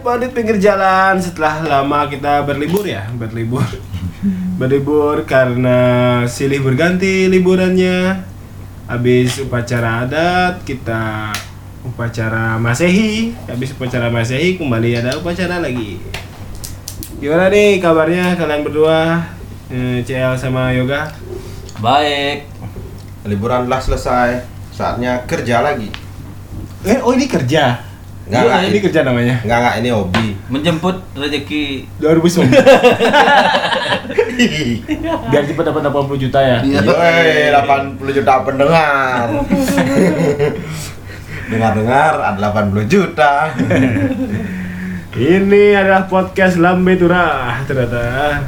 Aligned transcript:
Podit 0.00 0.32
Pinggir 0.32 0.56
Jalan. 0.56 1.20
Setelah 1.20 1.62
lama 1.66 2.08
kita 2.08 2.42
berlibur 2.46 2.86
ya 2.86 3.08
Berlibur. 3.14 3.62
Berlibur 4.60 5.24
karena 5.28 5.78
silih 6.26 6.62
berganti 6.62 7.28
liburannya. 7.28 8.26
Habis 8.90 9.38
upacara 9.42 10.06
adat 10.06 10.62
kita 10.62 11.34
upacara 11.82 12.56
masehi. 12.56 13.36
Habis 13.46 13.74
upacara 13.74 14.08
masehi 14.08 14.56
kembali 14.56 15.02
ada 15.02 15.18
upacara 15.18 15.58
lagi. 15.58 16.00
Gimana 17.20 17.52
nih 17.52 17.82
kabarnya 17.82 18.38
kalian 18.38 18.62
berdua? 18.64 19.20
Eh, 19.70 20.02
CL 20.02 20.34
sama 20.38 20.72
Yoga? 20.72 21.12
Baik. 21.78 22.48
Liburan 23.28 23.68
telah 23.68 23.80
selesai, 23.80 24.30
saatnya 24.72 25.22
kerja 25.28 25.60
lagi. 25.60 25.92
Eh 26.88 26.98
oh 27.04 27.12
ini 27.12 27.28
kerja 27.28 27.89
Nggak, 28.30 28.40
Iya, 28.40 28.46
nggak, 28.46 28.62
ini 28.70 28.78
kerja 28.78 29.00
namanya 29.02 29.36
Enggak 29.42 29.58
enggak 29.58 29.74
ini 29.82 29.88
hobi. 29.90 30.28
Menjemput 30.46 30.96
rezeki 31.18 31.64
2009 31.98 32.46
Biar 35.30 35.42
cepat 35.44 35.64
dapat 35.66 35.82
80 35.90 36.22
juta 36.22 36.38
ya 36.38 36.58
Yoi, 36.62 37.50
80 37.50 38.16
juta 38.16 38.32
pendengar. 38.46 39.26
Dengar-dengar 41.50 42.12
ada 42.22 42.38
80 42.38 42.86
juta. 42.86 43.50
Ini 45.10 45.64
adalah 45.74 46.06
podcast 46.06 46.54
Lambe 46.56 46.94
Turah 46.94 47.66
ternyata. 47.66 48.38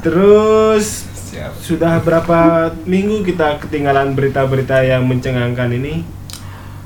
Terus 0.00 1.04
Siap. 1.28 1.52
sudah 1.60 2.00
berapa 2.00 2.72
minggu 2.88 3.20
kita 3.22 3.60
ketinggalan 3.60 4.16
berita-berita 4.16 4.80
yang 4.80 5.04
mencengangkan 5.04 5.68
ini? 5.68 6.00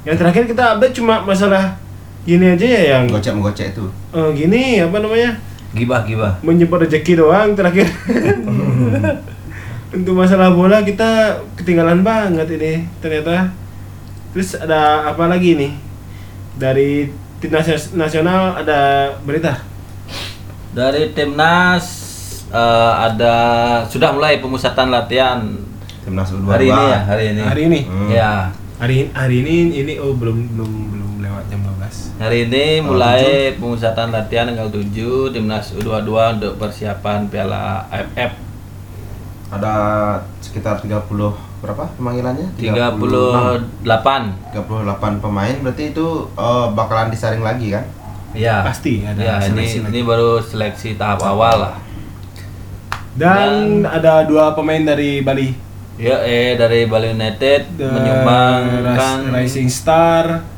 Yang 0.03 0.17
terakhir 0.19 0.45
kita 0.51 0.65
update 0.75 0.99
cuma 0.99 1.23
masalah 1.23 1.79
gini 2.23 2.55
aja 2.55 2.63
ya 2.63 2.81
yang 2.95 3.11
Gocek 3.11 3.35
menggocek 3.35 3.67
itu. 3.75 3.85
eh, 4.15 4.29
gini 4.33 4.79
apa 4.79 4.97
namanya 4.99 5.35
gibah 5.73 6.05
gibah. 6.05 6.33
menyimpan 6.45 6.79
rezeki 6.87 7.13
doang 7.19 7.57
terakhir. 7.57 7.89
Untuk 9.93 10.17
masalah 10.17 10.53
bola 10.53 10.81
kita 10.81 11.37
ketinggalan 11.53 12.01
banget 12.01 12.49
ini 12.57 12.87
ternyata. 12.99 13.53
Terus 14.33 14.57
ada 14.57 15.13
apa 15.13 15.29
lagi 15.29 15.53
nih? 15.57 15.73
Dari 16.57 17.09
timnas 17.41 17.93
nasional 17.93 18.57
ada 18.57 19.13
berita. 19.21 19.61
Dari 20.73 21.13
timnas 21.13 21.85
eh, 22.49 22.93
ada 22.97 23.35
sudah 23.85 24.13
mulai 24.13 24.41
pemusatan 24.41 24.89
latihan 24.89 25.41
Timnas 26.03 26.35
U22. 26.35 26.51
hari 26.51 26.67
ini 26.67 26.85
ya 26.85 27.01
hari 27.05 27.25
ini. 27.29 27.43
Hari 27.43 27.63
ini. 27.67 27.81
Hmm. 27.85 28.09
Ya 28.09 28.31
Hari 28.83 29.15
hari 29.15 29.47
ini 29.47 29.55
ini 29.79 29.95
oh 30.03 30.11
belum 30.19 30.59
belum 30.59 30.71
belum 30.91 31.02
lewat 31.33 31.49
jam 31.49 31.61
12. 31.65 32.21
hari 32.21 32.39
ini 32.45 32.65
mulai 32.85 33.57
pemusatan 33.57 34.13
latihan 34.13 34.45
tanggal 34.53 34.69
7 34.69 35.33
timnas 35.33 35.73
U22 35.73 36.13
untuk 36.13 36.53
persiapan 36.61 37.25
Piala 37.33 37.89
AFF. 37.89 38.37
Ada 39.49 39.75
sekitar 40.45 40.81
30 40.85 41.09
berapa 41.65 41.89
pemanggilannya? 41.97 42.53
38 42.61 43.81
38 44.53 45.25
pemain 45.25 45.55
berarti 45.65 45.85
itu 45.97 46.07
eh, 46.37 46.67
bakalan 46.77 47.09
disaring 47.09 47.41
lagi 47.41 47.73
kan? 47.73 47.85
Ya. 48.37 48.61
Pasti 48.65 49.05
ada 49.05 49.17
Ya 49.21 49.35
ini 49.49 49.65
lagi. 49.65 49.89
ini 49.89 50.01
baru 50.05 50.41
seleksi 50.41 51.01
tahap 51.01 51.25
awal 51.25 51.57
lah. 51.65 51.75
Dan 53.13 53.85
ada 53.85 54.25
dua 54.25 54.53
pemain 54.57 54.81
dari 54.81 55.21
Bali. 55.21 55.53
Ya 56.01 56.25
eh 56.25 56.57
dari 56.57 56.89
Bali 56.89 57.13
United 57.13 57.77
The 57.77 57.85
menyumbangkan 57.93 59.29
Rising 59.37 59.69
Star 59.69 60.52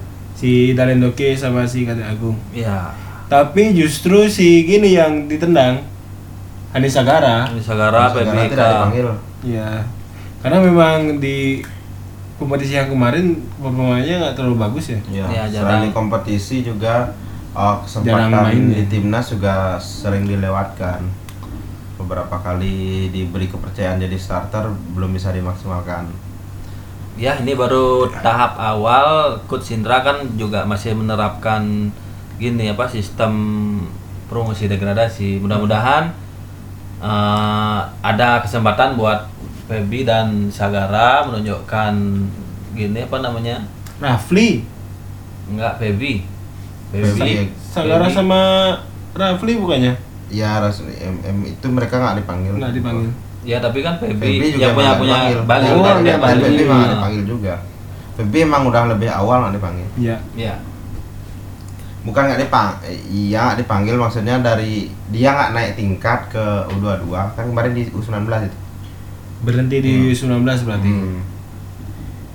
si 0.45 0.77
Dalen 0.77 1.01
Doke 1.01 1.33
sama 1.33 1.65
si 1.65 1.89
Kade 1.89 2.05
Agung. 2.05 2.37
ya 2.53 2.93
Tapi 3.25 3.73
justru 3.73 4.29
si 4.29 4.61
gini 4.63 4.93
yang 4.93 5.25
ditendang 5.25 5.81
Hanis 6.71 6.93
Sagara. 6.93 7.49
ini 7.49 7.65
Sagara 7.65 8.13
PBK. 8.13 8.53
tidak 8.53 8.69
dipanggil. 8.69 9.09
Ya. 9.43 9.81
Karena 10.45 10.61
memang 10.61 11.17
di 11.17 11.65
kompetisi 12.37 12.75
yang 12.75 12.93
kemarin 12.93 13.41
pemainnya 13.57 14.21
nggak 14.21 14.35
terlalu 14.37 14.61
bagus 14.61 14.93
ya. 14.93 15.01
Ya, 15.09 15.25
Ya, 15.25 15.43
selain 15.49 15.55
jarang. 15.55 15.83
di 15.83 15.91
kompetisi 15.91 16.61
juga 16.61 17.17
uh, 17.55 17.81
Jarang 17.81 18.29
kesempatan 18.29 18.29
main 18.37 18.63
di 18.69 18.85
ya. 18.85 18.91
timnas 18.91 19.33
juga 19.33 19.81
sering 19.81 20.29
dilewatkan. 20.29 21.01
Beberapa 21.97 22.37
kali 22.37 23.09
diberi 23.09 23.49
kepercayaan 23.49 23.97
jadi 23.99 24.19
starter 24.19 24.69
belum 24.93 25.15
bisa 25.15 25.33
dimaksimalkan. 25.33 26.05
Ya 27.15 27.39
ini 27.39 27.55
baru 27.55 28.11
tahap 28.11 28.59
awal 28.59 29.39
Coach 29.47 29.71
Indra 29.71 30.03
kan 30.03 30.27
juga 30.35 30.67
masih 30.67 30.99
menerapkan 30.99 31.63
gini 32.37 32.67
apa 32.67 32.91
sistem 32.91 33.33
promosi 34.27 34.67
degradasi. 34.67 35.39
Mudah-mudahan 35.39 36.11
eh, 36.99 37.81
ada 38.03 38.43
kesempatan 38.43 38.99
buat 38.99 39.31
Febi 39.65 40.03
dan 40.03 40.51
Sagara 40.51 41.25
menunjukkan 41.25 41.93
gini 42.75 42.99
apa 43.01 43.17
namanya? 43.23 43.63
Rafli. 44.03 44.67
Enggak 45.47 45.79
Febi. 45.79 46.27
Febi. 46.91 47.55
Sagara 47.63 48.11
sama 48.11 48.75
Rafli 49.15 49.55
bukannya? 49.55 49.95
Ya 50.35 50.59
ras- 50.59 50.83
em- 50.83 51.23
em- 51.23 51.47
itu 51.47 51.67
mereka 51.71 52.03
nggak 52.03 52.27
dipanggil. 52.27 52.59
Nggak 52.59 52.75
dipanggil. 52.75 53.11
Ya 53.45 53.61
tapi 53.61 53.85
kan 53.85 54.01
Febi, 54.01 54.17
Febi 54.17 54.57
juga 54.57 54.73
yang 54.73 54.77
punya 54.77 54.93
punya. 54.97 55.17
Bali. 55.45 55.67
Oh, 55.69 55.85
kan, 55.85 56.01
Dan 56.01 56.17
Bali. 56.17 56.41
Febi 56.41 56.65
Bali. 56.65 56.73
nggak 56.73 56.93
dipanggil 56.97 57.25
juga. 57.29 57.55
Febi 58.17 58.39
emang 58.41 58.63
udah 58.67 58.83
lebih 58.97 59.09
awal 59.13 59.37
nggak 59.45 59.55
dipanggil. 59.61 59.89
Iya. 60.01 60.17
Ya. 60.33 60.55
Bukan 62.05 62.23
nggak 62.25 62.41
dipanggil, 62.41 62.81
iya 63.09 63.57
dipanggil 63.57 63.97
maksudnya 63.97 64.41
dari 64.41 64.93
dia 65.09 65.33
nggak 65.33 65.51
naik 65.57 65.73
tingkat 65.77 66.21
ke 66.33 66.45
U22 66.77 67.13
kan 67.37 67.45
kemarin 67.49 67.73
di 67.77 67.89
U19 67.93 68.29
itu. 68.49 68.59
Berhenti 69.45 69.77
di 69.81 69.93
U19 70.13 70.41
berarti. 70.65 70.91
Hmm. 70.91 71.21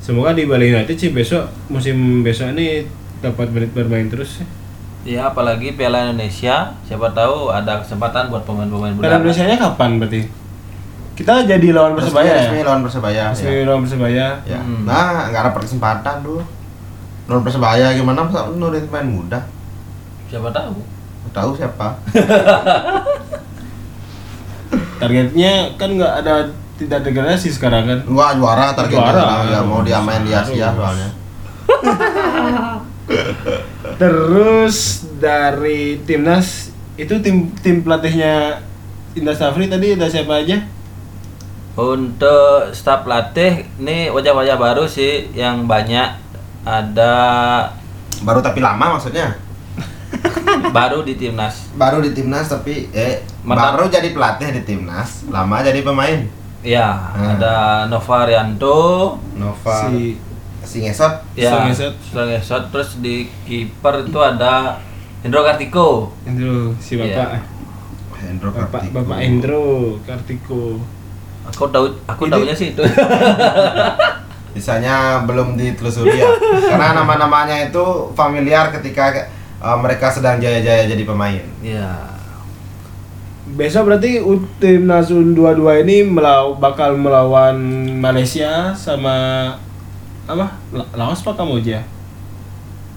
Semoga 0.01 0.33
di 0.33 0.49
Bali 0.49 0.73
United 0.73 0.97
sih 0.97 1.13
besok 1.13 1.49
musim 1.69 2.25
besok 2.25 2.53
ini 2.57 2.85
dapat 3.21 3.49
menit 3.49 3.73
bermain 3.73 4.09
terus. 4.09 4.41
Ya 5.07 5.31
apalagi 5.31 5.73
Piala 5.79 6.11
Indonesia, 6.11 6.75
siapa 6.83 7.07
tahu 7.15 7.53
ada 7.53 7.79
kesempatan 7.79 8.27
buat 8.27 8.43
pemain-pemain 8.43 8.93
muda. 8.93 9.05
Piala 9.05 9.17
Indonesia 9.21 9.45
nya 9.47 9.57
kapan 9.57 10.01
berarti? 10.01 10.21
Kita 11.19 11.43
jadi 11.43 11.75
lawan 11.75 11.99
Persebaya 11.99 12.31
Resmi 12.31 12.63
ya? 12.63 12.65
lawan 12.71 12.81
Persebaya. 12.87 13.23
Resmi 13.35 13.51
ya. 13.51 13.67
lawan 13.67 13.83
Persebaya. 13.83 14.27
Ya. 14.47 14.59
Hmm. 14.63 14.87
Nah, 14.87 15.27
nggak 15.27 15.51
dapat 15.51 15.67
kesempatan 15.67 16.23
dulu. 16.23 16.39
Non 17.27 17.43
persebaya 17.43 17.91
gimana 17.93 18.25
masa 18.25 18.47
nurin 18.55 18.87
pemain 18.87 19.05
muda? 19.05 19.43
Siapa 20.31 20.49
tahu? 20.49 20.79
Tahu 21.35 21.51
siapa? 21.53 21.99
Targetnya 25.03 25.77
kan 25.77 25.89
nggak 25.93 26.13
ada 26.23 26.49
tidak 26.79 27.03
degradasi 27.05 27.51
sekarang 27.51 27.83
kan? 27.85 27.99
Gua 28.07 28.33
juara 28.33 28.73
targetnya 28.73 29.13
Juara. 29.13 29.45
ya 29.45 29.59
mau 29.61 29.83
dia 29.85 29.99
main 30.01 30.23
di 30.23 30.33
Asia 30.33 30.73
soalnya. 30.73 31.09
Terus 34.01 35.05
dari 35.19 35.99
timnas 36.07 36.71
itu 36.95 37.13
tim 37.21 37.51
tim 37.61 37.85
pelatihnya 37.85 38.63
Indah 39.13 39.35
Safri 39.37 39.69
tadi 39.69 39.93
ada 39.93 40.09
siapa 40.09 40.41
aja? 40.41 40.57
Untuk 41.73 42.71
staf 42.71 43.03
pelatih 43.03 43.65
ini 43.77 44.09
wajah-wajah 44.09 44.55
baru 44.55 44.83
sih 44.83 45.29
yang 45.31 45.63
banyak 45.63 46.09
ada 46.61 47.13
Baru 48.19 48.39
tapi 48.39 48.59
lama 48.59 48.97
maksudnya. 48.97 49.31
baru 50.75 51.01
di 51.01 51.15
timnas. 51.15 51.71
Baru 51.73 52.01
di 52.01 52.11
timnas 52.11 52.49
tapi 52.49 52.89
eh 52.91 53.23
Mantap. 53.41 53.79
baru 53.79 53.85
jadi 53.87 54.09
pelatih 54.09 54.49
di 54.51 54.61
timnas, 54.65 55.23
lama 55.29 55.61
jadi 55.61 55.79
pemain. 55.79 56.19
Ya, 56.59 56.91
Hmm. 57.15 57.39
ada 57.39 57.55
Nova 57.87 58.27
Rianto, 58.27 59.15
Nova 59.33 59.87
Si 59.87 60.19
si 60.59 60.83
Ngesot 60.83 61.23
ya, 61.33 61.55
Sulangesot. 61.55 61.95
Sulangesot. 62.03 62.63
terus 62.67 62.99
di 62.99 63.31
kiper 63.47 64.03
itu 64.03 64.19
ada 64.19 64.75
Hendro 65.23 65.41
Kartiko. 65.41 66.11
Hendro, 66.23 66.75
si 66.77 66.99
bapak. 66.99 67.07
Iya. 67.07 67.39
Hendro 68.19 68.51
Bapak 68.51 68.83
Kartiko. 68.83 68.95
Bapak 68.99 69.17
Hendro 69.23 69.63
Kartiko. 70.03 70.63
Aku 71.49 71.65
tahu 71.67 71.85
aku 72.05 72.21
Ini- 72.23 72.31
tahunya 72.31 72.55
sih 72.55 72.67
itu. 72.71 72.83
Bisanya 74.49 74.95
belum 75.23 75.53
ditelusuri 75.53 76.15
ya. 76.15 76.29
Karena 76.65 76.93
nama-namanya 76.95 77.69
itu 77.69 77.85
familiar 78.13 78.69
ketika 78.71 79.13
eh, 79.13 79.77
mereka 79.77 80.09
sedang 80.09 80.37
jaya-jaya 80.37 80.85
jadi 80.85 81.03
pemain. 81.03 81.43
ya. 81.59 81.93
Besok 83.49 83.89
berarti 83.89 84.21
U- 84.21 84.45
timnas 84.57 85.09
U22 85.09 85.57
ini 85.81 85.97
melaw 86.03 86.53
bakal 86.53 86.93
melawan 86.93 87.57
Malaysia 87.95 88.69
sama 88.71 89.49
apa? 90.25 90.53
La- 90.69 90.89
Laos 90.93 91.19
apa 91.19 91.33
Kamboja? 91.35 91.81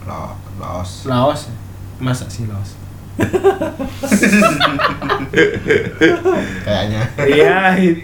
Lo- 0.04 0.36
Laos. 0.58 1.08
Laos. 1.08 1.48
Masa 1.96 2.28
sih 2.28 2.44
Laos? 2.44 2.76
Kayaknya. 6.62 7.00
Iya, 7.18 7.54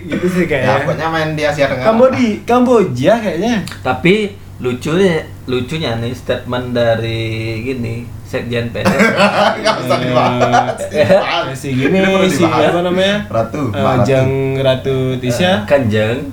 gitu 0.05 0.27
sih 0.29 0.43
Ya, 0.43 0.49
kayaknya. 0.49 0.75
pokoknya 0.83 1.07
main 1.09 1.31
di 1.33 1.43
Asia 1.43 1.65
Tenggara. 1.67 1.87
Kambodi, 1.87 2.29
Kamboja 2.43 3.13
kayaknya. 3.19 3.55
Tapi 3.81 4.15
lucunya 4.59 5.23
lucunya 5.47 5.95
nih 5.97 6.13
statement 6.13 6.75
dari 6.75 7.23
gini 7.63 7.95
sekjen 8.21 8.69
PSSI 8.69 9.01
Nggak 9.63 9.75
usah 9.81 9.97
dibahas. 9.99 10.77
Eh, 10.91 11.09
si 11.55 11.69
gini 11.73 11.99
si 12.29 12.43
dibahas. 12.43 12.69
apa 12.69 12.81
namanya 12.83 13.17
Ratu, 13.25 13.63
Eh, 13.65 13.73
Mbak 13.73 13.95
Ratu. 13.95 14.05
Jeng 14.05 14.31
Ratu 14.59 14.97
Tisha 15.17 15.53
Kanjeng 15.65 16.29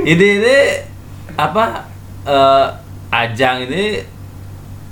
ini 0.00 0.26
ini 0.36 0.56
apa 1.34 1.88
eh, 2.22 2.66
ajang 3.10 3.64
ini 3.64 4.04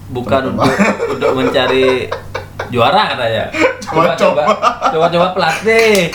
bukan 0.09 0.43
untuk 0.50 0.73
untuk 1.12 1.31
mencari 1.37 2.09
juara 2.69 3.03
katanya. 3.11 3.44
Coba 3.81 4.12
coba 4.15 4.43
coba 4.88 5.06
coba 5.09 5.26
pelatih. 5.32 6.12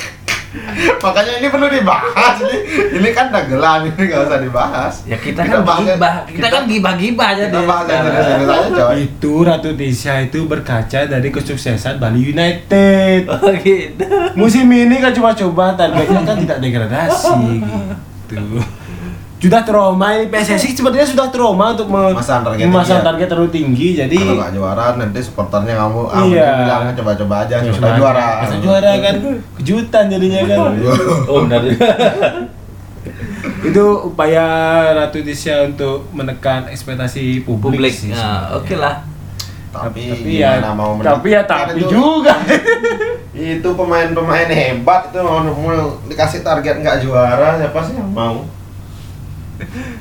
Makanya 1.02 1.42
ini 1.42 1.48
perlu 1.50 1.66
dibahas 1.66 2.38
ini. 2.40 2.58
Ini 3.02 3.10
kan 3.10 3.34
dagelan 3.34 3.90
ini 3.90 4.02
nggak 4.06 4.22
usah 4.22 4.38
dibahas. 4.38 4.94
ya 5.04 5.18
kita 5.18 5.42
kan 5.42 5.66
bahas- 5.66 5.82
gibah. 5.84 6.14
Kita 6.30 6.48
kan 6.48 6.62
gibah 6.70 6.94
gibah 6.94 7.28
aja 7.34 7.44
kita 7.50 7.58
deh 7.58 7.66
bahas 7.66 7.86
yang 7.88 8.04
serius-serius 8.06 8.50
aja 8.54 8.70
coy. 8.70 8.96
itu 9.02 9.34
Ratu 9.42 9.72
Tisha 9.74 10.14
itu 10.22 10.40
berkaca 10.46 11.00
dari 11.04 11.30
kesuksesan 11.30 11.98
Bali 11.98 12.22
United. 12.24 13.22
Oh 13.28 13.50
gitu. 13.58 14.06
Musim 14.38 14.70
ini 14.70 15.02
kan 15.02 15.10
coba-coba 15.12 15.74
targetnya 15.74 16.22
kan 16.22 16.38
tidak 16.38 16.58
degradasi 16.60 17.34
gitu 18.30 18.62
sudah 19.44 19.60
trauma 19.62 20.07
ini 20.13 20.25
PSSI 20.25 20.72
sebenarnya 20.72 21.04
sudah 21.06 21.28
trauma 21.28 21.66
untuk 21.69 21.86
me- 21.86 22.10
Memasang 22.10 22.42
target 22.42 22.63
memasang 22.63 23.04
target 23.04 23.28
terlalu 23.28 23.51
tinggi 23.51 23.88
jadi 23.94 24.16
Kalau 24.16 24.40
nggak 24.40 24.54
juara 24.54 24.86
nanti 24.95 25.19
supporternya 25.19 25.75
kamu 25.75 26.00
ah 26.07 26.24
Iya. 26.24 26.48
bilang 26.57 26.81
coba-coba 26.94 27.36
aja 27.44 27.56
Ya, 27.57 27.68
sudah 27.68 27.75
sudah. 27.75 27.94
juara. 27.94 28.28
Masa 28.40 28.56
juara 28.57 28.92
kan 28.98 29.16
kejutan 29.60 30.04
jadinya 30.07 30.42
kan. 30.45 30.60
Oh 31.30 31.44
benar. 31.44 31.60
Itu 33.63 33.84
upaya 34.06 34.45
Ratu 34.94 35.19
Tisha 35.19 35.63
untuk 35.66 36.07
menekan 36.10 36.68
ekspektasi 36.68 37.44
publik, 37.44 37.80
publik. 37.80 37.94
sih 37.94 38.12
nah, 38.12 38.48
oke 38.54 38.75
lah. 38.75 39.04
Tapi, 39.74 40.06
tapi 40.06 40.38
ya 40.38 40.62
mau 40.72 40.96
tapi 40.96 41.34
ya 41.34 41.42
tapi 41.44 41.81
itu- 41.81 41.89
juga. 41.89 42.31
Itu 43.34 43.74
pemain-pemain 43.74 44.46
hebat 44.46 45.10
itu 45.10 45.18
mau, 45.18 45.42
mau 45.42 45.74
dikasih 46.06 46.39
target 46.42 46.78
nggak 46.78 47.01
juara 47.01 47.57
siapa 47.57 47.81
sih 47.81 47.98
yang 47.98 48.07
mau 48.07 48.46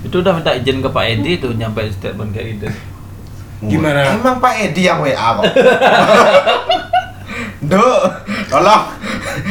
itu 0.03 0.17
udah 0.17 0.33
minta 0.33 0.53
izin 0.53 0.79
ke 0.79 0.89
Pak 0.89 1.05
Edi 1.09 1.33
tuh 1.37 1.53
nyampe 1.53 1.83
statement 1.89 2.31
kayak 2.31 2.47
gitu 2.55 2.67
Gimana? 3.65 4.13
emang 4.13 4.39
Pak 4.39 4.55
Edi 4.61 4.83
yang 4.83 4.99
WA 4.99 5.15
kok 5.37 5.45
Duh, 7.63 8.03
tolong, 8.51 8.83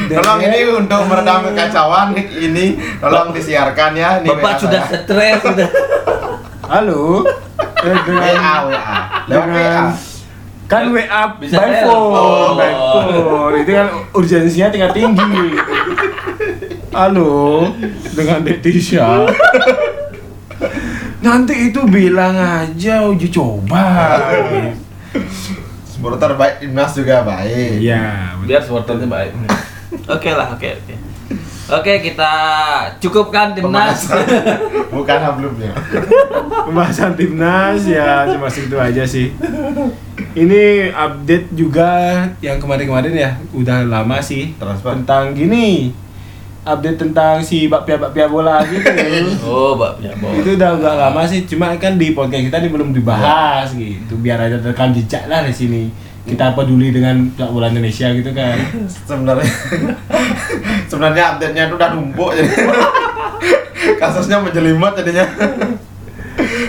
tolong 0.06 0.40
ini 0.42 0.68
untuk 0.70 1.08
meredam 1.08 1.48
kekacauan 1.48 2.12
ini, 2.14 2.66
tolong 3.00 3.32
disiarkan 3.32 3.96
ya. 3.96 4.20
Ini 4.20 4.28
Bapak 4.28 4.52
WA 4.52 4.60
sudah 4.60 4.82
saya. 4.84 5.00
stres 5.00 5.40
sudah 5.42 5.70
halo 6.68 7.24
Eh, 7.82 7.88
WA, 7.88 8.04
dengan 8.04 8.22
WA, 8.68 8.98
lewat 9.26 9.48
WA. 9.48 9.84
kan 10.68 10.84
WA 10.92 11.22
Bisa 11.40 11.56
by 11.56 11.66
telepon. 11.74 11.88
phone, 11.88 12.54
by 12.54 12.70
Oh. 12.70 12.90
phone. 12.94 13.56
itu 13.58 13.72
kan 13.72 13.88
urgensinya 14.12 14.68
tingkat 14.70 14.92
tinggi. 14.94 15.48
Halo, 16.92 17.72
dengan 18.12 18.40
Detisha. 18.42 19.24
Nanti 21.22 21.72
itu 21.72 21.82
bilang 21.86 22.38
aja 22.38 23.06
uji 23.08 23.30
coba. 23.30 24.18
Supporter 25.86 26.34
baik 26.34 26.66
timnas 26.66 26.92
juga 26.98 27.22
baik. 27.22 27.82
Iya, 27.84 28.36
biar 28.46 28.62
supporternya 28.66 29.06
baik 29.06 29.32
oke 30.08 30.30
lah 30.32 30.48
oke 30.56 30.68
oke 30.72 30.96
oke 31.72 31.94
kita 32.04 32.32
cukupkan 33.00 33.56
timnas. 33.56 34.08
Bukan 34.92 35.20
hablumnya. 35.20 35.72
pembahasan 36.68 37.16
timnas 37.16 37.88
ya 37.88 38.28
cuma 38.32 38.48
segitu 38.52 38.80
aja 38.80 39.04
sih. 39.08 39.36
Ini 40.32 40.96
update 40.96 41.52
juga 41.52 42.24
yang 42.40 42.56
kemarin-kemarin 42.56 43.12
ya, 43.12 43.36
udah 43.52 43.84
lama 43.84 44.24
sih 44.24 44.56
Transfer. 44.56 44.96
tentang 44.96 45.36
gini. 45.36 45.92
Update 46.62 47.02
tentang 47.02 47.42
si 47.42 47.66
bakpia-bakpia 47.66 48.30
bola 48.30 48.62
gitu. 48.70 48.86
oh 49.50 49.74
mbak 49.74 49.98
ya 49.98 50.14
Bo. 50.22 50.30
itu 50.38 50.54
udah 50.54 50.78
udah 50.78 50.94
lama 51.10 51.26
sih, 51.26 51.50
cuma 51.50 51.74
kan 51.82 51.98
di 51.98 52.14
podcast 52.14 52.46
kita 52.46 52.62
ini 52.62 52.70
belum 52.70 52.94
dibahas 52.94 53.74
gitu. 53.74 54.14
Biar 54.22 54.38
ada 54.38 54.62
rekam 54.62 54.94
jejak 54.94 55.26
lah 55.26 55.42
di 55.42 55.50
sini. 55.50 55.90
Kita 56.22 56.54
peduli 56.54 56.94
dengan 56.94 57.34
sepak 57.34 57.50
bola 57.50 57.66
Indonesia 57.74 58.14
gitu 58.14 58.30
kan. 58.30 58.62
Sebenarnya 59.10 59.50
sebenarnya 60.90 61.24
update-nya 61.34 61.64
itu 61.66 61.76
udah 61.82 61.90
numpuk 61.98 62.30
jadi 62.38 62.54
kasusnya 63.98 64.38
menjelimet 64.46 64.94
jadinya. 65.02 65.26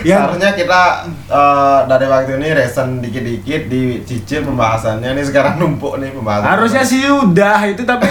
Ya. 0.03 0.23
Seharusnya 0.23 0.51
kita 0.53 0.81
eh, 1.25 1.79
dari 1.85 2.05
waktu 2.05 2.31
ini 2.37 2.49
resen 2.51 2.99
dikit-dikit 2.99 3.67
dicicil 3.67 4.43
pembahasannya 4.43 5.11
ini 5.11 5.23
sekarang 5.23 5.57
numpuk 5.57 5.97
nih 5.97 6.11
pembahasan. 6.11 6.47
Harusnya 6.47 6.83
sih 6.83 7.03
udah 7.03 7.59
itu 7.65 7.83
tapi 7.83 8.07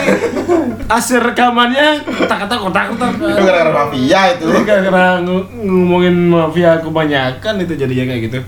hasil 0.93 1.19
rekamannya 1.23 2.05
kotak-kotak 2.05 2.59
kotak-kotak. 2.61 3.11
itu 3.15 3.43
gara-gara 3.43 3.71
mafia 3.73 4.21
itu. 4.33 4.47
Karena 4.63 5.19
ng- 5.19 5.49
ngomongin 5.63 6.17
mafia 6.29 6.79
kebanyakan 6.79 7.55
itu 7.61 7.73
jadinya 7.75 8.05
kayak 8.09 8.23
gitu. 8.27 8.39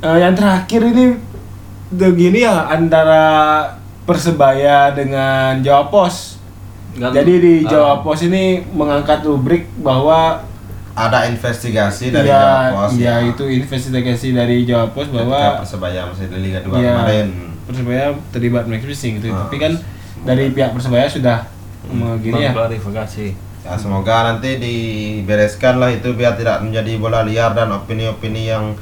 Eh, 0.00 0.18
yang 0.18 0.34
terakhir 0.34 0.80
ini 0.82 1.04
begini 1.90 2.42
ya 2.42 2.66
antara 2.66 3.24
Persebaya 4.00 4.90
dengan 4.90 5.62
Jawa 5.62 5.86
Pos. 5.86 6.40
Kan- 6.98 7.14
Jadi 7.14 7.32
di 7.38 7.54
ah, 7.62 7.70
Jawa 7.70 7.94
Pos 8.02 8.22
ini 8.22 8.58
mengangkat 8.66 9.22
rubrik 9.22 9.70
bahwa 9.78 10.42
Ada 11.00 11.32
investigasi 11.32 12.12
dari 12.12 12.28
ya, 12.28 12.36
Jawa 12.36 12.60
Pos 12.68 12.92
ya 13.00 13.14
itu 13.24 13.44
investigasi 13.48 14.36
dari 14.36 14.68
Jawa 14.68 14.92
Pos 14.92 15.08
Ketika 15.08 15.24
bahwa 15.24 15.64
Persebaya 15.64 16.00
masih 16.04 16.28
di 16.28 16.38
Liga 16.44 16.60
2 16.60 16.76
ya, 16.76 16.92
kemarin. 17.00 17.26
Persebaya 17.64 18.04
terlibat 18.28 18.64
match 18.68 18.84
fixing 18.84 19.16
gitu. 19.16 19.32
Ah. 19.32 19.48
Tapi 19.48 19.56
kan 19.56 19.72
dari 20.28 20.52
pihak 20.52 20.76
Persebaya 20.76 21.08
sudah 21.08 21.48
begini 21.88 22.44
ya. 22.44 22.52
mengklarifikasi 22.52 23.50
Ya 23.60 23.76
semoga 23.76 24.24
nanti 24.24 24.56
dibereskan 24.56 25.76
lah 25.76 25.92
itu 25.92 26.16
biar 26.16 26.32
tidak 26.32 26.64
menjadi 26.64 26.96
bola 26.96 27.20
liar 27.20 27.52
dan 27.52 27.68
opini-opini 27.68 28.48
yang 28.48 28.72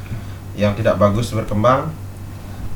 yang 0.54 0.70
tidak 0.78 0.94
bagus 1.02 1.34
berkembang. 1.34 1.90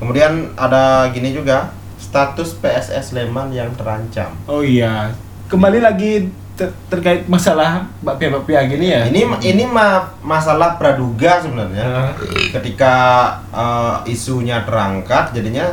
Kemudian 0.02 0.50
ada 0.58 1.06
gini 1.14 1.30
juga 1.30 1.70
status 2.02 2.58
PSS 2.58 3.14
Sleman 3.14 3.54
yang 3.54 3.70
terancam. 3.78 4.34
Oh 4.50 4.66
iya. 4.66 5.14
Kembali 5.46 5.78
lagi 5.78 6.26
ter- 6.54 6.74
terkait 6.86 7.24
masalah 7.26 7.84
bakpia-bakpia 8.00 8.64
gini 8.66 8.86
ya. 8.88 9.02
Ini 9.04 9.20
ini 9.42 9.64
ma- 9.64 10.12
masalah 10.20 10.76
praduga 10.76 11.38
sebenarnya. 11.38 12.12
Ketika 12.50 12.94
eh, 13.48 13.96
isunya 14.08 14.60
terangkat, 14.62 15.32
jadinya 15.32 15.72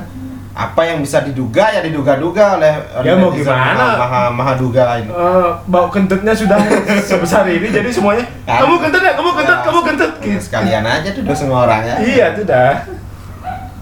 apa 0.51 0.81
yang 0.83 0.99
bisa 0.99 1.21
diduga 1.21 1.71
ya 1.71 1.79
diduga-duga 1.79 2.59
oleh, 2.59 2.73
Ya, 2.99 3.15
mau 3.15 3.31
gimana? 3.31 3.95
maha, 3.95 4.27
maha, 4.27 4.53
duga 4.55 4.99
ini. 4.99 5.07
Eh, 5.07 5.49
bau 5.65 5.87
kentutnya 5.87 6.33
sudah 6.33 6.59
sebesar 7.07 7.47
ini 7.47 7.69
jadi 7.69 7.87
semuanya 7.87 8.27
Kan? 8.43 8.67
kamu 8.67 8.75
kentut 8.81 8.99
ya 8.99 9.13
kamu 9.13 9.29
kentut 9.33 9.55
Ya, 9.55 9.63
kamu 9.63 9.79
kentut 9.83 10.11
ya, 10.19 10.35
sekalian 10.37 10.83
aja 10.83 11.09
tuh 11.09 11.23
semua 11.31 11.63
orang 11.63 11.81
ya. 11.81 11.95
iya 12.01 12.25
itu 12.33 12.43
dah 12.43 12.75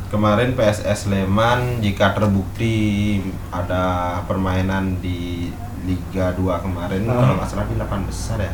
Kemarin 0.07 0.53
PSS 0.53 1.03
Sleman 1.03 1.81
jika 1.81 2.13
terbukti 2.13 3.19
ada 3.49 3.83
permainan 4.23 5.01
di 5.01 5.51
Liga 5.87 6.35
2 6.35 6.43
kemarin 6.59 7.01
Ah. 7.07 7.15
kalau 7.17 7.33
nggak 7.39 7.47
salah 7.47 7.65
di 7.65 7.75
8 7.75 8.03
besar 8.03 8.37
ya 8.37 8.53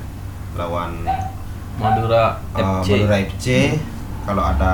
lawan 0.53 1.01
Madura 1.75 2.37
uh, 2.53 2.79
FC 2.79 2.87
Madura 2.93 3.17
FC 3.19 3.45
kalau 4.23 4.43
ada 4.45 4.73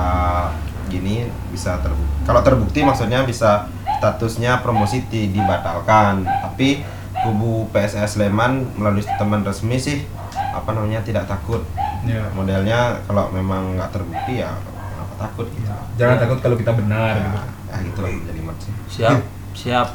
gini 0.85 1.25
bisa 1.49 1.79
terbukti 1.79 2.19
kalau 2.27 2.41
terbukti 2.43 2.79
maksudnya 2.83 3.23
bisa 3.23 3.65
statusnya 3.99 4.63
promosi 4.63 5.03
di- 5.11 5.27
dibatalkan. 5.29 6.23
Tapi 6.23 6.85
kubu 7.19 7.67
PSS 7.75 8.15
Sleman 8.15 8.63
melalui 8.79 9.03
teman 9.03 9.43
resmi 9.43 9.75
sih 9.75 10.07
apa 10.31 10.71
namanya 10.71 11.03
tidak 11.03 11.27
takut. 11.27 11.65
Ya. 12.07 12.31
modelnya 12.31 12.95
kalau 13.03 13.27
memang 13.27 13.75
nggak 13.75 13.91
terbukti 13.91 14.39
ya 14.39 14.55
kenapa 14.55 15.13
takut 15.19 15.51
gitu? 15.51 15.67
Jangan 15.99 16.15
takut 16.15 16.39
kalau 16.39 16.55
kita 16.55 16.71
benar 16.71 17.11
ya, 17.11 17.19
gitu. 17.19 17.39
ya 17.43 17.75
gitu 17.83 17.99
lah 17.99 18.09
jadi 18.23 18.39
siap 18.87 19.19
siap. 19.51 19.87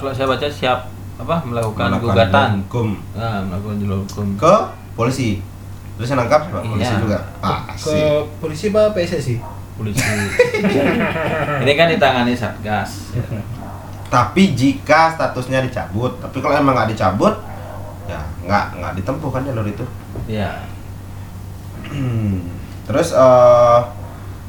Kalau 0.00 0.16
saya 0.16 0.24
baca 0.24 0.48
siap 0.48 0.88
apa? 1.20 1.36
Melakukan, 1.42 1.86
Melakukan 1.90 2.14
gugatan. 2.16 2.48
hukum. 2.64 2.88
Nah, 3.12 3.38
melakukan 3.42 3.76
jalur 3.78 3.98
hukum. 4.02 4.26
Ke 4.34 4.54
polisi. 4.92 5.40
Terus 5.94 6.08
yang 6.08 6.20
nangkap 6.20 6.48
Pak, 6.48 6.64
polisi 6.64 6.88
Iya. 6.88 6.96
juga 6.98 7.18
ke 7.20 7.52
pasti 7.68 8.00
polisi 8.40 8.66
apa 8.68 8.88
PSSI 8.90 9.36
polisi. 9.76 10.00
Ini 11.62 11.72
kan 11.74 11.86
ditangani 11.88 12.32
satgas. 12.32 13.12
Tapi 14.08 14.52
jika 14.52 15.12
statusnya 15.12 15.60
dicabut 15.60 16.16
tapi 16.18 16.40
kalau 16.40 16.56
emang 16.56 16.72
nggak 16.74 16.90
dicabut 16.90 17.36
ya 18.04 18.16
nggak 18.42 18.64
nggak 18.76 18.92
ditempuh 18.96 19.28
kan 19.28 19.44
jalur 19.44 19.62
itu? 19.62 19.84
Ya 20.26 20.50
terus 22.86 23.12
eh, 23.12 23.78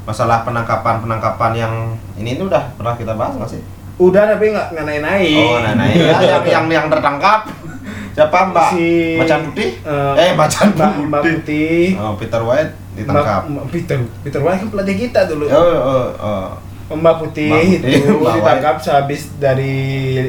masalah 0.01 0.41
penangkapan 0.41 0.99
penangkapan 0.99 1.51
yang 1.53 1.73
ini 2.15 2.35
itu 2.35 2.47
udah 2.47 2.73
pernah 2.73 2.95
kita 2.95 3.13
bahas 3.13 3.35
nggak 3.35 3.51
sih 3.51 3.61
udah 4.01 4.23
tapi 4.27 4.45
nggak 4.49 4.67
nggak 4.71 4.83
naik 4.83 5.01
naik 5.01 5.37
oh 5.37 5.57
nah, 5.57 5.73
nah 5.75 5.85
ya, 5.85 6.09
yang 6.25 6.43
yang 6.43 6.65
yang 6.67 6.87
tertangkap 6.87 7.45
Siapa 8.11 8.43
Mbak? 8.45 8.69
Si- 8.71 9.15
Macan 9.15 9.39
putih? 9.47 9.69
eh, 9.79 10.13
eh, 10.19 10.31
macan 10.35 10.67
Mbak, 10.69 10.83
putih. 10.91 11.07
Mbak 11.07 11.21
Putih. 11.23 11.83
Oh, 11.95 12.13
Peter 12.13 12.41
White 12.43 12.71
ditangkap. 12.91 13.41
Mbak- 13.41 13.47
Mbak 13.47 13.65
Peter 13.71 13.97
Peter 14.19 14.41
White 14.41 14.59
kan 14.59 14.67
pelatih 14.67 14.95
kita 14.99 15.21
dulu. 15.25 15.45
Oh, 15.47 15.55
oh, 15.79 16.07
oh. 16.19 16.45
Mbak 16.91 17.15
Putih, 17.17 17.47
Mbak 17.47 17.63
Putih, 17.71 17.93
itu 17.95 18.11
Mbak 18.13 18.33
ditangkap 18.35 18.75
sehabis 18.77 19.21
dari 19.39 19.75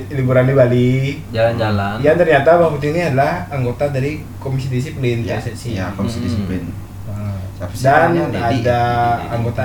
liburan 0.09 0.47
di 0.47 0.55
Bali. 0.55 0.93
Jalan-jalan. 1.33 1.97
Ya 1.99 2.15
ternyata 2.15 2.49
Mbak 2.55 2.71
Putih 2.71 2.89
ini 2.89 3.01
adalah 3.05 3.33
anggota 3.51 3.85
dari 3.89 4.13
Komisi 4.39 4.71
Disiplin 4.71 5.19
Ya, 5.21 5.43
PSSI. 5.43 5.71
ya, 5.75 5.91
komisi 5.91 6.17
Hmm. 6.17 6.25
disiplin. 6.25 6.63
Nah, 7.05 7.35
sih 7.69 7.83
Dan 7.83 8.11
ada 8.31 8.81
anggota 9.29 9.63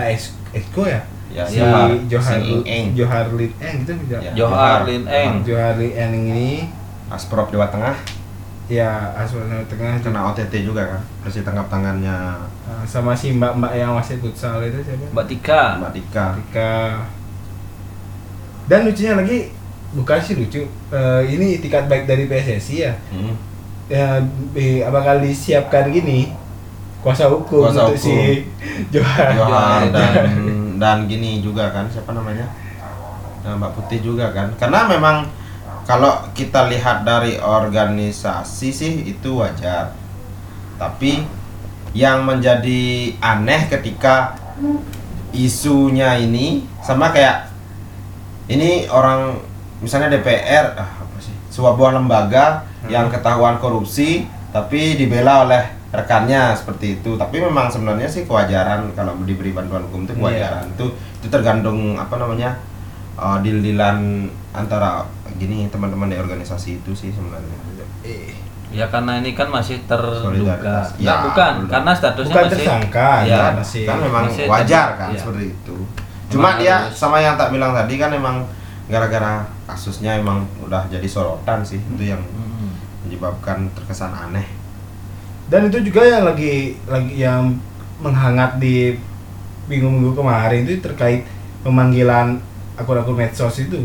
Exco 0.50 0.84
ya, 0.84 1.06
Ya, 1.38 1.46
si 1.46 1.62
Ya. 1.62 1.70
Johar 2.10 2.41
Sing 2.41 2.65
Eng. 2.65 2.86
Johar 2.91 3.25
Lin 3.32 3.53
Eng 3.58 3.75
gitu 3.79 3.94
Ya. 4.10 4.20
ya. 4.20 4.32
Johar 4.36 4.79
Lin 4.84 5.06
Eng. 5.06 5.32
Johar 5.44 5.74
Lin 5.75 5.94
Eng 5.94 6.13
ini 6.27 6.51
Asprop 7.08 7.48
Jawa 7.48 7.70
Tengah 7.70 7.94
ya 8.67 9.15
asal 9.15 9.39
tengah 9.63 9.96
kena 9.98 10.27
OTT 10.27 10.60
juga 10.62 10.84
kan. 10.84 11.01
Terus 11.22 11.39
ditangkap 11.39 11.70
tangannya 11.70 12.36
Nah, 12.67 12.84
sama 12.84 13.13
si 13.13 13.32
mbak-mbak 13.32 13.72
yang 13.72 13.94
masih 13.94 14.17
futsal 14.17 14.60
itu 14.60 14.75
siapa? 14.82 15.08
Mbak 15.10 15.25
Tika. 15.25 15.62
Mbak 15.79 15.91
Dika. 15.94 16.25
Ketika 16.36 16.72
dan 18.67 18.84
lucunya 18.84 19.15
lagi 19.15 19.38
bukan 19.89 20.20
sih 20.20 20.36
lucu 20.36 20.62
eh, 20.91 21.22
ini 21.25 21.56
itikat 21.56 21.88
baik 21.88 22.03
dari 22.03 22.27
PSSI 22.27 22.75
ya 22.77 22.94
Hmm. 23.08 23.34
ya 23.88 24.20
eh, 24.51 24.84
bakal 24.86 25.24
disiapkan 25.24 25.88
gini 25.88 26.36
kuasa 27.00 27.32
hukum 27.32 27.63
Kuasa 27.63 27.88
untuk 27.88 27.96
hukum. 27.96 28.03
si 28.03 28.44
Johar 28.91 29.32
Johar 29.32 29.79
Johar. 29.79 29.82
dan 29.88 30.27
dan 30.78 31.06
gini 31.10 31.42
juga 31.42 31.70
kan 31.74 31.90
siapa 31.90 32.14
namanya? 32.14 32.50
Nah, 33.46 33.54
Mbak 33.58 33.72
Putih 33.78 34.00
juga 34.02 34.34
kan. 34.34 34.54
Karena 34.58 34.90
memang 34.90 35.30
kalau 35.88 36.26
kita 36.34 36.68
lihat 36.68 37.08
dari 37.08 37.40
organisasi 37.40 38.70
sih 38.74 38.94
itu 39.08 39.40
wajar. 39.40 39.94
Tapi 40.78 41.24
yang 41.96 42.28
menjadi 42.28 43.16
aneh 43.24 43.72
ketika 43.72 44.38
isunya 45.32 46.18
ini 46.20 46.66
sama 46.84 47.10
kayak 47.10 47.50
ini 48.48 48.86
orang 48.92 49.40
misalnya 49.80 50.18
DPR 50.18 50.76
ah, 50.76 50.90
apa 51.04 51.18
sih? 51.24 51.34
Sebuah 51.54 51.74
buah 51.78 51.92
lembaga 51.98 52.68
yang 52.88 53.12
ketahuan 53.12 53.58
korupsi 53.60 54.28
tapi 54.52 54.96
dibela 54.96 55.46
oleh 55.46 55.77
rekannya 55.91 56.51
seperti 56.53 57.00
itu. 57.00 57.15
Tapi 57.15 57.39
memang 57.39 57.72
sebenarnya 57.72 58.08
sih 58.08 58.27
kewajaran 58.27 58.91
kalau 58.94 59.15
diberi 59.24 59.51
bantuan 59.51 59.84
hukum 59.88 60.03
itu 60.03 60.13
kewajaran 60.15 60.67
itu. 60.74 60.88
Itu 61.22 61.27
tergantung 61.32 61.96
apa 61.96 62.20
namanya 62.20 62.60
uh, 63.15 63.39
deal-dealan 63.39 64.27
antara 64.51 65.06
gini 65.38 65.70
teman-teman 65.70 66.10
di 66.12 66.17
organisasi 66.17 66.82
itu 66.84 66.91
sih 66.96 67.12
sebenarnya. 67.13 67.58
Eh, 68.03 68.34
Ya 68.67 68.84
karena 68.91 69.24
ini 69.24 69.32
kan 69.32 69.48
masih 69.48 69.79
terduga. 69.88 70.60
Nggak, 70.60 71.00
Ya, 71.00 71.24
bukan, 71.24 71.72
karena 71.72 71.91
statusnya 71.96 72.36
bukan 72.36 72.46
masih 72.51 72.58
tersangka 72.67 73.12
ya, 73.24 73.38
ya 73.39 73.44
masih 73.56 73.84
kan 73.88 73.98
memang 74.03 74.24
masih 74.27 74.44
wajar 74.44 74.88
kan 75.00 75.08
iya. 75.15 75.20
seperti 75.24 75.44
itu. 75.56 75.77
Cuma 76.27 76.60
dia 76.60 76.75
harus- 76.84 77.00
sama 77.00 77.24
yang 77.24 77.39
tak 77.39 77.56
bilang 77.56 77.72
tadi 77.72 77.96
kan 77.96 78.12
emang 78.12 78.44
gara-gara 78.91 79.48
kasusnya 79.63 80.20
emang 80.20 80.44
udah 80.60 80.84
jadi 80.91 81.08
sorotan 81.08 81.63
sih. 81.63 81.79
Itu 81.79 82.03
yang 82.12 82.20
Mm-mm. 82.20 82.75
menyebabkan 83.08 83.72
terkesan 83.72 84.12
aneh 84.12 84.44
dan 85.48 85.68
itu 85.68 85.77
juga 85.82 86.01
yang 86.04 86.24
lagi 86.24 86.75
lagi 86.86 87.13
yang 87.16 87.56
menghangat 87.98 88.60
di 88.60 88.96
minggu-minggu 89.68 90.13
kemarin 90.13 90.63
itu 90.63 90.80
terkait 90.80 91.24
pemanggilan 91.62 92.39
akun-akun 92.75 93.16
medsos 93.16 93.58
itu. 93.58 93.84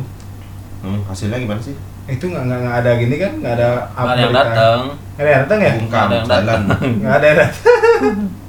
Hmm, 0.83 0.99
hasilnya 1.07 1.38
gimana 1.38 1.59
sih? 1.59 1.75
Itu 2.04 2.26
nggak 2.26 2.42
nggak 2.45 2.59
nggak 2.61 2.76
ada 2.83 2.90
gini 2.99 3.14
kan? 3.16 3.33
Nggak 3.38 3.54
ada 3.57 3.69
Nggak 3.88 4.07
ada 4.09 4.21
yang 4.21 4.35
datang. 4.35 4.78
nggak 5.14 5.23
ada 5.23 5.31
yang 5.31 5.42
datang 5.42 5.59
ya? 5.61 5.73
Bungkam 5.78 6.02
ada 6.02 6.14
yang 6.14 6.26
jalan. 6.26 6.61
nggak 6.99 7.14
ada 7.14 7.26
yang 7.26 7.38
datang. 7.38 8.14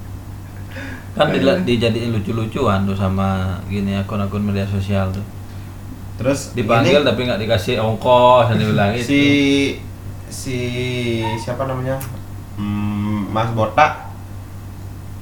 Kan 1.14 1.30
dila- 1.30 1.62
dijadiin 1.62 2.10
lucu-lucuan 2.10 2.90
tuh 2.90 2.98
sama 2.98 3.62
gini 3.70 3.94
akun-akun 3.94 4.42
media 4.42 4.66
sosial 4.66 5.14
tuh. 5.14 5.22
terus 6.14 6.54
Dipanggil 6.54 7.02
ini 7.02 7.06
tapi 7.06 7.26
nggak 7.26 7.42
dikasih 7.42 7.76
ongkos 7.78 8.50
dan 8.50 8.58
dibilang 8.58 8.90
gitu. 8.98 9.06
si 9.10 9.24
si 10.30 10.58
siapa 11.38 11.66
namanya? 11.66 11.98
Hmm, 12.54 13.03
Mas 13.32 13.50
Botak. 13.54 14.12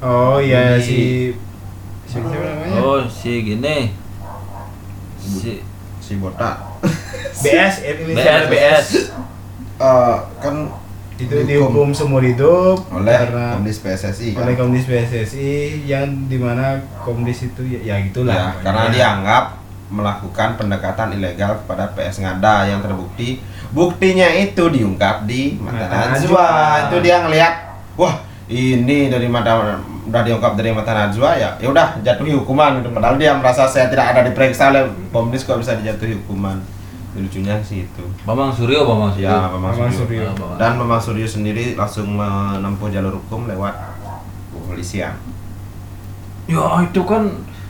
Oh 0.01 0.41
iya 0.41 0.77
Di- 0.77 0.83
si 0.83 0.99
siapa 2.09 2.27
siapa 2.27 2.45
namanya? 2.45 2.79
Oh, 2.81 2.99
si 3.05 3.31
gini. 3.45 3.93
Si 5.21 5.61
si 6.01 6.13
Botak. 6.17 6.81
BS 7.43 7.75
ini 7.85 8.13
BS 8.17 8.43
BS. 8.49 8.87
Eh, 9.81 10.17
kan 10.41 10.55
itu 11.21 11.37
dihukum. 11.45 11.93
seumur 11.93 12.25
hidup 12.25 12.81
oleh 12.89 13.13
karena 13.13 13.53
Komdis 13.53 13.77
PSSI 13.77 14.33
kan? 14.33 14.41
oleh 14.41 14.53
Komdis 14.57 14.89
PSSI 14.89 15.85
yang 15.85 16.25
di 16.25 16.41
mana 16.41 16.81
Komdis 17.05 17.45
itu 17.45 17.61
ya, 17.69 17.79
ya 17.85 17.95
gitulah. 18.01 18.33
Ya, 18.33 18.47
karena 18.65 18.83
dianggap 18.89 19.43
melakukan 19.91 20.55
pendekatan 20.57 21.13
ilegal 21.13 21.61
kepada 21.61 21.93
PS 21.93 22.25
Ngada 22.25 22.65
yang 22.73 22.79
terbukti. 22.81 23.43
Buktinya 23.71 24.27
itu 24.33 24.67
diungkap 24.67 25.27
di 25.29 25.55
Mata 25.61 26.15
Najwa. 26.15 26.89
itu 26.89 26.97
dia 27.05 27.23
ngelihat 27.23 27.53
wah 28.01 28.25
ini 28.49 29.13
dari 29.13 29.29
mata 29.29 29.77
udah 30.01 30.21
diungkap 30.25 30.57
dari 30.57 30.73
Mata 30.73 30.91
Najwa 30.91 31.37
ya 31.37 31.53
ya 31.61 31.67
udah 31.69 32.01
jatuhi 32.01 32.33
hukuman 32.33 32.81
gitu. 32.81 32.89
padahal 32.89 33.15
dia 33.21 33.37
merasa 33.37 33.69
saya 33.69 33.87
tidak 33.87 34.17
ada 34.17 34.25
diperiksa 34.25 34.73
oleh 34.73 34.89
Komdis 35.13 35.45
kok 35.45 35.61
bisa 35.61 35.77
dijatuhi 35.77 36.17
hukuman 36.17 36.57
lucunya 37.13 37.61
sih 37.61 37.85
itu 37.85 38.03
Bambang 38.25 38.49
Suryo, 38.49 38.87
Bambang 38.87 39.13
Suryo. 39.13 39.29
ya 39.29 39.45
Bambang 39.51 39.77
Bambang 39.77 39.91
Suryo. 39.93 39.99
Suryo. 40.01 40.23
Ah, 40.25 40.33
Bambang. 40.33 40.57
dan 40.57 40.71
Bambang 40.81 41.01
Suryo 41.03 41.27
sendiri 41.29 41.77
langsung 41.77 42.17
menempuh 42.17 42.89
jalur 42.89 43.13
hukum 43.21 43.45
lewat 43.45 43.77
kepolisian 44.51 45.13
Ya 46.49 46.83
itu 46.83 47.01
kan 47.07 47.23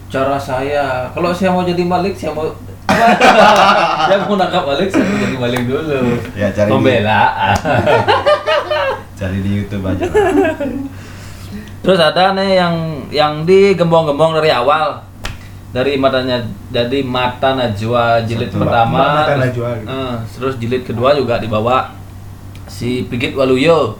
cara 0.09 0.41
saya. 0.41 1.05
Kalau 1.13 1.29
saya 1.29 1.53
mau 1.53 1.61
jadi 1.61 1.85
malik, 1.85 2.17
saya 2.17 2.33
mau 2.33 2.49
saya 4.09 4.25
mau 4.25 4.35
nangkap 4.35 4.63
malik, 4.65 4.89
saya 4.89 5.05
mau 5.05 5.17
jadi 5.21 5.37
malik 5.37 5.61
dulu. 5.69 6.17
Ya, 6.33 6.49
cari 6.49 6.69
Pembelaan. 6.71 7.55
cari 9.21 9.37
di 9.39 9.51
YouTube 9.61 9.85
aja 9.85 10.09
Terus 11.81 11.97
ada 11.97 12.37
nih 12.37 12.61
yang 12.61 12.75
yang 13.09 13.33
digembong-gembong 13.41 14.37
dari 14.37 14.53
awal. 14.53 15.01
Dari 15.71 15.95
matanya 15.95 16.43
jadi 16.67 16.99
mata 17.01 17.55
Najwa 17.55 18.21
jilid 18.21 18.51
Satu, 18.51 18.59
pertama 18.61 19.23
Mata 19.23 19.33
terus, 19.33 19.41
Najwa, 19.49 19.69
gitu. 19.79 19.87
eh, 19.87 20.13
terus 20.35 20.55
jilid 20.59 20.83
kedua 20.83 21.15
juga 21.15 21.39
dibawa 21.39 21.95
si 22.67 23.07
Pigit 23.07 23.33
Waluyo. 23.33 23.95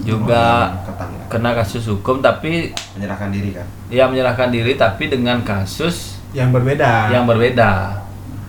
Juga 0.00 0.72
Ketangkap. 0.88 1.28
kena 1.28 1.50
kasus 1.52 1.84
hukum 1.84 2.24
tapi 2.24 2.72
menyerahkan 2.96 3.28
diri 3.28 3.52
kan? 3.52 3.66
Ia 3.92 4.08
menyerahkan 4.08 4.48
diri 4.48 4.72
tapi 4.80 5.12
dengan 5.12 5.44
kasus 5.44 6.16
yang 6.32 6.48
berbeda. 6.48 7.12
yang 7.12 7.28
berbeda. 7.28 8.00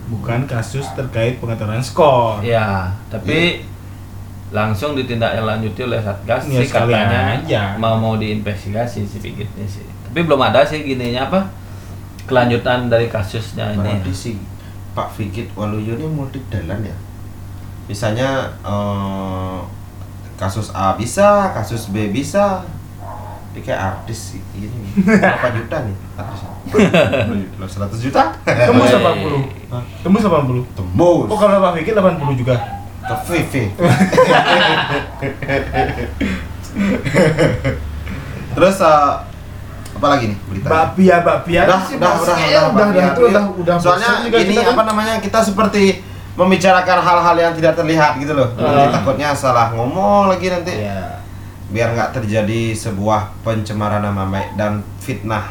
Bukan 0.08 0.48
kasus 0.48 0.88
terkait 0.96 1.44
pengaturan 1.44 1.84
skor. 1.84 2.40
Ya 2.40 2.96
tapi 3.12 3.68
langsung 4.54 4.94
ditindaklanjuti 4.94 5.82
oleh 5.82 5.98
satgas 5.98 6.46
Ya, 6.46 6.62
sih 6.62 6.70
katanya. 6.70 7.42
aja. 7.42 7.62
mau 7.76 7.98
mau 7.98 8.16
diinvestigasi 8.16 9.02
si 9.02 9.18
Pigitnya 9.18 9.66
sih. 9.66 9.82
Tapi 9.82 10.22
belum 10.22 10.38
ada 10.40 10.62
sih 10.62 10.86
gininya 10.86 11.26
apa 11.26 11.50
kelanjutan 12.24 12.86
dari 12.86 13.10
kasusnya 13.10 13.74
ini. 13.74 13.82
Berarti 13.82 14.14
si 14.14 14.32
Pak 14.94 15.10
Figit 15.10 15.50
Waluyo 15.58 15.98
ini 15.98 16.06
multi 16.06 16.38
jalan 16.48 16.86
ya. 16.86 16.94
Misalnya 17.84 18.54
eh, 18.62 19.58
kasus 20.38 20.70
A 20.72 20.94
bisa 20.94 21.50
kasus 21.52 21.90
B 21.90 22.14
bisa. 22.14 22.62
Tapi 23.54 23.62
kayak 23.62 23.82
artis 24.02 24.34
sih, 24.34 24.42
ini. 24.58 24.98
Berapa 24.98 25.54
juta 25.54 25.86
nih? 25.86 25.94
Lo 27.62 27.70
100 27.70 27.90
juta? 28.02 28.34
tembus 28.46 28.90
Eh. 28.90 28.98
80 28.98 30.02
tembus 30.02 30.22
80 30.26 30.74
Tembus. 30.74 31.28
Oh 31.30 31.38
kalau 31.38 31.62
Pak 31.62 31.78
Fikir 31.78 31.94
80 31.94 32.34
juga 32.34 32.83
ke 33.04 33.16
VV. 33.28 33.54
Terus 38.54 38.78
eh, 38.80 39.12
apa 39.94 40.08
lagi 40.10 40.26
nih 40.34 40.38
berita? 40.50 40.68
Bapia 40.68 41.16
Bapia 41.22 41.62
udah, 41.64 41.80
udah, 41.80 42.12
udah, 42.18 42.36
kayaknya 42.36 42.62
udah, 42.62 42.70
udah 42.70 42.86
udah 42.90 43.06
itu 43.14 43.22
udah 43.30 43.44
udah 43.62 43.76
Soalnya 43.78 44.10
ini 44.28 44.54
kita 44.54 44.62
kan. 44.66 44.74
apa 44.76 44.84
namanya 44.90 45.14
kita 45.22 45.40
seperti 45.42 45.84
membicarakan 46.34 46.98
hal-hal 47.06 47.36
yang 47.38 47.54
tidak 47.54 47.78
terlihat 47.78 48.18
gitu 48.18 48.34
loh. 48.34 48.50
Ah. 48.58 48.90
takutnya 48.90 49.30
salah 49.38 49.70
ngomong 49.74 50.34
lagi 50.34 50.50
nanti. 50.50 50.74
ya 50.82 51.22
Biar 51.74 51.90
nggak 51.94 52.14
terjadi 52.14 52.74
sebuah 52.78 53.34
pencemaran 53.42 54.06
nama 54.06 54.30
baik 54.30 54.54
dan 54.54 54.82
fitnah. 55.02 55.42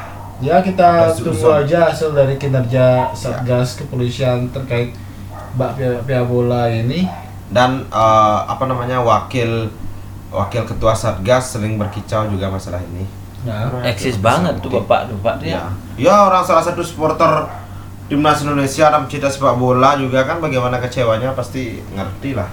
ya 0.43 0.59
kita 0.59 1.07
tunggu 1.15 1.55
aja 1.55 1.87
hasil 1.87 2.19
dari 2.19 2.35
kinerja 2.35 3.15
satgas 3.15 3.79
kepolisian 3.79 4.51
terkait 4.51 4.91
Bapia 5.55 6.03
Bapia 6.03 6.27
bola 6.27 6.67
ini 6.67 7.07
Dan 7.53 7.85
eh, 7.87 8.39
apa 8.43 8.65
namanya 8.65 8.99
wakil 8.99 9.69
wakil 10.29 10.65
ketua 10.65 10.93
satgas 10.93 11.53
sering 11.53 11.77
berkicau 11.77 12.25
juga 12.27 12.49
masalah 12.49 12.81
ini. 12.83 13.05
ya 13.43 13.67
eksis 13.83 14.17
banget 14.17 14.55
tuh 14.63 14.71
bapak 14.71 15.11
tuh 15.11 15.19
pak 15.19 15.43
dia 15.43 15.59
Ya. 15.99 16.15
ya 16.15 16.15
orang 16.25 16.41
salah 16.41 16.63
satu 16.63 16.79
supporter 16.79 17.43
timnas 18.07 18.39
Indonesia 18.41 18.87
dalam 18.87 19.05
cita 19.05 19.27
sepak 19.27 19.59
bola 19.59 19.99
juga 19.99 20.23
kan 20.23 20.39
bagaimana 20.39 20.79
kecewanya 20.79 21.35
pasti 21.35 21.83
ngerti 21.91 22.33
lah. 22.33 22.47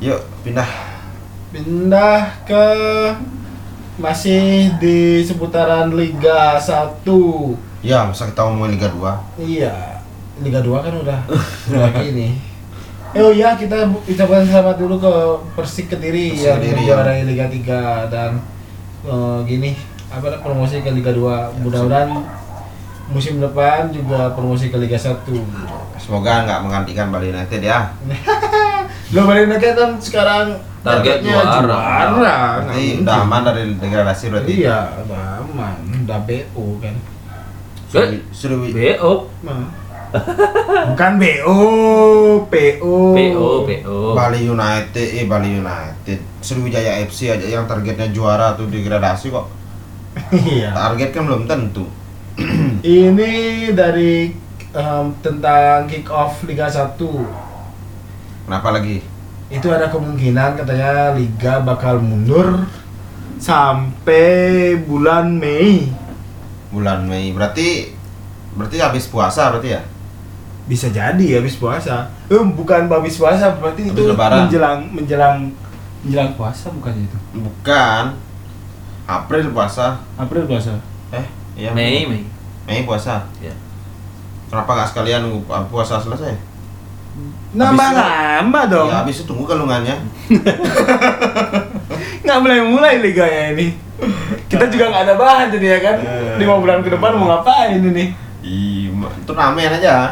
Yuk 0.00 0.16
pindah. 0.42 0.64
Pindah 1.52 2.24
ke 2.42 2.64
masih 3.94 4.72
di 4.80 5.20
seputaran 5.20 5.92
Liga 5.92 6.56
1. 6.56 7.04
Ya, 7.84 8.02
masa 8.02 8.24
kita 8.26 8.40
ngomongin 8.42 8.80
Liga 8.80 8.88
2? 8.88 9.44
Iya, 9.44 10.00
Liga 10.40 10.64
2 10.64 10.72
kan 10.80 10.94
udah 10.96 11.20
lagi 11.68 12.08
nih. 12.18 12.32
Eh, 13.12 13.20
oh 13.20 13.28
iya, 13.28 13.52
kita 13.52 13.84
bu- 13.86 14.00
ucapkan 14.02 14.40
selamat 14.40 14.76
dulu 14.78 14.96
ke 14.96 15.12
Persik 15.52 15.86
Kediri 15.86 16.32
Persik 16.32 16.42
yang 16.42 16.56
Kediri, 16.58 16.76
menjuarai 16.80 17.20
Liga 17.22 17.46
3 17.46 18.08
dan 18.08 18.30
eh, 19.04 19.38
gini 19.44 19.76
apa 20.08 20.40
promosi 20.40 20.80
ke 20.80 20.88
Liga 20.88 21.12
2. 21.12 21.60
Mudah-mudahan 21.60 22.08
musim 23.08 23.36
depan 23.36 23.92
juga 23.92 24.32
promosi 24.32 24.72
ke 24.72 24.76
Liga 24.76 24.96
1. 24.96 25.28
Semoga 25.98 26.48
nggak 26.48 26.60
menggantikan 26.62 27.12
Bali 27.12 27.28
United 27.28 27.60
ya. 27.60 27.92
Lo 29.12 29.28
Bali 29.28 29.44
United 29.44 29.72
kan 29.74 29.90
sekarang 30.00 30.46
Target 30.80 31.20
targetnya 31.20 31.36
juara. 31.36 32.08
juara. 32.08 32.36
Berarti 32.64 32.84
udah 32.98 33.16
aman 33.20 33.40
dari 33.44 33.62
degradasi 33.76 34.24
berarti. 34.32 34.52
Iya, 34.58 34.78
udah 34.98 35.22
aman, 35.38 35.76
udah 36.02 36.18
BO 36.24 36.80
kan. 36.80 36.96
Suruh 38.32 38.64
BO, 38.64 39.28
Nah. 39.44 39.81
Bukan 40.92 41.12
BO, 41.16 41.56
PO. 42.52 42.94
PO, 43.16 43.48
PO. 43.64 43.96
Bali 44.12 44.44
United, 44.44 45.06
eh 45.16 45.24
Bali 45.24 45.56
United. 45.56 46.18
Sriwijaya 46.44 47.00
FC 47.08 47.32
aja 47.32 47.46
yang 47.48 47.64
targetnya 47.64 48.12
juara 48.12 48.52
tuh 48.52 48.68
degradasi 48.68 49.32
kok. 49.32 49.48
Iya. 50.32 50.76
Target 50.76 51.10
kan 51.16 51.24
belum 51.24 51.48
tentu. 51.48 51.88
Ini 52.84 53.32
dari 53.72 54.32
em, 54.72 55.06
tentang 55.24 55.88
kick 55.88 56.08
off 56.12 56.44
Liga 56.44 56.68
1. 56.68 56.96
Kenapa 58.44 58.68
lagi? 58.74 59.00
Itu 59.52 59.68
ada 59.68 59.92
kemungkinan 59.92 60.56
katanya 60.64 61.12
liga 61.12 61.60
bakal 61.60 62.00
mundur 62.00 62.64
sampai 63.36 64.76
bulan 64.80 65.36
Mei. 65.36 65.88
Bulan 66.72 67.04
Mei. 67.04 67.32
Berarti 67.32 67.92
berarti 68.52 68.76
habis 68.80 69.08
puasa 69.08 69.48
berarti 69.52 69.76
ya? 69.76 69.82
Bisa 70.66 70.86
jadi 70.88 71.26
habis 71.38 71.58
puasa. 71.58 72.06
Eh, 72.30 72.38
bukan 72.38 72.86
habis 72.86 73.18
puasa, 73.18 73.58
berarti 73.58 73.90
Habis 73.90 73.98
itu 73.98 74.02
lebaran. 74.08 74.46
menjelang 74.46 74.78
menjelang 74.94 75.36
menjelang 76.06 76.30
puasa 76.38 76.70
bukan 76.70 76.94
itu. 76.96 77.18
Bukan. 77.34 78.04
April 79.06 79.50
puasa. 79.50 79.98
April 80.14 80.46
puasa. 80.46 80.78
Eh, 81.10 81.26
iya. 81.58 81.74
Mei, 81.74 82.06
Mei. 82.06 82.22
Mei 82.66 82.86
puasa. 82.86 83.26
Ya. 83.42 83.52
Kenapa 84.48 84.70
nggak 84.78 84.88
sekalian 84.94 85.26
nunggu 85.26 85.48
puasa 85.72 85.98
selesai? 85.98 86.52
Nambah-nambah 87.52 88.64
dong. 88.72 88.88
Ya 88.88 89.04
habis 89.04 89.20
itu 89.20 89.28
tunggu 89.28 89.44
kalungannya. 89.44 89.96
nggak 92.24 92.38
mulai-mulai 92.40 93.02
liganya 93.04 93.52
ini. 93.52 93.76
Kita 94.48 94.68
juga 94.72 94.88
nggak 94.88 95.04
ada 95.04 95.14
bahan 95.20 95.46
jadi 95.52 95.66
ya 95.66 95.78
kan. 95.84 95.96
Eh. 96.00 96.36
Lima 96.40 96.56
bulan 96.56 96.80
ke 96.80 96.88
depan 96.88 97.12
mau 97.18 97.28
ngapain 97.28 97.80
ini? 97.82 98.16
Ramen 99.28 99.70
aja. 99.78 100.10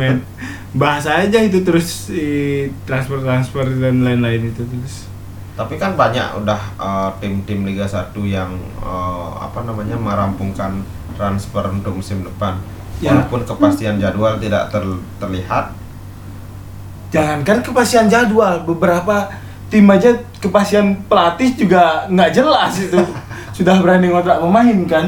Men, 0.00 0.24
bahas 0.72 1.04
aja 1.08 1.38
itu 1.40 1.60
terus 1.64 2.12
transfer 2.84 3.18
transfer 3.20 3.64
dan 3.78 4.04
lain-lain 4.04 4.52
itu 4.52 4.62
terus. 4.64 5.08
Tapi 5.58 5.74
kan 5.74 5.98
banyak 5.98 6.38
udah 6.44 6.60
eh, 6.78 7.10
tim-tim 7.18 7.66
Liga 7.66 7.84
1 7.84 8.14
yang 8.24 8.54
eh, 8.78 9.30
apa 9.38 9.64
namanya 9.66 9.98
merampungkan 9.98 10.80
transfer 11.18 11.66
untuk 11.68 11.98
musim 11.98 12.22
depan. 12.22 12.56
Ya. 12.98 13.14
Walaupun 13.14 13.46
kepastian 13.46 13.98
jadwal 14.02 14.38
tidak 14.42 14.70
ter- 14.74 15.02
terlihat, 15.22 15.70
Jangankan 17.08 17.64
kepastian 17.64 18.04
jadwal, 18.12 18.68
beberapa 18.68 19.32
tim 19.72 19.88
aja 19.88 20.12
kepastian 20.44 21.08
pelatih 21.08 21.56
juga 21.56 22.04
nggak 22.04 22.30
jelas 22.36 22.72
itu. 22.84 23.00
Sudah 23.58 23.82
berani 23.82 24.06
ngontrak 24.06 24.38
pemain 24.38 24.78
kan? 24.86 25.06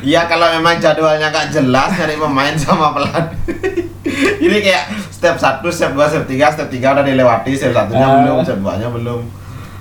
ya 0.00 0.24
kalau 0.24 0.46
memang 0.48 0.78
jadwalnya 0.78 1.26
nggak 1.28 1.50
jelas 1.50 1.90
nyari 1.92 2.14
pemain 2.14 2.54
sama 2.54 2.94
pelatih. 2.94 3.90
Ini 4.40 4.56
kayak 4.60 4.84
step 5.10 5.34
1, 5.34 5.58
step 5.68 5.92
2, 5.92 5.98
step 6.06 6.24
3, 6.24 6.54
step 6.54 6.68
3 6.70 6.94
udah 6.94 7.04
dilewati, 7.04 7.50
step 7.52 7.74
satunya 7.74 8.00
Ah. 8.00 8.22
belum, 8.22 8.38
step 8.40 8.58
2 8.58 8.78
nya 8.78 8.88
belum. 8.88 9.20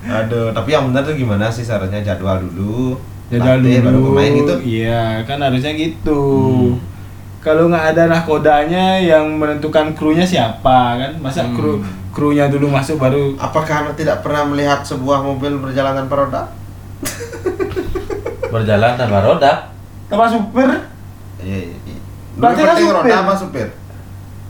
Aduh, 0.02 0.50
tapi 0.50 0.74
yang 0.74 0.90
benar 0.90 1.06
tuh 1.06 1.14
gimana 1.14 1.48
sih 1.48 1.62
seharusnya 1.62 2.02
jadwal 2.02 2.42
dulu, 2.42 2.98
Jadwal 3.30 3.62
baru 3.62 3.94
dulu. 3.94 4.06
pemain 4.10 4.32
gitu. 4.34 4.54
Iya, 4.60 5.22
kan 5.24 5.38
harusnya 5.38 5.70
gitu. 5.72 6.22
Hmm. 6.50 6.82
Kalau 7.40 7.70
nggak 7.70 7.94
ada 7.94 8.04
nahkodanya 8.10 8.98
yang 8.98 9.38
menentukan 9.38 9.94
krunya 9.94 10.26
siapa 10.26 10.98
kan? 10.98 11.12
Masa 11.20 11.46
Hmm. 11.46 11.54
kru 11.54 11.72
krunya 12.10 12.50
dulu 12.50 12.68
masuk 12.68 12.98
baru 12.98 13.38
Apakah 13.38 13.86
Anda 13.86 13.94
tidak 13.94 14.20
pernah 14.20 14.44
melihat 14.44 14.82
sebuah 14.82 15.22
mobil 15.22 15.56
berjalan 15.56 15.94
tanpa 15.96 16.16
roda? 16.18 16.44
Berjalan 18.50 18.92
tanpa 18.96 19.20
roda. 19.22 19.54
apa 20.10 20.26
supir? 20.26 20.66
Iya, 21.40 21.60
iya. 21.70 21.78
iya. 21.86 22.00
Berarti 22.36 22.62
kan 22.64 22.76
supir. 22.76 22.94
roda 22.96 23.16
apa 23.22 23.34
supir? 23.34 23.68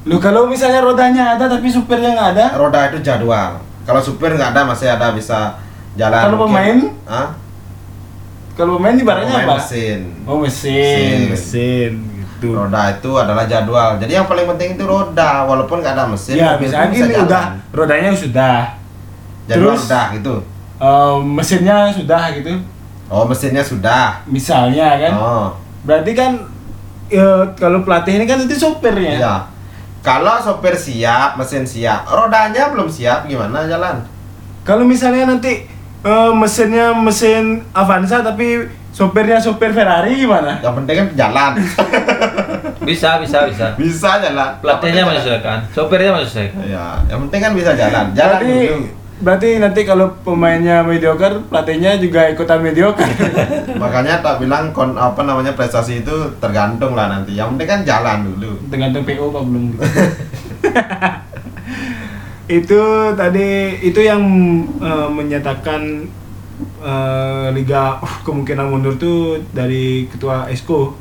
Lu 0.08 0.16
kalau 0.18 0.48
misalnya 0.48 0.80
rodanya 0.80 1.36
ada 1.36 1.46
tapi 1.46 1.68
supirnya 1.68 2.16
nggak 2.16 2.30
ada, 2.34 2.46
Roda 2.56 2.80
itu 2.88 3.04
jadwal. 3.04 3.60
Kalau 3.84 4.00
supir 4.00 4.32
nggak 4.32 4.56
ada 4.56 4.62
masih 4.64 4.88
ada 4.88 5.12
bisa 5.12 5.60
jalan. 5.94 6.24
Kalau 6.24 6.38
pemain? 6.46 6.78
Hah? 7.06 7.30
kalau 8.56 8.76
pemain 8.76 8.92
ibaratnya 8.92 9.32
Pemain 9.40 9.48
apa? 9.48 9.56
mesin. 9.56 10.00
Oh 10.28 10.36
mesin, 10.36 10.76
Mesin. 10.76 11.20
mesin, 11.32 11.92
gitu. 12.20 12.52
Roda 12.52 12.92
itu 12.92 13.12
adalah 13.16 13.44
jadwal. 13.44 13.96
Jadi 13.96 14.12
yang 14.14 14.28
paling 14.28 14.48
penting 14.52 14.76
itu 14.76 14.84
roda, 14.84 15.44
walaupun 15.44 15.80
nggak 15.80 15.96
ada 15.96 16.04
mesin. 16.04 16.36
ya 16.36 16.56
bisa 16.56 16.88
gini 16.88 17.08
jalan. 17.08 17.24
udah 17.24 17.44
rodanya 17.72 18.12
sudah, 18.12 18.76
Jadwal 19.48 19.76
Terus? 19.76 19.88
udah 19.88 20.06
gitu. 20.12 20.36
eh, 20.76 21.16
mesinnya 21.24 21.78
sudah 21.90 22.24
gitu. 22.36 22.52
Oh 23.10 23.26
mesinnya 23.26 23.66
sudah. 23.66 24.22
Misalnya 24.30 24.96
kan, 25.02 25.14
Oh 25.18 25.48
berarti 25.80 26.12
kan 26.14 26.38
ya, 27.10 27.56
kalau 27.58 27.82
pelatih 27.82 28.20
ini 28.22 28.26
kan 28.30 28.38
itu 28.44 28.54
sopirnya. 28.54 29.18
iya. 29.18 29.36
Kalau 30.00 30.40
sopir 30.40 30.78
siap, 30.80 31.36
mesin 31.36 31.68
siap, 31.68 32.08
rodanya 32.08 32.72
belum 32.72 32.88
siap, 32.88 33.28
gimana 33.28 33.68
jalan? 33.68 34.00
Kalau 34.64 34.88
misalnya 34.88 35.28
nanti 35.28 35.68
eh, 36.06 36.32
mesinnya 36.32 36.96
mesin 36.96 37.68
Avanza 37.76 38.24
tapi 38.24 38.64
sopirnya 38.96 39.44
sopir 39.44 39.76
Ferrari 39.76 40.16
gimana? 40.16 40.64
Yang 40.64 40.76
penting 40.84 40.96
kan 40.96 41.08
jalan. 41.18 41.52
Bisa, 42.80 43.22
bisa, 43.22 43.46
bisa. 43.46 43.76
bisa 43.78 44.18
jalan. 44.18 44.50
Pelatihnya 44.66 45.06
menyesuaikan, 45.06 45.62
sopirnya 45.70 46.10
menyesuaikan. 46.10 46.64
Ya, 46.66 46.98
yang 47.06 47.22
penting 47.28 47.40
kan 47.44 47.52
bisa 47.54 47.72
jalan. 47.78 48.06
Jalan 48.18 48.40
berarti, 48.42 48.50
dulu. 48.66 48.88
Berarti 49.20 49.60
nanti 49.60 49.84
kalau 49.84 50.16
pemainnya 50.24 50.84
mediocre, 50.84 51.44
pelatihnya 51.52 52.00
juga 52.00 52.32
ikutan 52.32 52.64
mediocre. 52.64 53.08
Makanya 53.82 54.24
tak 54.24 54.40
bilang 54.40 54.72
kon 54.72 54.96
apa 54.96 55.22
namanya 55.24 55.54
prestasi 55.54 56.02
itu 56.04 56.16
tergantung 56.40 56.96
lah 56.96 57.12
nanti. 57.12 57.36
Yang 57.36 57.56
penting 57.56 57.70
kan 57.70 57.82
jalan 57.84 58.18
dulu. 58.32 58.52
Tergantung 58.72 59.04
PO 59.04 59.26
apa 59.32 59.40
belum 59.44 59.64
gitu. 59.76 59.82
itu 62.60 62.82
tadi 63.14 63.78
itu 63.86 64.00
yang 64.02 64.22
eh, 64.82 65.10
menyatakan 65.12 66.10
eh, 66.82 67.48
liga 67.54 68.02
uh, 68.02 68.16
kemungkinan 68.26 68.74
mundur 68.74 68.98
tuh 68.98 69.38
dari 69.54 70.10
ketua 70.10 70.50
Esko 70.50 70.98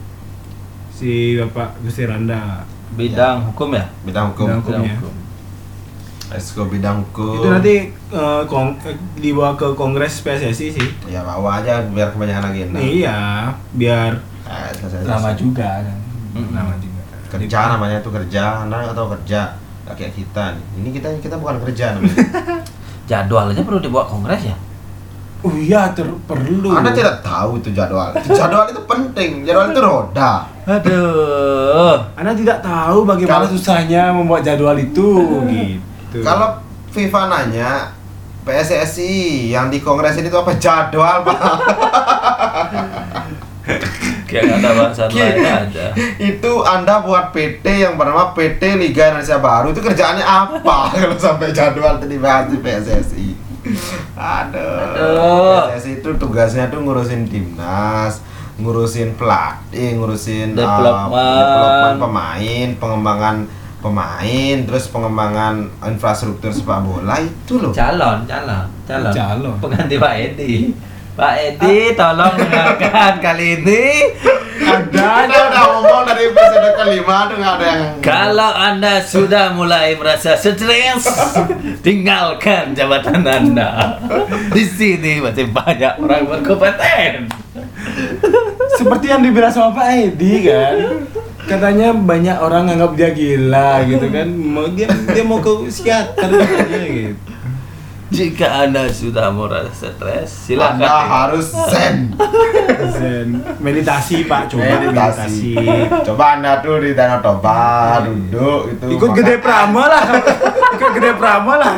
si 0.93 1.39
Bapak 1.39 1.79
Gusti 1.87 2.03
Randa. 2.05 2.67
Bidang 2.99 3.55
hukum 3.55 3.79
ya? 3.79 3.87
Bidang 4.03 4.35
hukum. 4.35 4.47
Bidang 4.51 4.61
Bidang 4.61 4.83
Hukumnya. 4.83 4.97
hukum. 4.99 5.18
Esko 6.29 6.69
bidang 6.69 7.01
hukum. 7.03 7.41
Itu 7.41 7.49
nanti 7.49 7.75
eh, 7.89 8.43
kong, 8.45 8.77
eh, 8.83 8.93
dibawa 9.17 9.57
ke 9.57 9.73
Kongres 9.73 10.21
PSSI 10.21 10.67
sih. 10.71 10.89
ya 11.07 11.25
bawa 11.25 11.59
aja 11.59 11.81
biar 11.85 12.13
kebanyakan 12.13 12.53
agenda. 12.53 12.79
Iya, 12.79 13.19
biar 13.73 14.13
Eh, 14.45 14.71
lama 15.05 15.33
juga 15.33 15.85
kan. 15.85 15.97
Lama 16.51 16.73
juga. 16.77 17.01
Kerja 17.29 17.59
namanya 17.71 17.97
itu 17.99 18.09
kerja, 18.09 18.65
anda 18.65 18.89
tahu 18.91 19.13
kerja. 19.15 19.57
Kayak 19.89 20.13
kita. 20.15 20.45
Ini 20.75 20.89
kita 20.91 21.09
kita 21.19 21.37
bukan 21.37 21.61
kerja 21.63 21.97
namanya. 21.97 22.17
Jadwal 23.09 23.49
aja 23.49 23.65
perlu 23.65 23.81
dibawa 23.81 24.05
kongres 24.05 24.45
ya? 24.45 24.57
Oh 25.39 25.55
iya, 25.55 25.95
ter 25.95 26.05
perlu. 26.27 26.75
anda 26.75 26.91
tidak 26.91 27.23
tahu 27.23 27.57
itu 27.57 27.73
jadwal. 27.73 28.13
Itu 28.13 28.37
jadwal 28.41 28.69
itu 28.69 28.81
penting. 28.85 29.31
Jadwal 29.45 29.71
itu 29.71 29.81
roda. 29.81 30.45
Aduh. 30.67 31.97
Anda 32.13 32.33
tidak 32.35 32.61
tahu 32.61 33.05
bagaimana 33.05 33.45
Kalau- 33.45 33.53
susahnya 33.53 34.13
membuat 34.13 34.45
jadwal 34.45 34.77
itu 34.77 35.09
gitu. 35.49 35.88
Kalau 36.11 36.49
FIFA 36.89 37.23
nanya 37.27 37.93
PSSI 38.43 39.13
yang 39.49 39.69
di 39.69 39.79
kongres 39.79 40.17
ini 40.17 40.27
tuh 40.27 40.41
apa 40.41 40.57
jadwal 40.57 41.21
pak? 41.21 41.39
Kayak 44.25 44.43
nggak 44.45 44.59
ada 44.59 44.71
bahasan 44.75 45.09
lain 45.11 45.41
aja. 45.41 45.87
itu 46.21 46.53
anda 46.63 47.01
buat 47.01 47.33
PT 47.33 47.65
yang 47.65 47.97
bernama 47.97 48.33
PT 48.33 48.77
Liga 48.77 49.09
Indonesia 49.09 49.37
Baru 49.39 49.73
itu 49.73 49.81
kerjaannya 49.81 50.21
apa 50.21 50.77
kalau 50.95 51.17
sampai 51.17 51.49
jadwal 51.51 51.97
itu 51.97 52.07
dibahas 52.11 52.49
di 52.49 52.57
PSSI 52.59 53.29
aduh, 54.15 54.61
Aduh. 54.97 55.73
PSSI 55.73 56.01
itu 56.01 56.09
tugasnya 56.17 56.69
tuh 56.69 56.81
ngurusin 56.81 57.25
timnas 57.25 58.21
ngurusin 58.57 59.13
pelatih 59.15 59.97
ngurusin 59.97 60.53
uh, 60.53 60.57
Development. 60.59 61.37
development 61.39 61.97
pemain 61.99 62.69
pengembangan 62.77 63.37
pemain 63.79 64.57
terus 64.67 64.91
pengembangan 64.91 65.71
infrastruktur 65.87 66.51
sepak 66.51 66.83
bola 66.83 67.23
itu 67.23 67.63
loh. 67.63 67.71
Calon 67.71 68.27
calon 68.27 68.67
calon. 68.87 69.13
Calon. 69.15 69.55
pengganti 69.63 69.97
Pak 69.97 70.15
Edi. 70.19 70.53
Pak 71.19 71.35
Edi 71.35 71.99
tolong 71.99 72.35
dengarkan 72.39 73.13
kali 73.19 73.63
ini. 73.63 73.85
Kita 74.59 75.27
udah 75.27 75.65
ngomong 75.71 76.03
dari 76.05 76.29
episode 76.29 76.71
kelima 76.77 77.31
tuh 77.31 77.37
nggak 77.41 77.55
ada 77.57 77.65
yang 77.65 77.83
kalau 78.05 78.53
anda 78.53 79.01
sudah 79.01 79.55
mulai 79.55 79.97
merasa 79.97 80.35
stres 80.37 81.07
tinggalkan 81.87 82.75
jabatan 82.75 83.23
anda. 83.25 83.97
Di 84.51 84.63
sini 84.67 85.23
masih 85.23 85.49
banyak 85.51 85.99
orang 86.03 86.27
berkompeten. 86.27 87.31
Seperti 88.77 89.07
yang 89.11 89.23
dibilang 89.25 89.51
sama 89.51 89.75
Pak 89.75 89.89
Edi 89.95 90.47
kan. 90.47 90.77
Katanya 91.49 91.97
banyak 91.97 92.37
orang 92.39 92.69
nganggap 92.69 92.93
dia 92.93 93.11
gila 93.11 93.81
gitu 93.89 94.07
kan. 94.13 94.29
Mau 94.29 94.69
dia 94.69 94.87
dia 94.87 95.25
mau 95.25 95.41
ke 95.41 95.49
psikiater 95.67 96.29
katanya 96.29 96.85
gitu. 96.85 97.17
jika 98.09 98.65
anda 98.65 98.89
sudah 98.89 99.29
merasa 99.29 99.93
stres 99.93 100.49
anda 100.49 100.81
silakan 100.81 100.81
harus 100.81 101.53
zen 101.69 101.97
Zen. 102.97 103.29
Meditasi 103.61 104.25
Pak, 104.25 104.49
coba 104.49 104.65
meditasi. 104.81 105.53
meditasi 105.61 106.09
coba 106.09 106.41
anda 106.41 106.65
tuh 106.65 106.81
di 106.81 106.97
danau 106.97 107.21
toba 107.21 108.01
duduk 108.09 108.73
itu 108.73 108.87
Ikut 108.97 109.11
gede 109.13 109.45
Prama 109.45 109.93
lah. 109.93 110.05
Ikut 110.73 110.91
gede 110.97 111.13
Prama 111.21 111.55
lah. 111.61 111.77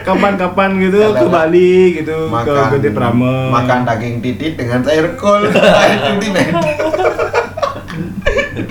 Kapan-kapan 0.00 0.80
gitu 0.80 1.12
ke 1.12 1.26
Bali 1.28 2.00
gitu 2.00 2.16
makan 2.32 2.48
ke 2.48 2.80
gede 2.80 2.90
Prama. 2.96 3.32
makan 3.52 3.78
daging 3.84 4.24
titit 4.24 4.56
dengan 4.56 4.80
sayur 4.80 5.12
kol 5.12 5.44
air 5.84 6.20
titit 6.24 6.56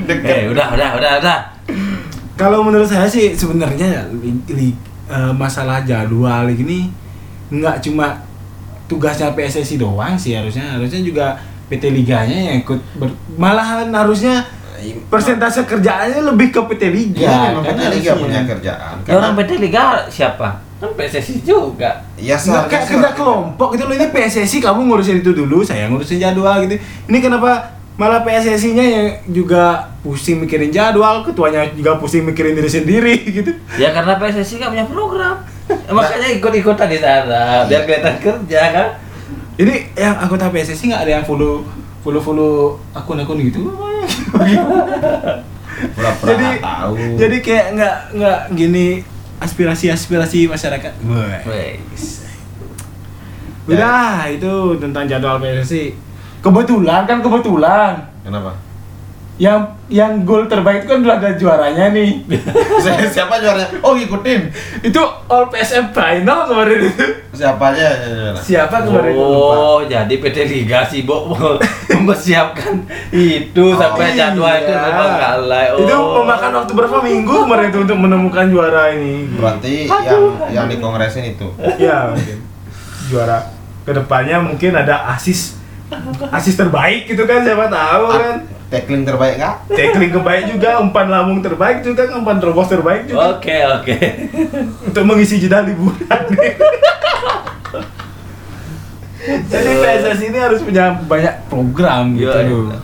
eh 0.06 0.48
udah 0.48 0.68
udah 0.70 0.90
udah 0.96 1.12
udah. 1.20 1.38
Kalau 2.34 2.62
menurut 2.62 2.86
saya 2.86 3.06
sih 3.06 3.32
sebenarnya 3.32 4.10
li- 4.12 4.42
li- 4.50 4.78
eh, 5.06 5.32
masalah 5.32 5.82
jadwal 5.82 6.48
ini 6.48 6.90
nggak 7.50 7.80
cuma 7.82 8.18
tugasnya 8.86 9.32
PSSI 9.32 9.78
doang 9.78 10.14
sih 10.14 10.34
harusnya. 10.34 10.76
Harusnya 10.76 11.00
juga 11.00 11.38
PT 11.66 11.90
Liganya 11.90 12.52
yang 12.52 12.58
ikut 12.60 12.80
ber- 12.96 13.16
malahan 13.34 13.88
harusnya 13.90 14.44
persentase 15.06 15.64
kerjaannya 15.64 16.22
lebih 16.26 16.52
ke 16.52 16.60
PT 16.66 16.84
Liga. 16.90 17.24
Iya, 17.24 17.40
memang 17.50 17.64
kan 17.64 17.74
PT 17.74 17.84
Liga 17.94 18.12
punya 18.18 18.42
kerjaan. 18.44 18.96
ya 19.02 19.14
orang 19.14 19.34
PT 19.34 19.52
Liga 19.58 19.82
siapa? 20.08 20.50
Kan 20.76 20.92
PSSI 20.92 21.40
juga. 21.42 22.04
Ya 22.20 22.36
Nggak, 22.36 22.68
kayak 22.68 22.86
kerja 22.90 23.10
kelompok 23.14 23.68
gitu 23.72 23.88
loh. 23.88 23.96
Ini 23.96 24.12
PSSI 24.12 24.58
kamu 24.60 24.80
ngurusin 24.84 25.24
itu 25.24 25.32
dulu 25.32 25.64
saya 25.64 25.88
ngurusin 25.88 26.20
jadwal 26.20 26.60
gitu. 26.62 26.76
Ini 27.08 27.18
kenapa 27.22 27.72
malah 27.94 28.26
PSSI-nya 28.26 28.86
yang 28.86 29.08
juga 29.30 29.94
pusing 30.02 30.42
mikirin 30.42 30.74
jadwal 30.74 31.22
ketuanya 31.22 31.70
juga 31.78 32.02
pusing 32.02 32.26
mikirin 32.26 32.58
diri 32.58 32.70
sendiri 32.70 33.16
gitu 33.38 33.54
Ya 33.78 33.94
karena 33.94 34.18
PSSI 34.18 34.58
nggak 34.60 34.72
punya 34.74 34.86
program. 34.90 35.36
Makanya 35.70 36.28
ikut-ikutan 36.42 36.90
di 36.90 37.00
sana 37.00 37.64
biar 37.70 37.86
kelihatan 37.86 38.16
kerja 38.20 38.62
kan. 38.74 38.88
Ini 39.62 39.94
yang 39.94 40.18
anggota 40.18 40.50
PSSI 40.50 40.90
nggak 40.90 41.04
ada 41.06 41.12
yang 41.22 41.26
follow 41.26 41.62
follow 42.02 42.22
follow 42.22 42.54
akun-akun 42.92 43.38
gitu. 43.46 43.70
pura-pura 45.74 46.30
jadi 46.32 46.50
tahu. 46.64 46.96
jadi 47.18 47.38
kayak 47.44 47.66
nggak 47.76 47.96
nggak 48.16 48.40
gini 48.56 48.88
aspirasi-aspirasi 49.42 50.48
masyarakat. 50.48 50.94
Udah 53.64 54.28
itu 54.28 54.54
tentang 54.80 55.08
jadwal 55.08 55.40
PSSI. 55.40 56.03
Kebetulan 56.44 57.02
kan 57.04 57.18
kebetulan 57.20 57.94
Kenapa? 58.20 58.52
yang 59.34 59.66
yang 59.90 60.22
gol 60.22 60.46
terbaik 60.46 60.84
itu 60.84 60.92
kan 60.92 61.02
udah 61.02 61.18
ada 61.18 61.32
juaranya 61.34 61.90
nih. 61.90 62.22
Si- 62.84 63.10
Siapa 63.10 63.40
juaranya? 63.40 63.66
Oh 63.80 63.92
ngikutin. 63.92 64.42
itu 64.84 65.02
all 65.26 65.48
PSM 65.48 65.90
final 65.90 66.46
kemarin 66.46 66.84
itu. 66.84 67.06
Siapa 67.34 67.74
aja? 67.74 67.82
yang 67.98 68.14
juara? 68.30 68.38
Siapa 68.38 68.76
kemarin? 68.84 69.14
Lupa. 69.16 69.56
Oh, 69.56 69.80
jadi 69.82 70.14
PT 70.14 70.38
Liga 70.46 70.84
sibuk 70.84 71.34
mempersiapkan 71.90 72.76
itu 73.10 73.64
Oh, 73.64 73.74
sampai 73.74 74.14
jadwal 74.14 74.54
itu 74.54 74.70
Iya. 74.70 74.84
terbengkalai. 74.84 75.68
Oh. 75.72 75.80
Itu 75.80 75.96
memakan 75.96 76.52
waktu 76.54 76.72
berapa 76.74 76.98
minggu 77.02 77.34
kemarin 77.42 77.66
itu 77.66 77.80
untuk 77.82 77.98
menemukan 77.98 78.46
juara 78.48 78.84
ini. 78.92 79.32
Berarti 79.32 79.88
yang 79.88 80.24
yang 80.52 80.66
di 80.68 80.78
kongresin 80.78 81.26
itu. 81.26 81.48
ya 81.80 82.12
mungkin 82.12 82.38
juara 83.06 83.40
ke 83.82 83.92
depannya 83.92 84.38
mungkin 84.40 84.72
ada 84.74 85.10
asis 85.12 85.58
asis 86.32 86.56
terbaik 86.56 87.06
gitu 87.06 87.24
kan 87.24 87.42
siapa 87.42 87.68
tahu 87.68 88.06
kan 88.10 88.38
Tackling 88.68 89.06
terbaik 89.06 89.38
nggak? 89.38 89.56
tackling 89.70 90.10
terbaik 90.10 90.44
juga 90.50 90.82
umpan 90.82 91.06
lambung 91.06 91.40
terbaik 91.40 91.86
juga 91.86 92.10
umpan 92.12 92.42
terobos 92.42 92.66
terbaik 92.66 93.06
juga 93.06 93.38
Oke, 93.38 93.54
oke. 93.62 93.98
untuk 94.84 95.04
mengisi 95.06 95.38
jeda 95.38 95.62
liburan 95.62 96.22
jadi 99.24 99.72
PSSI 99.78 100.26
ini 100.28 100.40
harus 100.40 100.60
punya 100.60 101.00
banyak 101.00 101.48
program 101.48 102.12
gitu 102.14 102.28
Iya, 102.30 102.44
iya. 102.44 102.58
loh 102.60 102.82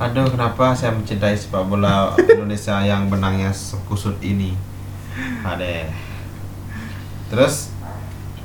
Aduh, 0.00 0.32
kenapa 0.32 0.72
saya 0.72 0.96
mencintai 0.96 1.36
sepak 1.36 1.60
bola 1.62 2.16
Indonesia 2.16 2.80
yang 2.80 3.12
benangnya 3.12 3.52
kusut 3.84 4.16
ini? 4.24 4.56
Ada. 5.44 5.92
Terus 7.28 7.68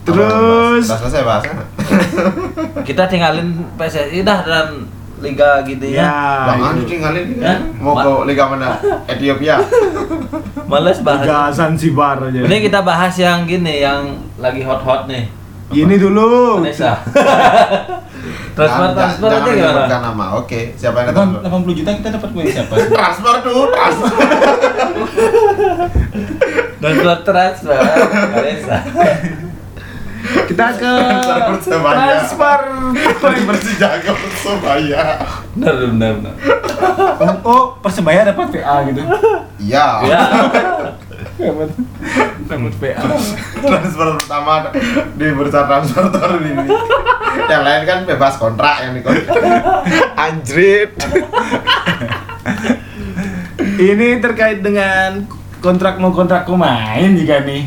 Terus- 0.06 0.86
Sudah 0.86 1.00
selesai 1.02 1.22
bahasnya? 1.26 1.66
Kita 2.88 3.10
tinggalin 3.10 3.48
PSSI 3.74 4.22
dah 4.22 4.40
dan 4.42 4.86
liga 5.18 5.64
gitu 5.64 5.86
ya. 5.90 6.06
ya 6.06 6.16
Jangan 6.54 6.74
ditinggalin. 6.78 7.26
Hah? 7.42 7.58
Mau 7.76 7.96
ke 7.96 8.12
liga 8.28 8.44
mana? 8.46 8.78
Ethiopia. 9.08 9.58
Males 10.70 11.00
Liga 11.00 11.08
bahas. 11.08 11.52
Zanzibar 11.52 12.18
aja 12.20 12.40
Ini 12.42 12.58
kita 12.60 12.82
bahas 12.82 13.14
yang 13.16 13.46
gini 13.46 13.82
yang 13.82 14.02
lagi 14.38 14.62
hot-hot 14.62 15.06
nih. 15.06 15.26
ini 15.68 15.98
dulu 15.98 16.62
Vanessa. 16.62 17.02
transfer 18.56 18.90
transfer 18.94 19.28
jangan 19.28 19.42
aja 19.42 19.52
gimana? 19.52 19.66
menyebutkan 19.74 20.02
nama. 20.04 20.26
Oke, 20.38 20.74
siapa 20.74 20.98
yang 21.02 21.08
datang? 21.10 21.28
dulu? 21.34 21.74
80 21.74 21.80
juta 21.82 21.90
kita 21.98 22.10
dapat 22.14 22.30
main 22.32 22.46
siapa 22.48 22.74
Transfer 22.78 23.36
tuh, 23.42 23.62
transfer. 23.68 24.12
Transfer 26.78 27.18
transfer. 27.24 27.80
Vanessa. 28.30 28.78
Kita 30.46 30.66
ke 30.76 30.92
Transfer 31.22 31.40
Persebaya. 31.50 31.98
transfer 31.98 32.60
Persija 33.46 33.90
ke 34.02 34.12
Persebaya. 34.12 35.04
Benar 35.56 35.74
benar 35.92 36.12
benar. 36.20 36.36
oh 37.44 37.78
persebaya 37.80 38.28
dapat 38.28 38.48
PA 38.52 38.76
gitu 38.88 39.02
Iya. 39.58 39.88
Ya. 40.04 40.22
dapat 41.36 41.70
dapat 42.46 42.74
PA 42.80 43.04
transfer 43.60 44.08
pertama 44.16 44.54
di 45.16 45.26
bursa 45.32 45.64
transfer 45.66 46.06
tahun 46.10 46.42
ini. 46.44 46.66
Yang 47.46 47.64
lain 47.64 47.82
kan 47.84 48.00
bebas 48.04 48.34
kontrak 48.36 48.76
yang 48.82 48.94
di 48.96 49.02
kontrak. 49.04 49.36
Anjrit. 50.16 50.92
ini 53.76 54.20
terkait 54.20 54.64
dengan 54.64 55.26
kontrak 55.60 55.98
mau 55.98 56.14
kontrak 56.14 56.46
pemain 56.46 57.10
juga 57.12 57.42
nih 57.42 57.66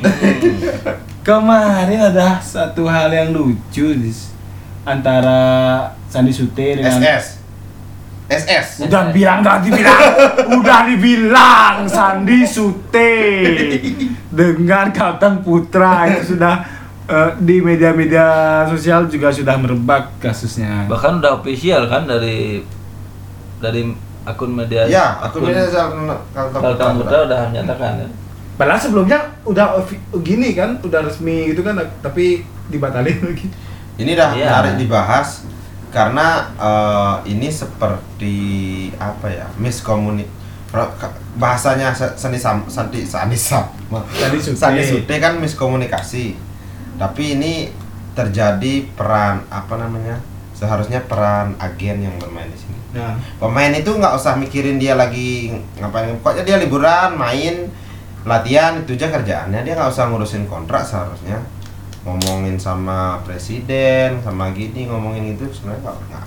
kemarin 1.28 2.00
ada 2.08 2.40
satu 2.40 2.88
hal 2.88 3.12
yang 3.12 3.36
lucu 3.36 3.92
Dis. 4.00 4.32
antara 4.88 5.84
Sandi 6.08 6.32
Sute 6.32 6.80
dengan 6.80 7.04
SS. 7.04 7.36
SS. 8.28 8.88
udah 8.88 9.12
bilang 9.12 9.44
udah 9.44 9.60
dibilang 9.60 10.00
udah 10.56 10.80
dibilang 10.88 11.74
Sandi 11.84 12.48
Sute 12.48 13.12
dengan 14.32 14.88
Kapten 14.88 15.44
Putra 15.44 16.08
itu 16.08 16.32
sudah 16.32 16.64
eh, 17.04 17.30
di 17.44 17.60
media-media 17.60 18.64
sosial 18.64 19.04
juga 19.12 19.28
sudah 19.28 19.60
merebak 19.60 20.16
kasusnya 20.24 20.88
Bahkan 20.88 21.20
udah 21.20 21.44
official 21.44 21.84
kan 21.92 22.08
dari 22.08 22.64
dari 23.60 23.92
akun 24.24 24.52
media. 24.56 24.88
Ya, 24.88 25.16
aku 25.20 25.44
ini 25.44 25.56
kalau 25.72 26.16
Kalau 26.32 26.72
kamu 26.76 27.04
udah 27.04 27.20
udah 27.28 27.40
menyatakan 27.52 28.00
ya. 28.00 28.08
Padahal 28.58 28.76
sebelumnya 28.76 29.16
udah 29.42 29.78
gini 30.18 30.52
kan, 30.52 30.76
udah 30.78 31.00
resmi 31.00 31.48
gitu 31.48 31.62
kan, 31.62 31.72
tapi 32.00 32.42
dibatalin 32.66 33.14
lagi. 33.24 33.46
Ini 33.96 34.12
dah 34.12 34.30
Iya. 34.32 34.44
menarik 34.44 34.74
dibahas 34.76 35.46
karena 35.88 36.26
eh, 36.54 37.32
ini 37.32 37.48
seperti 37.48 38.36
apa 38.94 39.26
ya 39.26 39.46
miskomunik 39.56 40.28
bahasanya 41.34 41.90
Sa- 41.90 42.12
Sandi 42.12 42.36
Sam 42.36 42.66
Sandi 42.66 43.00
Sandi 43.02 43.34
Sam. 43.34 43.64
Sandi 44.54 44.82
Sute 44.84 45.14
kan 45.16 45.38
miskomunikasi 45.38 46.36
tapi 46.94 47.34
ini 47.34 47.72
terjadi 48.12 48.74
peran 48.92 49.46
apa 49.48 49.74
namanya 49.76 50.18
seharusnya 50.52 51.00
peran 51.00 51.54
agen 51.56 52.02
yang 52.02 52.14
bermain 52.16 52.46
di 52.46 52.58
sini 52.58 52.76
Nah, 52.88 53.14
pemain 53.38 53.68
itu 53.70 53.86
nggak 53.86 54.12
usah 54.12 54.34
mikirin 54.34 54.76
dia 54.76 54.92
lagi 54.92 55.52
ngapain 55.76 56.08
pokoknya 56.18 56.42
dia 56.42 56.56
liburan 56.58 57.14
main 57.14 57.68
latihan 58.28 58.78
itu 58.78 58.92
aja 58.94 59.08
kerjaannya 59.08 59.64
dia 59.64 59.72
nggak 59.72 59.88
usah 59.88 60.12
ngurusin 60.12 60.44
kontrak 60.44 60.84
seharusnya 60.84 61.40
ngomongin 62.04 62.56
sama 62.56 63.20
presiden 63.24 64.20
sama 64.20 64.52
gini 64.52 64.86
ngomongin 64.86 65.34
itu 65.34 65.44
sebenarnya 65.50 65.82
nggak 65.82 65.96
nggak 66.06 66.24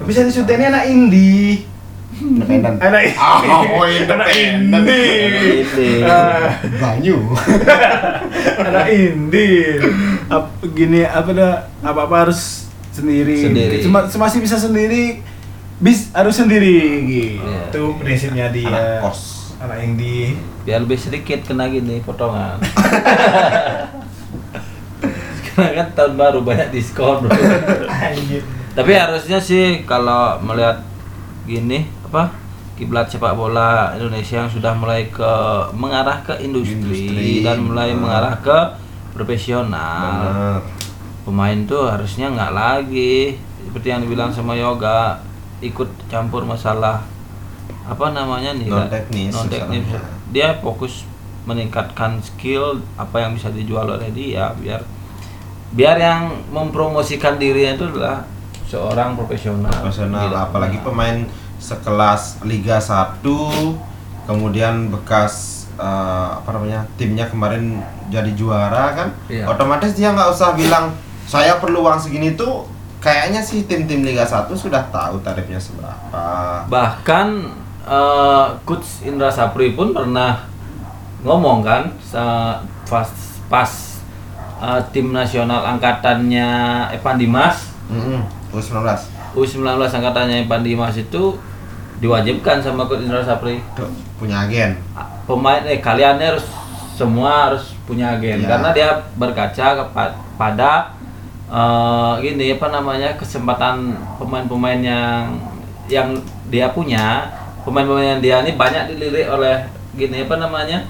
nggak- 0.00 0.30
Sute 0.30 0.52
ini 0.54 0.64
anak 0.64 0.84
indie. 0.88 1.66
independen 2.20 2.74
Anak 2.80 3.02
oh 3.14 3.84
anak 4.08 4.28
independen 4.32 4.82
indie. 4.82 5.62
Indie. 5.62 6.02
Ah, 6.02 6.58
banyu 6.80 7.16
anak 8.58 8.86
indie. 8.88 9.78
Ap- 10.26 10.58
gini 10.70 11.04
apa 11.04 11.30
dah 11.30 11.52
apa 11.82 12.00
apa 12.06 12.16
harus 12.26 12.66
sendiri. 12.90 13.46
Sendiri. 13.46 13.76
Cuma 13.82 14.06
masih 14.06 14.38
bisa 14.40 14.56
sendiri. 14.56 15.22
Bis 15.80 16.12
harus 16.12 16.36
sendiri 16.36 16.76
gitu. 17.06 17.40
Iya. 17.40 17.72
Itu 17.72 17.82
prinsipnya 17.96 18.46
dia. 18.52 18.68
anak 18.68 19.06
kos 19.06 19.39
Anak 19.60 19.78
indie. 19.78 20.40
biar 20.60 20.80
lebih 20.80 20.96
sedikit 20.96 21.44
kena 21.44 21.68
gini 21.68 22.00
potongan 22.00 22.56
karena 25.50 25.70
kan 25.74 25.88
tahun 25.92 26.14
baru 26.16 26.40
banyak 26.40 26.68
diskon 26.70 27.20
bro. 27.20 27.32
Tapi 28.70 28.92
harusnya 28.94 29.36
sih 29.36 29.84
kalau 29.84 30.40
melihat 30.40 30.80
gini 31.44 31.84
apa 32.02 32.32
kiblat 32.74 33.12
sepak 33.12 33.34
bola 33.34 33.92
Indonesia 33.92 34.40
yang 34.40 34.48
sudah 34.48 34.72
mulai 34.72 35.10
ke 35.10 35.32
mengarah 35.74 36.22
ke 36.22 36.40
industri, 36.40 36.80
Industri. 36.80 37.44
dan 37.44 37.60
mulai 37.60 37.92
Ah. 37.92 37.98
mengarah 37.98 38.36
ke 38.40 38.58
profesional 39.12 40.00
benar 40.24 40.60
pemain 41.20 41.58
tuh 41.66 41.84
harusnya 41.84 42.32
nggak 42.32 42.52
lagi 42.52 43.36
seperti 43.60 43.86
yang 43.92 44.00
dibilang 44.00 44.32
sama 44.32 44.56
Yoga 44.56 45.20
ikut 45.60 46.08
campur 46.08 46.48
masalah 46.48 47.04
apa 47.90 48.04
namanya 48.10 48.54
nih 48.54 48.66
Non 48.66 48.86
teknis 48.86 49.30
non 49.30 49.46
teknis 49.46 49.82
misalnya. 49.82 50.14
dia 50.30 50.48
fokus 50.56 51.02
meningkatkan 51.42 52.20
skill 52.20 52.78
apa 52.94 53.18
yang 53.18 53.34
bisa 53.34 53.50
dijual 53.50 53.84
oleh 53.84 54.08
dia 54.10 54.54
biar 54.54 54.78
biar 55.70 55.96
yang 55.96 56.22
mempromosikan 56.48 57.34
dirinya 57.34 57.74
itu 57.74 57.84
adalah 57.88 58.22
seorang 58.64 59.14
profesional 59.14 59.74
profesional 59.74 60.24
Gitu. 60.24 60.38
apalagi 60.38 60.78
pemain 60.80 61.26
sekelas 61.58 62.22
Liga 62.42 62.78
1 62.78 63.26
kemudian 64.24 64.88
bekas 64.88 65.32
eh, 65.74 65.84
apa 66.36 66.50
namanya 66.52 66.86
timnya 66.94 67.26
kemarin 67.26 67.82
jadi 68.08 68.30
juara 68.32 68.94
kan 68.94 69.08
Iya. 69.26 69.46
otomatis 69.46 69.92
dia 69.92 70.10
nggak 70.10 70.30
usah 70.30 70.54
bilang 70.54 70.94
saya 71.24 71.56
perlu 71.56 71.82
uang 71.82 71.98
segini 71.98 72.34
tuh 72.34 72.66
kayaknya 72.98 73.40
sih 73.40 73.64
tim-tim 73.64 74.02
Liga 74.02 74.22
1 74.22 74.50
sudah 74.52 74.82
tahu 74.86 75.18
tarifnya 75.20 75.56
seberapa 75.56 76.22
bahkan 76.66 77.48
eh, 77.90 78.44
coach 78.62 79.02
Indra 79.02 79.26
Sapri 79.28 79.74
pun 79.74 79.90
pernah 79.90 80.46
ngomong 81.20 81.60
kan 81.60 81.90
pas 82.86 83.08
pas 83.46 83.70
eh, 84.58 84.80
tim 84.90 85.10
nasional 85.10 85.66
angkatannya 85.66 86.48
Evan 86.92 87.18
Dimas. 87.18 87.74
Mm-mm, 87.90 88.22
U19 88.50 88.78
U19 89.34 89.66
angkatannya 89.82 90.46
Evan 90.46 90.62
Dimas 90.62 90.94
itu 90.94 91.34
diwajibkan 91.98 92.62
sama 92.62 92.86
coach 92.86 93.02
Indra 93.02 93.20
Sapri. 93.20 93.58
Tuh 93.74 93.90
punya 94.16 94.46
agen. 94.46 94.78
Pemain 95.26 95.62
eh 95.62 95.78
kalian 95.78 96.16
harus 96.16 96.46
semua 96.94 97.48
harus 97.48 97.74
punya 97.84 98.14
agen. 98.14 98.40
Iya. 98.40 98.48
karena 98.48 98.68
dia 98.70 98.88
berkaca 99.14 99.66
kepa- 99.76 100.16
pada 100.36 100.94
eh, 101.46 102.12
gini 102.22 102.54
apa 102.54 102.70
namanya 102.70 103.12
kesempatan 103.14 103.90
pemain-pemain 104.16 104.78
yang 104.78 105.34
yang 105.90 106.08
dia 106.46 106.70
punya 106.70 107.26
pemain-pemain 107.62 108.16
yang 108.16 108.20
dia 108.20 108.36
ini 108.42 108.54
banyak 108.54 108.94
dilirik 108.94 109.26
oleh 109.28 109.66
gini 109.92 110.24
apa 110.24 110.36
namanya 110.38 110.86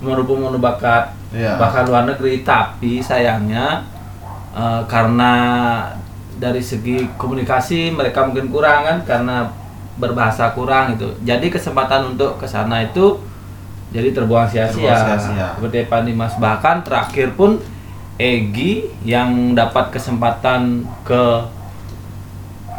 pemain-pemain 0.00 0.58
bakat 0.58 1.16
Iya. 1.34 1.58
bahkan 1.58 1.84
luar 1.90 2.06
negeri. 2.06 2.46
Tapi 2.46 3.02
sayangnya 3.02 3.82
eh, 4.54 4.82
karena 4.86 5.32
dari 6.36 6.60
segi 6.62 7.08
komunikasi 7.16 7.90
mereka 7.90 8.24
mungkin 8.24 8.48
kurang 8.48 8.84
kan 8.84 8.98
karena 9.04 9.50
berbahasa 9.96 10.52
kurang 10.52 10.92
itu 10.92 11.08
jadi 11.24 11.48
kesempatan 11.48 12.12
untuk 12.12 12.36
ke 12.36 12.44
sana 12.44 12.84
itu 12.84 13.16
jadi 13.90 14.12
terbuang 14.12 14.44
sia-sia. 14.44 14.92
Seperti 15.56 15.88
Pak 15.88 16.00
Dimas 16.04 16.36
bahkan 16.36 16.84
terakhir 16.84 17.32
pun 17.32 17.58
Egi 18.16 18.88
yang 19.04 19.52
dapat 19.52 19.92
kesempatan 19.92 20.88
ke 21.04 21.22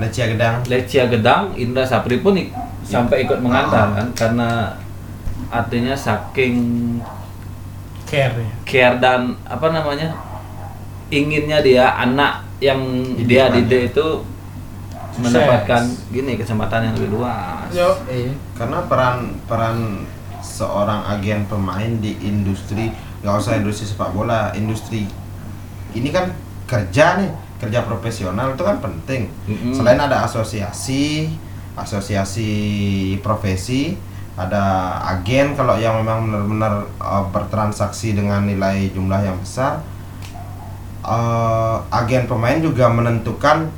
Lecia 0.02 0.26
Gedang. 0.30 0.65
Lecia 0.65 1.06
Gedang 1.06 1.54
Indra 1.54 1.86
Sapri 1.86 2.22
pun 2.22 2.38
sampai 2.88 3.28
ikut 3.28 3.39
mengantar 3.43 3.91
kan 3.93 4.08
karena 4.15 4.50
artinya 5.52 5.93
saking 5.93 6.56
Care 8.08 8.39
ya. 8.39 8.50
care 8.63 8.95
dan 9.04 9.36
apa 9.43 9.67
namanya 9.67 10.15
inginnya 11.12 11.60
dia 11.60 11.91
anak 11.91 12.47
yang 12.63 12.80
Didik 13.19 13.28
dia 13.28 13.52
didik 13.52 13.91
itu 13.91 14.08
Sukses. 15.12 15.19
mendapatkan 15.28 15.84
gini 16.13 16.39
kesempatan 16.39 16.88
yang 16.88 16.93
lebih 16.95 17.19
luas. 17.19 17.67
Yo, 17.73 17.89
eh. 18.08 18.32
karena 18.56 18.88
peran 18.88 19.36
peran 19.43 20.08
seorang 20.39 21.04
agen 21.12 21.43
pemain 21.52 21.91
di 22.00 22.15
industri 22.23 22.88
nggak 23.19 23.36
usah 23.36 23.60
industri 23.60 23.86
sepak 23.91 24.15
bola 24.15 24.56
industri 24.56 25.04
ini 25.91 26.08
kan 26.08 26.32
kerja 26.63 27.19
nih 27.19 27.32
kerja 27.58 27.84
profesional 27.84 28.54
itu 28.54 28.63
kan 28.63 28.78
penting 28.78 29.28
Mm-mm. 29.50 29.73
selain 29.73 29.97
ada 29.97 30.23
asosiasi 30.23 31.34
asosiasi 31.77 32.51
profesi 33.21 33.95
ada 34.37 34.93
agen 35.17 35.57
kalau 35.57 35.77
yang 35.77 35.97
memang 36.01 36.29
benar-benar 36.29 36.73
uh, 37.01 37.25
bertransaksi 37.33 38.13
dengan 38.13 38.45
nilai 38.45 38.89
jumlah 38.93 39.21
yang 39.21 39.37
besar 39.41 39.81
uh, 41.01 41.81
agen 41.89 42.25
pemain 42.29 42.57
juga 42.61 42.89
menentukan 42.89 43.69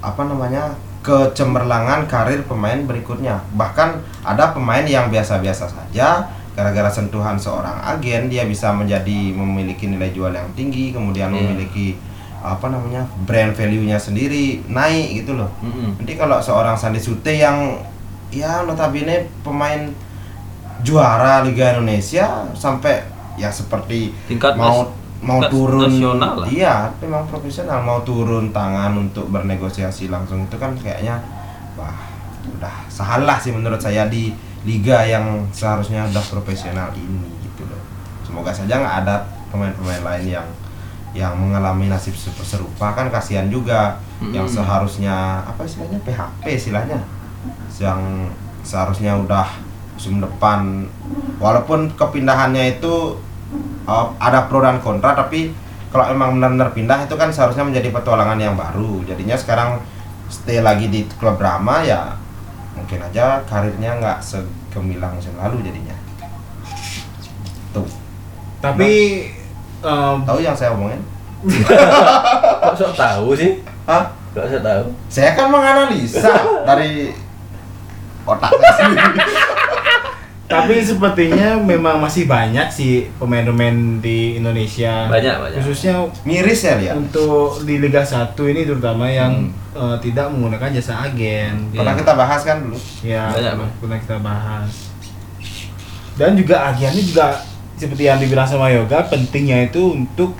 apa 0.00 0.22
namanya 0.24 0.72
kecemerlangan 1.04 2.08
karir 2.08 2.48
pemain 2.48 2.80
berikutnya 2.80 3.44
bahkan 3.52 4.00
ada 4.24 4.56
pemain 4.56 4.84
yang 4.84 5.12
biasa-biasa 5.12 5.68
saja 5.68 6.28
gara-gara 6.56 6.88
sentuhan 6.88 7.36
seorang 7.36 7.76
agen 7.84 8.32
dia 8.32 8.48
bisa 8.48 8.72
menjadi 8.72 9.34
memiliki 9.36 9.84
nilai 9.90 10.14
jual 10.14 10.32
yang 10.32 10.48
tinggi 10.56 10.94
kemudian 10.96 11.28
Iya. 11.28 11.36
memiliki 11.36 11.98
apa 12.44 12.68
namanya 12.68 13.08
brand 13.24 13.50
value-nya 13.50 13.96
sendiri 13.96 14.60
naik 14.66 15.24
gitu 15.24 15.32
loh 15.34 15.48
Mm-mm. 15.58 15.96
nanti 15.96 16.12
kalau 16.12 16.36
seorang 16.38 16.76
Sandi 16.76 17.00
Sute 17.00 17.32
yang 17.32 17.80
ya 18.28 18.60
notabene 18.60 19.32
pemain 19.40 19.88
juara 20.80 21.40
Liga 21.40 21.72
Indonesia 21.72 22.44
sampai 22.52 23.06
ya 23.34 23.48
seperti 23.48 24.12
Tingkat 24.26 24.54
mau 24.54 24.84
nas- 24.84 24.92
mau 25.24 25.40
tingkat 25.40 25.50
turun 25.50 25.88
nasional 25.88 26.34
lah. 26.36 26.46
iya 26.46 26.74
memang 27.00 27.24
profesional 27.24 27.80
mau 27.80 28.04
turun 28.04 28.52
tangan 28.52 28.92
untuk 28.94 29.24
bernegosiasi 29.26 30.12
langsung 30.12 30.44
itu 30.44 30.56
kan 30.56 30.76
kayaknya 30.76 31.24
wah 31.74 31.96
udah 32.46 32.84
salah 32.86 33.40
sih 33.40 33.48
menurut 33.48 33.80
saya 33.80 34.04
di 34.04 34.36
liga 34.62 35.00
yang 35.02 35.24
seharusnya 35.48 36.04
udah 36.04 36.20
profesional 36.22 36.92
ini 36.92 37.24
gitu 37.40 37.64
loh 37.64 37.80
semoga 38.20 38.52
saja 38.52 38.76
nggak 38.76 38.96
ada 39.02 39.16
pemain-pemain 39.48 40.04
lain 40.04 40.26
yang 40.34 40.46
yang 41.14 41.38
mengalami 41.38 41.86
nasib 41.86 42.12
seru- 42.18 42.42
serupa 42.42 42.90
kan 42.92 43.06
kasihan 43.06 43.46
juga 43.46 44.02
yang 44.34 44.44
Mm-mm. 44.44 44.56
seharusnya 44.58 45.46
apa 45.46 45.62
istilahnya 45.62 46.02
PHP 46.02 46.42
istilahnya 46.58 46.98
yang 47.78 48.30
seharusnya 48.66 49.14
udah 49.18 49.46
musim 49.94 50.18
depan. 50.18 50.90
Walaupun 51.38 51.94
kepindahannya 51.94 52.78
itu 52.78 53.14
uh, 53.86 54.06
ada 54.18 54.50
pro 54.50 54.58
dan 54.58 54.82
kontra 54.82 55.14
tapi 55.14 55.54
kalau 55.94 56.10
emang 56.10 56.34
benar-benar 56.34 56.74
pindah 56.74 57.06
itu 57.06 57.14
kan 57.14 57.30
seharusnya 57.30 57.62
menjadi 57.62 57.94
petualangan 57.94 58.38
yang 58.38 58.58
baru. 58.58 59.06
Jadinya 59.06 59.38
sekarang 59.38 59.78
stay 60.26 60.58
lagi 60.58 60.90
di 60.90 61.06
klub 61.14 61.38
drama 61.38 61.86
ya 61.86 62.18
mungkin 62.74 62.98
aja 63.06 63.38
karirnya 63.46 64.02
nggak 64.02 64.18
segemilang 64.18 65.14
musim 65.14 65.38
lalu 65.38 65.62
jadinya. 65.62 65.94
Tuh. 67.70 67.86
Tapi 68.58 68.90
em, 69.84 70.16
tahu 70.22 70.38
yang 70.40 70.52
saya 70.52 70.72
omongin 70.72 71.00
Kok 72.60 72.74
sok 72.74 72.92
tahu 72.94 73.36
sih? 73.36 73.60
Hah? 73.84 74.08
Kok 74.32 74.46
sok 74.46 74.62
tahu? 74.62 74.84
saya 75.06 75.30
kan 75.32 75.46
menganalisa 75.46 76.24
dari 76.68 77.12
otak 78.24 78.50
saya 78.50 78.72
sendiri 78.82 79.20
tapi 80.44 80.76
sepertinya 80.78 81.56
memang 81.56 81.98
masih 81.98 82.24
banyak 82.24 82.68
sih 82.68 83.08
pemain-pemain 83.16 83.72
di 83.98 84.36
Indonesia. 84.36 85.08
Banyak, 85.08 85.40
banyak. 85.40 85.56
Khususnya 85.56 86.04
miris 86.22 86.60
ya 86.62 86.76
lihat 86.76 86.94
untuk 86.94 87.64
di 87.64 87.80
Liga 87.80 88.00
1 88.00 88.36
ini 88.46 88.62
terutama 88.62 89.08
yang 89.08 89.48
Hmm. 89.50 89.50
eh, 89.74 89.96
tidak 90.00 90.28
menggunakan 90.28 90.70
jasa 90.70 91.00
agen. 91.02 91.72
pernah 91.72 91.90
Iya. 91.90 91.98
kita 91.98 92.12
bahas 92.14 92.40
kan 92.40 92.56
dulu 92.60 92.76
Ya, 93.00 93.24
Banyak, 93.26 93.52
pernah 93.80 93.98
kita 93.98 94.16
bahas. 94.20 94.70
Dan 96.14 96.36
juga 96.36 96.56
agennya 96.66 97.02
juga 97.02 97.26
seperti 97.84 98.08
yang 98.08 98.16
dibilang 98.16 98.48
sama 98.48 98.72
Yoga, 98.72 99.04
pentingnya 99.12 99.68
itu 99.68 99.92
untuk 99.92 100.32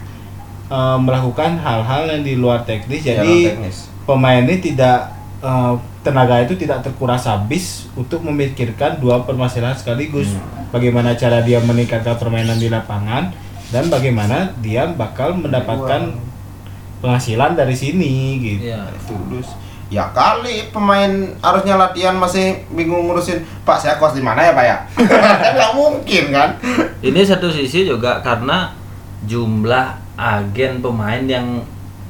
eh, 0.73 0.99
melakukan 0.99 1.61
hal-hal 1.61 2.09
yang 2.09 2.23
di 2.25 2.35
luar 2.41 2.65
teknis. 2.65 3.05
Ya, 3.05 3.21
Jadi 3.21 3.53
teknis. 3.53 3.93
pemain 4.09 4.41
ini 4.41 4.57
tidak 4.65 5.13
eh, 5.45 5.75
tenaga 6.01 6.41
itu 6.41 6.57
tidak 6.57 6.81
terkuras 6.85 7.29
habis 7.29 7.89
untuk 7.93 8.25
memikirkan 8.25 8.97
dua 8.97 9.25
permasalahan 9.25 9.77
sekaligus. 9.77 10.33
Hmm. 10.33 10.73
Bagaimana 10.73 11.15
cara 11.15 11.45
dia 11.45 11.61
meningkatkan 11.61 12.17
permainan 12.19 12.59
di 12.59 12.73
lapangan 12.73 13.31
dan 13.71 13.87
bagaimana 13.93 14.53
dia 14.59 14.91
bakal 14.91 15.39
mendapatkan 15.39 16.17
penghasilan 17.05 17.53
dari 17.53 17.77
sini 17.77 18.41
gitu. 18.41 18.73
Iya. 18.73 18.89
tulus 19.05 19.64
Ya 19.95 20.11
kali 20.11 20.75
pemain 20.75 21.39
harusnya 21.39 21.79
latihan 21.79 22.19
masih 22.19 22.67
bingung 22.75 23.07
ngurusin 23.07 23.47
Pak 23.63 23.79
saya 23.79 23.95
kos 24.03 24.19
di 24.19 24.23
mana 24.27 24.43
ya 24.43 24.51
Pak 24.51 24.65
ya? 24.67 24.77
Nggak 25.55 25.73
mungkin 25.79 26.25
kan? 26.35 26.59
Ini 26.99 27.21
satu 27.23 27.47
sisi 27.47 27.87
juga 27.87 28.19
karena 28.19 28.75
jumlah 29.23 29.95
agen 30.19 30.83
pemain 30.83 31.23
yang 31.23 31.63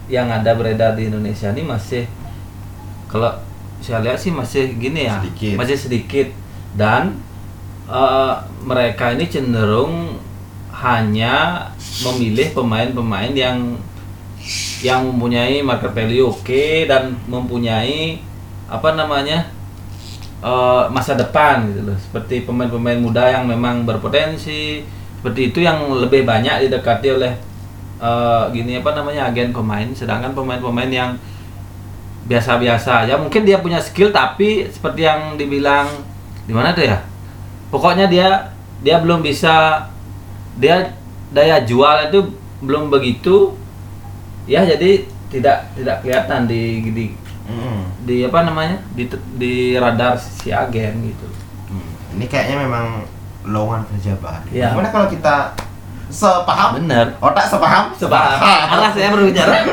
yang 0.09 0.33
ada 0.33 0.57
beredar 0.57 0.97
di 0.97 1.13
Indonesia 1.13 1.53
ini 1.53 1.61
masih 1.65 2.09
kalau 3.09 3.37
saya 3.85 4.01
lihat 4.01 4.17
sih 4.17 4.33
masih 4.33 4.81
gini 4.81 5.05
ya, 5.05 5.21
Sedikit. 5.21 5.55
masih 5.61 5.77
sedikit 5.77 6.29
dan 6.73 7.21
eh, 7.85 8.35
mereka 8.65 9.13
ini 9.13 9.29
cenderung 9.29 10.17
hanya 10.73 11.69
memilih 12.05 12.53
pemain-pemain 12.57 13.33
yang 13.33 13.77
yang 14.85 15.09
mempunyai 15.09 15.65
market 15.65 15.97
value 15.97 16.29
oke 16.29 16.65
dan 16.85 17.17
mempunyai 17.25 18.21
apa 18.69 18.93
namanya 18.93 19.49
eh, 20.45 20.85
masa 20.93 21.17
depan 21.17 21.65
gitu 21.73 21.93
loh. 21.93 21.99
Seperti 21.99 22.45
pemain-pemain 22.45 23.01
muda 23.01 23.25
yang 23.33 23.49
memang 23.49 23.89
berpotensi 23.89 24.85
seperti 25.21 25.49
itu 25.49 25.65
yang 25.65 25.89
lebih 25.89 26.29
banyak 26.29 26.69
didekati 26.69 27.09
oleh 27.17 27.33
eh, 28.01 28.45
gini 28.53 28.81
apa 28.81 28.93
namanya 28.93 29.33
agen 29.33 29.57
pemain. 29.57 29.89
Sedangkan 29.97 30.37
pemain-pemain 30.37 30.93
yang 30.93 31.11
biasa-biasa 32.25 33.05
aja 33.05 33.21
mungkin 33.21 33.45
dia 33.45 33.61
punya 33.61 33.77
skill 33.81 34.09
tapi 34.09 34.69
seperti 34.73 35.05
yang 35.05 35.37
dibilang 35.37 35.89
di 36.45 36.53
mana 36.53 36.77
tuh 36.77 36.85
ya? 36.85 37.01
Pokoknya 37.73 38.09
dia 38.09 38.53
dia 38.85 39.01
belum 39.01 39.25
bisa 39.25 39.89
dia 40.61 40.93
daya 41.33 41.65
jual 41.65 42.13
itu 42.13 42.21
belum 42.61 42.93
begitu 42.93 43.64
ya 44.45 44.61
jadi 44.63 44.91
tidak 45.29 45.73
tidak 45.75 45.97
kelihatan 46.01 46.45
di 46.45 46.63
di 46.91 47.07
Hmm. 47.45 47.93
di 48.01 48.25
apa 48.25 48.41
namanya 48.43 48.81
di 48.93 49.05
di 49.37 49.55
radar 49.77 50.17
si 50.17 50.49
agen 50.49 51.05
gitu 51.05 51.29
Hmm, 51.67 52.17
Ini 52.17 52.25
kayaknya 52.25 52.57
memang 52.59 53.05
lowongan 53.45 53.85
kerja 53.87 54.17
baru. 54.17 54.49
Iya. 54.49 54.73
Gimana 54.73 54.89
kalau 54.89 55.09
kita 55.09 55.53
sepaham? 56.07 56.79
bener 56.79 57.13
Otak 57.19 57.45
sepaham? 57.45 57.93
sebab 57.93 58.41
arah 58.41 58.89
saya 58.89 59.13
berbicara 59.13 59.61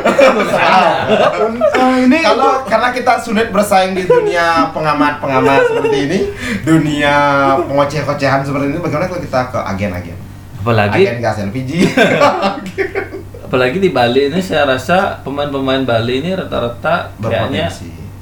Eh, 1.72 1.96
ini 2.04 2.20
Kalau 2.20 2.68
karena 2.68 2.92
kita 2.92 3.14
sulit 3.20 3.48
bersaing 3.50 3.94
di 3.94 4.04
dunia 4.04 4.68
pengamat-pengamat 4.72 5.60
seperti 5.66 5.98
ini, 6.02 6.20
dunia 6.62 7.16
pengoceh-kocehan 7.62 8.44
seperti 8.44 8.66
ini, 8.68 8.80
bagaimana 8.80 9.08
kalau 9.08 9.22
kita 9.22 9.40
ke 9.48 9.60
agen-agen? 9.62 10.18
apalagi 10.60 11.02
Agen 11.02 11.18
gas 11.20 11.40
LPG. 11.40 11.72
apalagi 13.52 13.78
di 13.78 13.92
Bali 13.92 14.32
ini 14.32 14.40
saya 14.40 14.64
rasa 14.66 15.20
pemain-pemain 15.20 15.84
Bali 15.84 16.24
ini 16.24 16.32
rata-rata 16.32 17.12
kayaknya 17.20 17.68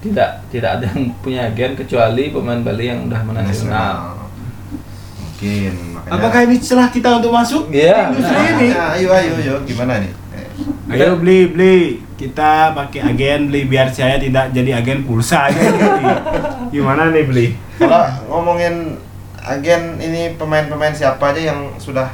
tidak 0.02 0.42
tidak 0.50 0.70
ada 0.74 0.90
yang 0.90 1.14
punya 1.22 1.46
agen 1.46 1.78
kecuali 1.78 2.34
pemain 2.34 2.58
Bali 2.58 2.90
yang 2.90 3.06
udah 3.06 3.22
menasional 3.22 3.46
Nasional. 3.46 3.96
Mungkin 5.20 5.74
makanya. 5.94 6.12
apakah 6.12 6.40
ini 6.44 6.56
celah 6.58 6.90
kita 6.90 7.10
untuk 7.16 7.30
masuk 7.32 7.70
Iya. 7.70 8.10
industri 8.10 8.34
Nah, 8.34 8.50
ini? 8.52 8.68
nah, 8.70 8.90
ayo 8.92 9.10
ayo 9.14 9.32
ayo 9.38 9.56
gimana 9.64 10.02
nih? 10.02 10.12
Eh, 10.34 10.98
Ayo 10.98 11.16
beli 11.16 11.40
beli 11.46 11.78
kita 12.16 12.74
pakai 12.74 13.06
agen 13.06 13.48
beli 13.48 13.64
biar 13.64 13.88
saya 13.88 14.18
tidak 14.18 14.50
jadi 14.50 14.76
agen 14.76 15.06
pulsa 15.06 15.46
aja 15.48 15.62
beli. 15.62 16.10
Gimana 16.74 17.08
nih 17.08 17.24
beli? 17.24 17.48
Kalau 17.78 18.02
ngomongin 18.28 18.98
agen 19.40 19.82
ini 20.00 20.34
pemain-pemain 20.36 20.92
siapa 20.92 21.32
aja 21.32 21.54
yang 21.54 21.78
sudah 21.78 22.10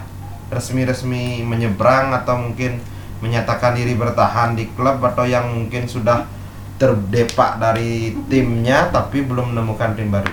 resmi-resmi 0.47 1.41
menyeberang 1.41 2.12
atau 2.13 2.38
mungkin 2.38 2.78
menyatakan 3.23 3.75
diri 3.75 3.95
bertahan 3.95 4.56
di 4.56 4.67
klub 4.75 4.99
atau 4.99 5.23
yang 5.23 5.47
mungkin 5.51 5.88
sudah 5.88 6.28
terdepak 6.75 7.60
dari 7.60 8.12
timnya 8.28 8.91
tapi 8.91 9.23
belum 9.23 9.56
menemukan 9.56 9.95
tim 9.95 10.12
baru. 10.12 10.32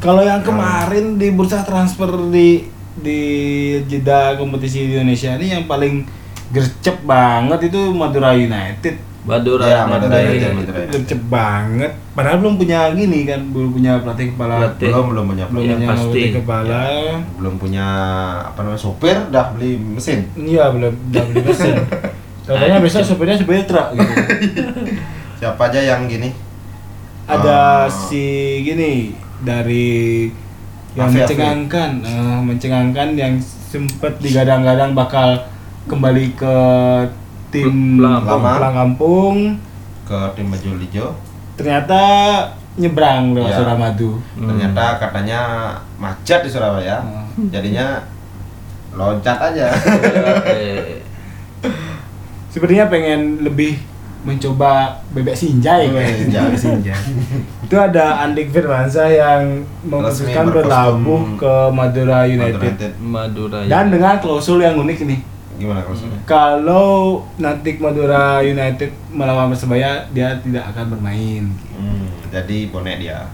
Kalau 0.00 0.20
yang 0.24 0.44
kemarin 0.44 1.16
di 1.16 1.32
bursa 1.32 1.64
transfer 1.64 2.08
di 2.28 2.68
di 2.94 3.20
jeda 3.90 4.38
kompetisi 4.38 4.86
di 4.86 4.94
Indonesia 4.94 5.34
ini 5.34 5.46
yang 5.50 5.64
paling 5.66 6.06
gercep 6.54 7.02
banget 7.02 7.72
itu 7.72 7.80
Madura 7.92 8.36
United. 8.36 9.13
Madura 9.24 9.64
Ya, 9.64 9.88
Madura. 9.88 10.20
Gercep 10.92 11.20
banget. 11.26 11.92
Padahal 12.12 12.38
belum 12.38 12.60
punya 12.60 12.92
gini 12.92 13.24
kan, 13.24 13.40
belum 13.48 13.72
punya 13.72 13.96
pelatih 13.98 14.36
kepala. 14.36 14.54
Pelatih. 14.60 14.88
Belum 14.92 15.04
belum 15.10 15.24
punya 15.32 15.44
Belum 15.48 15.64
Ya, 15.64 15.72
punya 15.74 15.88
pasti. 15.88 16.04
pelatih 16.04 16.28
kepala. 16.36 16.82
belum 17.34 17.54
punya 17.56 17.86
apa 18.44 18.58
namanya 18.60 18.80
sopir 18.80 19.16
dah 19.28 19.46
beli 19.50 19.80
mesin. 19.80 20.28
Iya, 20.34 20.68
belum 20.70 20.92
udah 20.92 21.22
beli 21.24 21.40
mesin. 21.42 21.74
Contohnya 22.46 22.76
besok 22.78 23.02
supirnya 23.02 23.40
supir 23.40 23.64
truk 23.64 23.96
gitu. 23.96 24.12
Siapa 25.40 25.62
aja 25.64 25.80
yang 25.80 26.04
gini? 26.04 26.28
Ada 27.24 27.88
si 27.88 28.24
gini 28.60 29.16
dari 29.40 30.28
yang 30.92 31.08
Afi, 31.08 31.16
Afi. 31.16 31.32
mencengangkan 31.32 31.90
eh, 32.04 32.38
mencengangkan 32.44 33.08
yang 33.16 33.34
sempat 33.40 34.20
digadang-gadang 34.20 34.92
bakal 34.92 35.48
kembali 35.84 36.36
ke 36.36 36.56
tim 37.54 37.96
Pulang 37.96 38.18
kampung. 38.20 38.42
pulang 38.52 38.74
kampung 38.74 39.36
ke 40.04 40.18
tim 40.34 40.46
baju 40.48 40.70
hijau. 40.76 41.08
ternyata 41.54 42.00
nyebrang 42.74 43.30
lewat 43.32 43.46
Ya. 43.48 43.56
Suramadu 43.56 44.10
Hmm. 44.34 44.48
Ternyata 44.50 44.84
katanya 44.98 45.40
macet 45.96 46.42
di 46.42 46.50
Surabaya. 46.50 46.98
Hmm. 46.98 47.46
Jadinya 47.48 48.02
loncat 48.90 49.38
aja. 49.44 49.70
Sepertinya 52.48 52.86
pengen 52.86 53.20
lebih 53.40 53.78
mencoba 54.24 55.02
bebek 55.10 55.34
sinjai 55.34 55.86
Bebek 55.86 56.00
kayaknya. 56.00 56.16
sinjai. 56.16 56.42
Bebek 56.44 56.60
sinjai. 56.64 57.02
itu 57.62 57.76
ada 57.76 58.24
Andik 58.24 58.48
Firmansyah 58.50 59.08
yang 59.10 59.42
memutuskan 59.82 60.48
berlabuh 60.48 61.36
ke 61.36 61.52
Madura 61.70 62.24
United, 62.24 62.56
United. 62.58 62.92
Madura 62.98 63.58
dan 63.64 63.88
dengan 63.88 64.16
klausul 64.16 64.58
yang 64.58 64.74
unik 64.76 64.98
ini 65.02 65.16
Gimana 65.54 65.80
kalau 65.80 65.94
sudah? 65.94 66.18
kalau 66.24 66.96
nanti 67.36 67.78
Madura 67.78 68.22
United 68.40 68.90
melawan 69.08 69.48
Persebaya 69.48 70.02
dia 70.10 70.34
tidak 70.38 70.66
akan 70.68 70.84
bermain. 70.90 71.44
Hmm, 71.70 72.10
jadi 72.28 72.68
bonek 72.68 72.98
dia. 73.00 73.30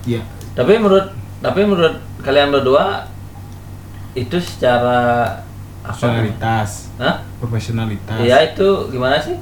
Iya. 0.00 0.24
tapi 0.50 0.74
menurut 0.74 1.12
tapi 1.38 1.60
menurut 1.62 1.94
kalian 2.18 2.48
berdua 2.50 3.04
itu 4.12 4.36
secara 4.36 5.28
apa 5.80 5.92
Profesionalitas, 5.92 6.70
Hah? 6.96 7.16
profesionalitas. 7.38 8.18
Iya 8.18 8.36
itu 8.46 8.68
gimana 8.90 9.16
sih? 9.16 9.36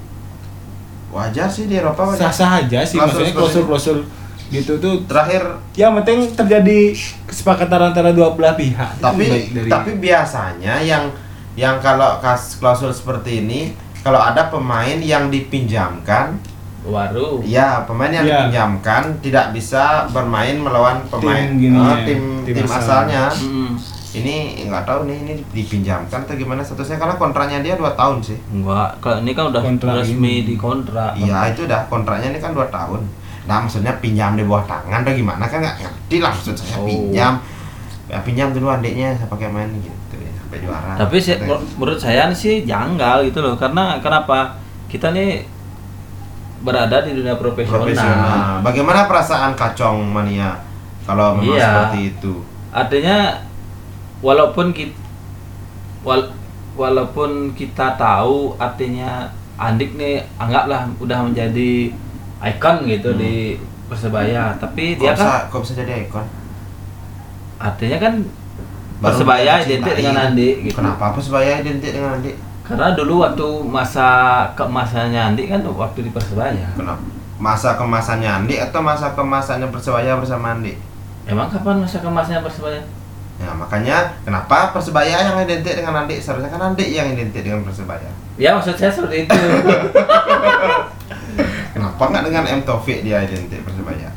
Wajar 1.08 1.48
sih 1.48 1.66
di 1.66 1.74
Eropa 1.74 2.04
wajar. 2.04 2.28
Sah-sah 2.28 2.50
aja 2.60 2.82
sih 2.82 2.98
maksudnya 2.98 3.32
klausul-klausul 3.32 4.04
gitu 4.48 4.76
tuh 4.76 5.04
Terakhir 5.04 5.44
yang 5.74 5.92
penting 5.94 6.28
terjadi 6.32 6.92
kesepakatan 7.24 7.92
antara 7.92 8.10
dua 8.10 8.32
belah 8.32 8.52
pihak. 8.52 8.98
Tapi 8.98 9.24
dari- 9.48 9.68
tapi 9.68 9.90
biasanya 9.96 10.80
yang 10.80 11.08
yang 11.58 11.76
kalau 11.78 12.22
kas 12.22 12.54
klausul 12.56 12.90
seperti 12.90 13.42
ini 13.42 13.60
kalau 14.00 14.22
ada 14.22 14.46
pemain 14.46 14.94
yang 14.96 15.26
dipinjamkan 15.28 16.38
Waru. 16.80 17.42
ya 17.44 17.82
pemain 17.82 18.08
yang 18.08 18.22
Iya. 18.22 18.32
dipinjamkan 18.38 19.02
tidak 19.18 19.50
bisa 19.50 20.06
bermain 20.08 20.54
melawan 20.56 21.02
pemain 21.04 21.50
Tim 21.50 21.58
gini 21.58 21.74
eh, 21.74 21.82
ya, 21.84 21.96
tim 22.06 22.20
tim 22.46 22.54
tim, 22.54 22.64
asal. 22.64 22.78
asalnya 22.78 23.24
Mm, 23.34 23.70
ini 24.16 24.34
nggak 24.64 24.84
tahu 24.84 25.00
nih 25.04 25.16
ini 25.18 25.32
dipinjamkan 25.52 26.18
atau 26.22 26.34
gimana 26.34 26.62
statusnya 26.62 26.96
karena 26.96 27.14
kontraknya 27.14 27.58
dia 27.60 27.74
dua 27.74 27.92
tahun 27.92 28.22
sih 28.22 28.38
enggak, 28.48 28.88
kalau 28.98 29.20
ini 29.20 29.32
kan 29.32 29.44
udah 29.48 29.60
Kontrak 29.60 29.92
resmi 30.00 30.16
ini. 30.16 30.46
di 30.46 30.54
kontrak. 30.56 31.12
iya 31.14 31.50
itu 31.50 31.66
dah 31.66 31.84
kontraknya 31.84 32.30
ini 32.30 32.38
kan 32.38 32.52
dua 32.52 32.64
tahun 32.68 33.02
nah 33.44 33.58
maksudnya 33.58 33.92
pinjam 33.98 34.32
di 34.32 34.44
bawah 34.44 34.64
tangan 34.64 35.02
atau 35.02 35.12
gimana 35.12 35.42
kan 35.42 35.58
nggak 35.58 35.76
ngerti 35.78 36.16
lah 36.20 36.30
maksud 36.30 36.54
saya 36.54 36.76
Oh. 36.76 36.86
pinjam 36.86 37.32
ya 38.06 38.18
pinjam 38.22 38.48
dulu 38.48 38.70
adiknya 38.70 39.12
saya 39.12 39.26
pakai 39.26 39.50
main 39.50 39.68
gitu 39.74 39.84
ya 39.84 39.96
sampai 40.48 40.58
juara 40.58 40.96
Tapi 40.96 41.16
sih, 41.18 41.36
menur- 41.36 41.60
menurut 41.76 42.00
saya 42.00 42.32
sih 42.32 42.64
janggal 42.64 43.20
gitu 43.22 43.38
loh, 43.38 43.52
karena 43.54 43.96
kenapa? 43.98 44.56
Kita 44.88 45.12
nih 45.12 45.44
berada 46.58 46.98
di 47.00 47.12
dunia 47.12 47.36
profesional. 47.36 47.84
profesional 47.84 48.58
bagaimana 48.60 49.04
perasaan 49.04 49.54
kacong 49.54 50.02
mania 50.02 50.58
kalau 51.04 51.36
memang 51.36 51.54
Iya. 51.54 51.68
seperti 51.86 52.00
itu 52.10 52.34
Artinya 52.68 53.38
walaupun 54.18 54.72
kita 54.72 54.96
wal, 56.02 56.34
walaupun 56.74 57.54
kita 57.54 57.94
tahu 57.94 58.56
artinya 58.56 59.30
Andik 59.54 59.94
nih 59.94 60.18
anggaplah 60.34 60.90
udah 60.98 61.22
menjadi 61.24 61.90
ikon 62.40 62.76
gitu 62.86 63.10
Hmm. 63.10 63.20
di 63.20 63.34
Persebaya, 63.86 64.52
tapi 64.54 64.94
kok 64.94 65.00
dia 65.00 65.12
bisa, 65.12 65.24
kan 65.24 65.40
kok 65.48 65.60
bisa 65.62 65.72
jadi 65.76 65.92
ikon 66.04 66.26
artinya 67.58 67.98
kan 67.98 68.14
Persebaya 68.98 69.62
identik 69.62 69.94
dengan 69.94 70.16
Andi 70.30 70.48
gitu. 70.66 70.74
kenapa 70.78 71.14
Persebaya 71.14 71.62
identik 71.62 71.94
dengan 71.94 72.18
Andi 72.18 72.32
Karena 72.66 72.92
dulu 72.92 73.24
waktu 73.24 73.46
masa 73.64 74.08
keemasannya 74.52 75.32
Andi 75.32 75.48
kan 75.48 75.62
waktu 75.64 76.04
di 76.04 76.10
Persebaya. 76.12 76.68
kenapa 76.74 77.00
masa 77.38 77.78
kemasannya 77.78 78.30
Andi 78.42 78.54
atau 78.58 78.82
masa 78.82 79.14
kemasannya 79.14 79.70
Persebaya 79.70 80.18
bersama 80.18 80.58
Andi 80.58 80.74
Emang 81.28 81.46
kapan 81.52 81.78
masa 81.84 82.00
kemasnya 82.02 82.42
Persebaya? 82.42 82.82
Ya 83.38 83.54
makanya 83.54 84.10
kenapa 84.26 84.74
Persebaya 84.74 85.22
yang 85.22 85.38
identik 85.46 85.78
dengan 85.78 86.02
Andi 86.02 86.18
seharusnya 86.18 86.50
kan 86.50 86.74
Andi 86.74 86.90
yang 86.90 87.06
identik 87.06 87.46
dengan 87.46 87.62
Persebaya. 87.62 88.10
Ya 88.34 88.58
maksud 88.58 88.74
saya 88.74 88.90
seperti 88.90 89.26
itu. 89.26 89.34
Kenapa 89.34 89.94
Kenapa 91.74 92.02
nggak 92.10 92.24
dengan 92.30 92.44
M 92.50 92.60
Taufik 92.66 93.06
dia 93.06 93.22
identik 93.22 93.62
persebaya? 93.62 94.10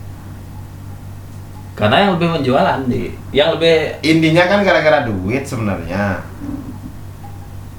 Karena 1.81 1.95
yang 1.97 2.11
lebih 2.13 2.29
menjual 2.29 2.61
Andi. 2.61 3.09
Yang 3.33 3.57
lebih 3.57 3.75
Intinya 4.05 4.43
kan 4.45 4.61
gara-gara 4.61 5.01
duit 5.01 5.41
sebenarnya. 5.41 6.21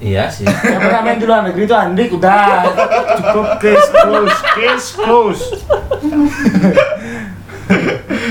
iya 0.03 0.27
sih. 0.27 0.43
Yang 0.67 0.81
pernah 0.83 0.99
main 0.99 1.15
di 1.15 1.23
luar 1.23 1.47
negeri 1.47 1.63
itu 1.63 1.71
Andik 1.71 2.11
udah 2.11 2.67
cukup 3.15 3.47
case 3.63 3.87
close, 3.95 4.37
case 4.51 4.87
close. 4.93 5.43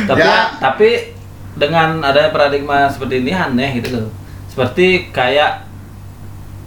tapi 0.04 0.20
Ya. 0.20 0.52
tapi 0.60 1.16
dengan 1.56 2.04
adanya 2.04 2.28
paradigma 2.28 2.92
seperti 2.92 3.24
ini 3.24 3.32
aneh 3.32 3.80
gitu 3.80 3.88
loh. 3.96 4.08
Seperti 4.52 5.08
kayak 5.08 5.64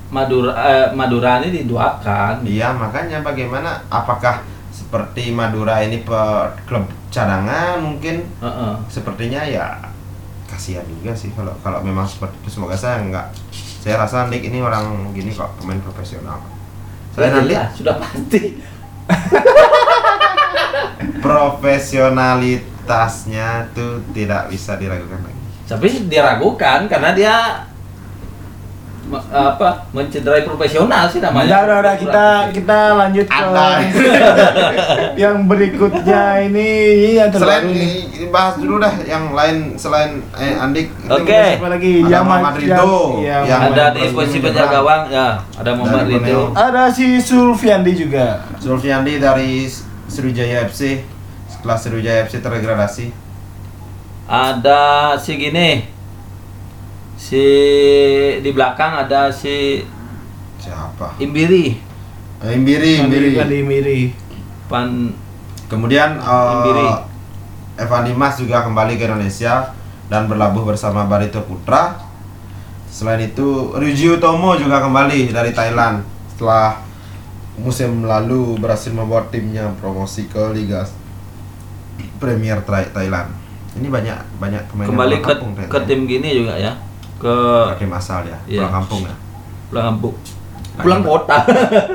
Madura 0.10 0.54
eh, 0.58 0.88
Madura 0.98 1.38
ini 1.46 1.62
diduakan. 1.66 2.42
Iya 2.42 2.74
makanya 2.74 3.22
bagaimana? 3.22 3.86
Apakah 3.90 4.42
seperti 4.96 5.28
Madura 5.28 5.84
ini 5.84 6.00
pe- 6.00 6.48
klub 6.64 6.88
cadangan 7.12 7.84
mungkin? 7.84 8.24
Heeh. 8.40 8.74
Sepertinya 8.88 9.44
ya 9.44 9.76
kasihan 10.48 10.88
juga 10.88 11.12
sih 11.12 11.36
kalau 11.36 11.52
kalau 11.60 11.84
memang 11.84 12.08
seperti 12.08 12.40
itu. 12.40 12.50
Semoga 12.50 12.80
saya 12.80 13.04
nggak. 13.04 13.28
Saya 13.84 14.00
rasa 14.00 14.24
Andik 14.24 14.42
ini 14.42 14.64
orang 14.64 15.12
gini 15.12 15.30
kok 15.30 15.52
pemain 15.60 15.78
profesional. 15.78 16.40
Saya 17.12 17.28
nanti 17.30 17.52
Iya, 17.52 17.68
sudah 17.76 17.96
pasti. 18.00 18.42
profesionalitasnya 21.20 23.68
tuh 23.76 24.00
tidak 24.12 24.48
bisa 24.48 24.76
diragukan 24.78 25.20
lagi. 25.20 25.42
Tapi 25.68 26.08
diragukan 26.08 26.88
karena 26.88 27.12
dia 27.12 27.36
apa 29.28 29.86
mencederai 29.92 30.42
profesional 30.42 31.06
sih 31.06 31.18
Udah, 31.18 31.30
namanya. 31.30 31.62
udah, 31.62 31.78
udah 31.80 31.96
kita 31.96 32.26
kita 32.52 32.80
lanjut 32.96 33.28
ke 33.28 33.46
yang 35.22 35.46
berikutnya 35.46 36.24
ini 36.42 36.70
yang 37.16 37.30
Selain 37.30 37.62
terbaru 37.62 37.70
nih. 37.70 37.78
ini, 37.78 37.90
ini 38.12 38.26
bahas 38.28 38.56
dulu 38.56 38.76
dah 38.78 38.94
yang 39.04 39.30
lain 39.32 39.56
selain 39.76 40.26
eh, 40.34 40.56
Andik. 40.56 40.90
Oke. 41.06 41.42
Siapa 41.54 41.70
lagi? 41.70 41.94
Ada 42.00 42.10
Yang 42.10 42.24
Muhammad 42.26 42.42
ma- 42.48 42.58
Ridho, 42.58 42.74
yang- 42.74 43.22
yang 43.22 43.44
yang- 43.46 43.64
ada 43.68 43.84
main 43.86 43.94
di 43.96 44.02
posisi 44.12 44.38
Borneo 44.38 44.46
penjaga 44.48 44.74
gawang 44.74 45.04
ya, 45.08 45.28
ada 45.54 45.72
Muhammad. 45.72 46.06
Borneo. 46.08 46.42
Ada 46.52 46.84
si 46.90 47.06
Sulfiandi 47.20 47.92
juga. 47.96 48.28
Zulfiandi 48.58 49.14
dari 49.18 49.70
Sriwijaya 50.06 50.66
FC 50.66 51.06
setelah 51.48 51.78
Sriwijaya 51.78 52.26
FC 52.26 52.40
terdegradasi. 52.40 53.06
Ada 54.26 54.82
si 55.16 55.32
gini. 55.36 55.94
Si 57.16 57.44
di 58.40 58.50
belakang 58.52 59.02
ada 59.02 59.32
si 59.32 59.82
Siapa? 60.60 61.16
Imbiri 61.18 61.76
Eh, 62.44 62.52
Imbiri, 62.52 63.00
Imbiri. 63.00 63.40
Andi 63.40 63.60
Miri. 63.64 64.00
Pan 64.68 65.10
Kemudian 65.66 66.20
eh, 66.20 66.54
Imbiri. 66.54 66.88
Evan 67.76 68.04
Dimas 68.06 68.36
juga 68.38 68.64
kembali 68.64 68.96
ke 68.96 69.04
Indonesia 69.04 69.72
dan 70.08 70.28
berlabuh 70.28 70.64
bersama 70.64 71.04
Barito 71.04 71.44
Putra. 71.44 71.96
Selain 72.88 73.20
itu, 73.20 73.76
Ryuji 73.76 74.16
Utomo 74.16 74.56
juga 74.56 74.80
kembali 74.80 75.28
dari 75.28 75.52
Thailand 75.52 76.00
setelah 76.32 76.80
musim 77.60 78.04
lalu 78.04 78.56
berhasil 78.56 78.92
membawa 78.92 79.28
timnya 79.28 79.68
promosi 79.80 80.28
ke 80.28 80.40
Liga 80.56 80.88
Premier 82.16 82.64
Thai- 82.64 82.92
Thailand. 82.92 83.32
Ini 83.76 83.88
banyak 83.92 84.40
banyak 84.40 84.62
pemain 84.72 84.88
kembali 84.88 85.16
ke 85.20 85.28
kampung 85.36 85.52
ke 85.56 85.80
tim 85.84 86.08
gini 86.08 86.32
juga 86.32 86.56
ya. 86.56 86.72
Ke 87.16 87.36
ya. 87.72 87.76
tim 87.80 87.92
asal 87.96 88.28
ya, 88.28 88.38
Iya. 88.46 88.68
pulang 88.68 88.76
kampung 88.84 89.02
ya. 89.08 89.16
pulang 89.72 89.86
kampung. 89.96 90.16
Pulang 90.76 91.02
kota. 91.02 91.38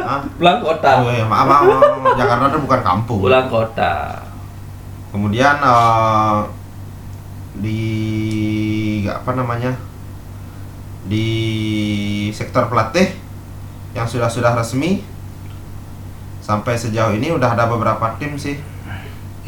Hah? 0.01 0.21
pulang 0.41 0.59
kota. 0.65 0.91
Oh 1.05 1.13
iya, 1.13 1.25
maaf, 1.29 1.45
maaf, 1.45 1.63
maaf, 1.69 1.85
maaf. 2.01 2.17
Jakarta 2.17 2.45
itu 2.49 2.59
bukan 2.65 2.81
kampung. 2.81 3.19
Pulang 3.29 3.47
kota. 3.53 3.93
Kemudian 5.13 5.57
eh, 5.61 6.39
di 7.61 7.81
apa 9.05 9.31
namanya 9.37 9.77
di 11.05 11.27
sektor 12.33 12.71
pelatih 12.71 13.11
yang 13.93 14.07
sudah 14.07 14.31
sudah 14.31 14.55
resmi 14.55 15.03
sampai 16.41 16.79
sejauh 16.79 17.13
ini 17.13 17.35
udah 17.35 17.53
ada 17.53 17.69
beberapa 17.69 18.17
tim 18.17 18.39
sih. 18.41 18.57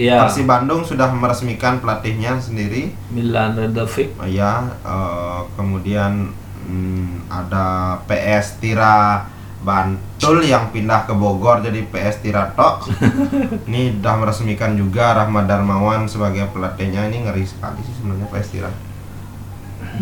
Iya. 0.01 0.24
Persib 0.24 0.49
Bandung 0.49 0.82
sudah 0.82 1.12
meresmikan 1.12 1.78
pelatihnya 1.84 2.40
sendiri. 2.40 2.97
Milan 3.12 3.57
Redovic. 3.57 4.16
Oh, 4.16 4.28
ya, 4.28 4.72
eh, 4.80 5.40
kemudian 5.57 6.32
hmm, 6.64 7.28
ada 7.28 8.01
PS 8.09 8.57
Tira 8.62 9.28
Bantul 9.62 10.43
yang 10.43 10.74
pindah 10.74 11.07
ke 11.07 11.14
Bogor 11.14 11.62
jadi 11.62 11.86
PS 11.86 12.24
Tira 12.24 12.51
Tok. 12.57 12.88
ini 13.70 13.95
udah 14.01 14.14
meresmikan 14.18 14.74
juga 14.74 15.14
Rahmat 15.14 15.47
Darmawan 15.47 16.11
sebagai 16.11 16.51
pelatihnya. 16.51 17.07
Ini 17.07 17.28
ngeri 17.30 17.47
sekali 17.47 17.78
sih 17.84 17.95
sebenarnya 18.01 18.26
PS 18.26 18.49
Tira. 18.51 18.70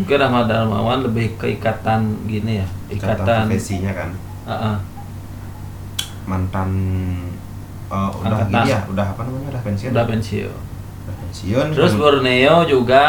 Mungkin 0.01 0.19
Ahmad 0.23 0.47
Darmawan 0.47 1.03
lebih 1.03 1.35
ke 1.35 1.59
ikatan 1.59 2.25
gini 2.25 2.63
ya. 2.63 2.67
Ikatan 2.87 3.21
Ikatan. 3.21 3.43
profesinya 3.49 3.91
kan 3.91 4.09
Heeh. 4.47 4.75
mantan 6.25 6.69
eh, 7.91 8.09
udah 8.17 8.31
Angkatan. 8.31 8.47
gini 8.57 8.69
ya, 8.69 8.79
udah 8.87 9.05
apa 9.05 9.21
namanya? 9.21 9.47
Udah 9.51 9.61
pensiun. 9.61 9.89
Udah 9.91 10.05
pensiun. 10.07 10.53
Udah 11.01 11.15
pensiun. 11.17 11.65
Terus 11.69 11.91
Kemudian- 11.91 11.99
Borneo 11.99 12.55
juga 12.65 13.05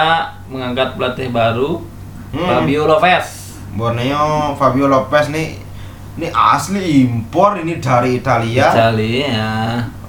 mengangkat 0.47 0.89
pelatih 0.95 1.29
baru 1.31 1.71
Hmm. 2.31 2.43
Fabio 2.43 2.85
Lopez. 2.85 3.27
Borneo 3.73 4.25
Fabio 4.55 4.87
Lopez 4.87 5.29
nih 5.29 5.61
ini 6.13 6.29
asli 6.29 6.81
impor 7.03 7.57
ini 7.57 7.77
dari 7.77 8.17
Italia. 8.17 8.69
Italia. 8.69 9.41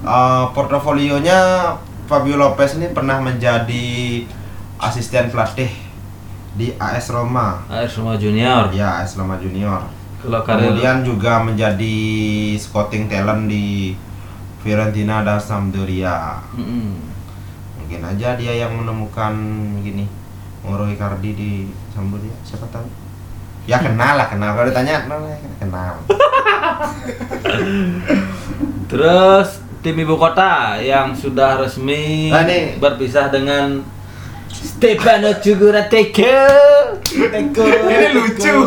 Eh, 0.00 0.44
portofolionya 0.50 1.72
Fabio 2.04 2.36
Lopez 2.36 2.76
ini 2.76 2.90
pernah 2.90 3.16
menjadi 3.18 4.20
asisten 4.76 5.28
pelatih 5.28 5.68
di 6.52 6.72
AS 6.74 7.08
Roma. 7.08 7.64
AS 7.66 7.96
Roma 7.96 8.14
Junior. 8.14 8.68
Ya, 8.70 9.00
AS 9.00 9.16
Roma 9.16 9.36
Junior. 9.36 9.80
Kalau 10.20 10.40
karir 10.40 10.72
Kemudian 10.72 11.00
juga 11.00 11.40
menjadi 11.40 11.96
scouting 12.54 13.04
talent 13.06 13.44
di 13.44 13.92
Fiorentina 14.64 15.20
dan 15.20 15.36
Sampdoria. 15.36 16.40
Mm-mm. 16.50 16.96
Mungkin 17.76 18.00
aja 18.02 18.32
dia 18.34 18.52
yang 18.56 18.72
menemukan 18.74 19.36
gini 19.78 20.08
Mauro 20.60 20.88
Icardi 20.88 21.30
di 21.30 21.50
Sampdoria, 21.92 22.32
siapa 22.40 22.64
tahu. 22.68 22.88
Ya 23.64 23.76
kenal 23.78 24.16
lah, 24.16 24.26
kenal. 24.26 24.52
Kalau 24.52 24.66
ditanya, 24.66 25.04
kenal, 25.04 25.20
ya, 25.22 25.36
kenal. 25.58 25.92
Terus 28.86 29.48
tim 29.80 29.96
ibu 29.98 30.16
kota 30.16 30.76
yang 30.78 31.12
sudah 31.12 31.56
resmi 31.58 32.28
Nah, 32.28 32.44
nih. 32.44 32.76
berpisah 32.76 33.28
dengan 33.28 33.84
Stefano 34.48 35.32
Cugura 35.40 35.84
Teko. 35.84 36.40
Teko. 37.04 37.64
Ini 37.64 38.08
lucu. 38.12 38.54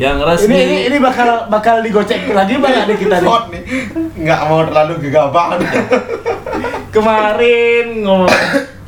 Yang 0.00 0.16
Ini 0.16 0.28
resmi 0.32 0.56
ini 0.56 0.76
ini 0.88 0.96
bakal 0.96 1.52
bakal 1.52 1.84
digocek 1.84 2.32
lagi 2.32 2.56
banyak 2.56 2.88
nih 2.88 2.96
kita 2.96 3.20
nih. 3.20 3.62
Nggak 4.16 4.40
mau 4.48 4.64
terlalu 4.64 4.96
gegabah. 5.04 5.60
Kemarin 6.88 8.00
ngomong 8.00 8.32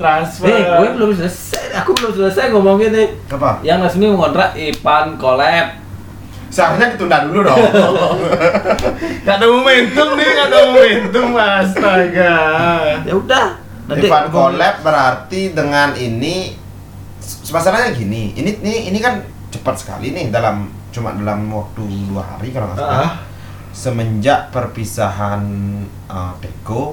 transfer. 0.00 0.48
Eh, 0.48 0.64
gue 0.64 0.88
belum 0.96 1.12
selesai. 1.12 1.84
Aku 1.84 1.92
belum 1.92 2.16
selesai 2.16 2.48
ngomongin 2.56 2.96
nih. 2.96 3.08
Apa? 3.28 3.60
Yang 3.60 3.92
resmi 3.92 4.08
mengontrak 4.08 4.56
Ivan 4.56 5.20
Kolep. 5.20 5.84
Seharusnya 6.48 6.96
ditunda 6.96 7.28
dulu 7.28 7.44
dong. 7.44 7.60
Gak 9.28 9.36
ada 9.40 9.46
momentum 9.48 10.08
nih, 10.20 10.28
gak 10.36 10.46
ada 10.52 10.58
momentum 10.68 11.26
astaga. 11.32 12.34
Ya 13.08 13.14
udah. 13.16 13.46
Nanti 13.88 14.08
Ivan 14.08 14.26
Collab 14.32 14.74
berarti 14.80 15.40
dengan 15.52 15.92
ini 15.96 16.56
masalahnya 17.52 17.92
gini, 17.96 18.32
ini 18.36 18.56
ini 18.64 18.74
ini 18.92 18.98
kan 19.00 19.20
cepat 19.52 19.80
sekali 19.80 20.12
nih 20.12 20.28
dalam 20.32 20.81
cuma 20.92 21.16
dalam 21.16 21.48
waktu 21.48 21.82
dua 22.06 22.22
hari 22.22 22.52
kalau 22.52 22.70
nggak 22.70 22.78
salah. 22.78 23.00
Ah. 23.00 23.12
Semenjak 23.72 24.52
perpisahan 24.52 25.40
uh, 26.04 26.36
Teko, 26.44 26.92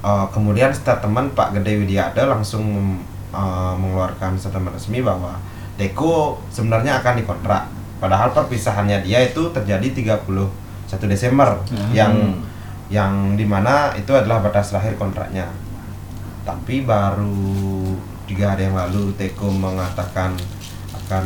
uh, 0.00 0.26
kemudian 0.32 0.72
statement 0.72 1.36
Pak 1.36 1.52
Gede 1.60 1.76
Widiada 1.76 2.24
langsung 2.24 2.96
uh, 3.36 3.76
mengeluarkan 3.76 4.40
statement 4.40 4.72
resmi 4.72 5.04
bahwa 5.04 5.36
Teko 5.76 6.40
sebenarnya 6.48 7.04
akan 7.04 7.20
dikontrak. 7.20 7.68
Padahal 8.00 8.32
perpisahannya 8.34 9.04
dia 9.04 9.22
itu 9.22 9.52
terjadi 9.54 10.16
31 10.18 10.26
Desember 11.06 11.54
yang 11.94 12.34
yang 12.92 13.38
di 13.38 13.46
mana 13.48 13.94
itu 13.96 14.12
adalah 14.12 14.44
batas 14.44 14.74
terakhir 14.74 14.98
kontraknya. 15.00 15.48
Tapi 16.42 16.82
baru 16.82 17.94
tiga 18.26 18.52
hari 18.52 18.68
yang 18.68 18.76
lalu 18.76 19.14
Teko 19.14 19.48
mengatakan 19.48 20.34
akan 20.92 21.24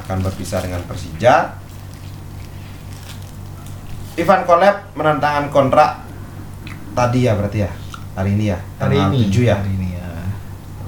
akan 0.00 0.18
berpisah 0.20 0.60
dengan 0.60 0.82
Persija. 0.84 1.56
Ivan 4.16 4.42
Kolep 4.48 4.96
menantangkan 4.96 5.52
kontrak 5.52 6.00
tadi 6.96 7.28
ya 7.28 7.36
berarti 7.36 7.58
ya 7.60 7.70
hari 8.16 8.32
ini 8.32 8.44
ya 8.48 8.58
Hari 8.80 8.96
ini 8.96 9.28
7 9.28 9.44
ya. 9.44 9.56
Hari 9.60 9.72
ini 9.76 9.88
ya. 9.92 10.08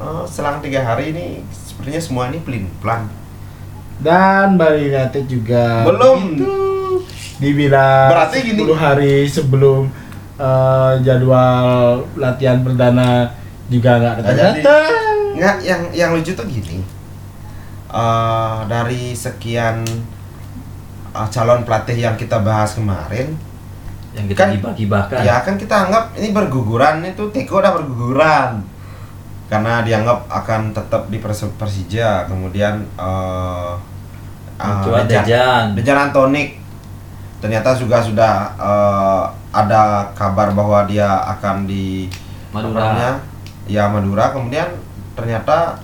Oh, 0.01 0.25
selang 0.25 0.65
tiga 0.65 0.81
hari 0.81 1.13
ini 1.13 1.45
sepertinya 1.53 2.01
semua 2.01 2.33
ini 2.33 2.41
pelin 2.41 2.65
pelan. 2.81 3.05
Dan 4.01 4.57
Bali 4.57 4.89
United 4.89 5.29
juga 5.29 5.85
Belum. 5.85 6.41
dibilang 7.39 8.09
Berarti 8.09 8.37
gini. 8.49 8.61
10 8.65 8.73
hari 8.75 9.15
sebelum 9.29 9.93
eh, 10.41 10.93
jadwal 11.05 11.67
latihan 12.17 12.65
perdana 12.65 13.29
juga 13.69 14.01
nggak 14.01 14.15
datang. 14.25 14.57
Nggak, 15.37 15.57
yang 15.63 15.83
yang 15.93 16.11
lucu 16.17 16.33
tuh 16.33 16.49
gini. 16.49 16.81
Eh, 17.89 18.59
dari 18.69 19.17
sekian 19.17 19.81
eh, 21.09 21.29
calon 21.33 21.65
pelatih 21.65 21.97
yang 21.97 22.15
kita 22.15 22.45
bahas 22.45 22.77
kemarin, 22.77 23.33
yang 24.13 24.29
kita 24.29 24.45
Kan- 24.45 24.53
gibah-gibahkan. 24.53 25.25
ya 25.25 25.41
kan 25.41 25.57
kita 25.57 25.89
anggap 25.89 26.13
ini 26.15 26.37
berguguran 26.37 27.01
itu 27.03 27.25
Teko 27.33 27.65
udah 27.65 27.73
berguguran. 27.73 28.61
Karena 29.49 29.81
dianggap 29.81 30.29
akan 30.29 30.77
tetap 30.77 31.09
di 31.09 31.17
Persi- 31.17 31.49
Persija. 31.57 32.29
Kemudian 32.29 32.85
eh, 33.01 33.73
Coba 34.59 35.09
Dejan. 35.09 35.73
Dejan. 35.73 35.97
Antonik. 36.13 36.61
Ternyata 37.41 37.73
juga 37.73 38.05
sudah 38.05 38.53
eh, 38.53 39.25
ada 39.49 40.13
kabar 40.13 40.53
bahwa 40.53 40.85
dia 40.85 41.09
akan 41.09 41.65
di 41.65 42.05
Madura. 42.53 43.17
ya 43.65 43.89
Madura. 43.89 44.29
Kemudian 44.29 44.69
ternyata 45.17 45.81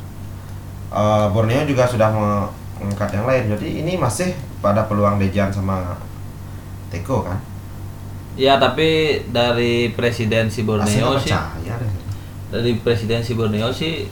eh, 0.95 1.27
Borneo 1.29 1.67
juga 1.67 1.85
sudah 1.85 2.09
me- 2.09 2.51
mengangkat 2.79 3.11
yang 3.13 3.27
lain 3.27 3.45
jadi 3.55 3.69
ini 3.83 3.93
masih 3.97 4.31
pada 4.59 4.87
peluang 4.87 5.19
Dejan 5.19 5.51
sama 5.51 5.99
Teko 6.91 7.23
kan 7.23 7.39
ya 8.35 8.59
tapi 8.59 9.23
dari 9.31 9.95
presidensi 9.95 10.63
Borneo 10.63 11.15
sih 11.17 11.31
percaya 11.31 11.77
dari 12.51 12.79
presidensi 12.79 13.35
Borneo 13.35 13.71
sih 13.71 14.07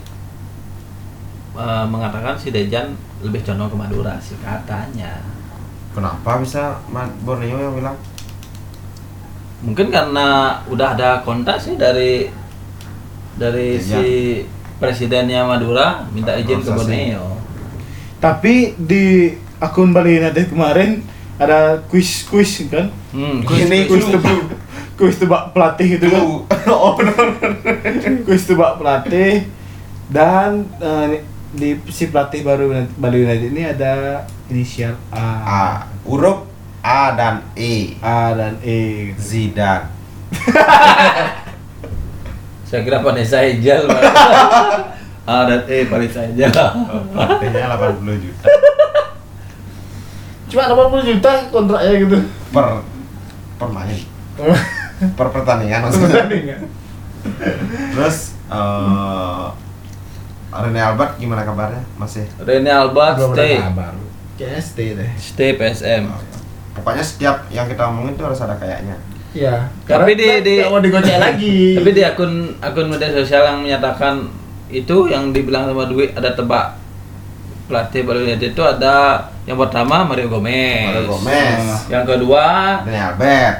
mengatakan 1.85 2.33
si 2.33 2.49
Dejan 2.49 2.97
lebih 3.21 3.45
condong 3.45 3.69
ke 3.69 3.77
Madura 3.77 4.15
sih 4.17 4.35
katanya 4.41 5.21
Kenapa 5.93 6.41
bisa 6.41 6.81
Borneo 7.21 7.61
yang 7.61 7.77
bilang? 7.77 7.97
mungkin 9.61 9.93
karena 9.93 10.59
udah 10.67 10.97
ada 10.97 11.21
kontak 11.23 11.55
sih 11.55 11.77
dari 11.77 12.27
dari 13.37 13.77
Dejan. 13.77 14.01
si 14.01 14.07
presidennya 14.83 15.47
Madura 15.47 16.03
minta 16.11 16.35
izin 16.35 16.59
ke? 16.59 16.71
Borneo 16.75 17.39
tapi 18.19 18.75
di 18.75 19.31
akun 19.63 19.95
Bali 19.95 20.19
United 20.19 20.51
kemarin 20.51 20.99
ada 21.39 21.79
kuis 21.87 22.27
kuis 22.27 22.67
kan 22.67 22.91
hmm, 23.15 23.47
Ini 23.47 23.87
kuis 23.87 24.05
tebak 24.11 24.39
kuis 24.99 25.15
tebak 25.15 25.55
pelatih 25.55 25.97
itu 25.97 26.07
kan 26.11 26.23
oh 26.71 26.93
benar. 26.99 27.31
kuis 28.27 28.43
tebak 28.43 28.79
pelatih 28.79 29.47
dan 30.11 30.67
eh, 30.77 31.23
di 31.53 31.79
si 31.89 32.11
pelatih 32.11 32.43
baru 32.43 32.87
Bali 32.99 33.23
United 33.23 33.49
ini 33.55 33.63
ada 33.71 34.23
inisial 34.51 34.99
A, 35.09 35.25
A, 35.43 35.63
huruf 36.05 36.53
A 36.83 37.15
dan 37.15 37.39
E. 37.55 37.95
A 38.03 38.35
dan 38.35 38.59
E. 38.59 39.15
gitu. 39.15 39.21
Zidane. 39.23 39.87
saya 42.73 42.81
kira 42.81 43.05
Vanessa 43.05 43.37
Angel 43.37 43.85
ah 45.29 45.41
dan 45.45 45.61
eh 45.69 45.85
Vanessa 45.85 46.25
Angel 46.25 46.49
Pelatihnya 47.13 47.69
80 47.69 48.25
juta 48.25 48.49
Cuma 50.53 50.69
80 50.69 51.09
juta 51.09 51.31
kontraknya 51.49 51.93
gitu. 51.97 52.17
per 52.53 52.85
per 53.57 53.69
main. 53.73 53.97
Per 55.17 55.27
pertandingan 55.33 55.89
maksudnya. 55.89 56.61
Terus 57.97 58.37
eh 58.53 59.45
Rene 60.53 60.81
Albert 60.81 61.17
gimana 61.17 61.41
kabarnya? 61.41 61.81
Masih. 61.97 62.29
Rene 62.37 62.69
Albert 62.69 63.17
Belum 63.17 63.33
ada 63.33 63.41
stay 63.41 63.57
kabar. 63.57 63.93
Kayaknya 64.37 64.61
stay 64.61 64.89
deh. 64.93 65.09
stay 65.17 65.49
PSM 65.57 66.03
Pokoknya 66.77 67.01
setiap 67.05 67.49
yang 67.49 67.65
kita 67.65 67.89
omongin 67.89 68.13
tuh 68.13 68.29
harus 68.29 68.41
ada 68.45 68.53
kayaknya. 68.57 68.93
Iya. 69.33 69.65
Tapi 69.83 70.13
di- 70.13 70.41
di- 70.41 70.61
mau 70.63 70.77
digocek 70.77 71.17
lagi. 71.17 71.73
tapi 71.73 71.89
di 71.91 72.01
akun 72.01 72.31
akun 72.59 72.85
media 72.87 73.09
sosial 73.11 73.43
yang 73.43 73.59
menyatakan 73.59 74.29
itu 74.69 75.05
yang 75.05 75.29
dibilang 75.29 75.65
sama 75.65 75.85
Dwi 75.85 76.09
ada 76.11 76.31
tebak 76.31 76.77
pelatih 77.63 78.03
Bali 78.03 78.27
United 78.27 78.51
itu 78.51 78.61
ada 78.61 79.17
yang 79.43 79.55
pertama 79.55 80.03
Mario 80.03 80.27
Gomez, 80.27 80.85
Mario 80.87 81.09
Gomez. 81.09 81.61
yang 81.87 82.03
kedua 82.03 82.45
Rene 82.81 83.01
Albert. 83.03 83.57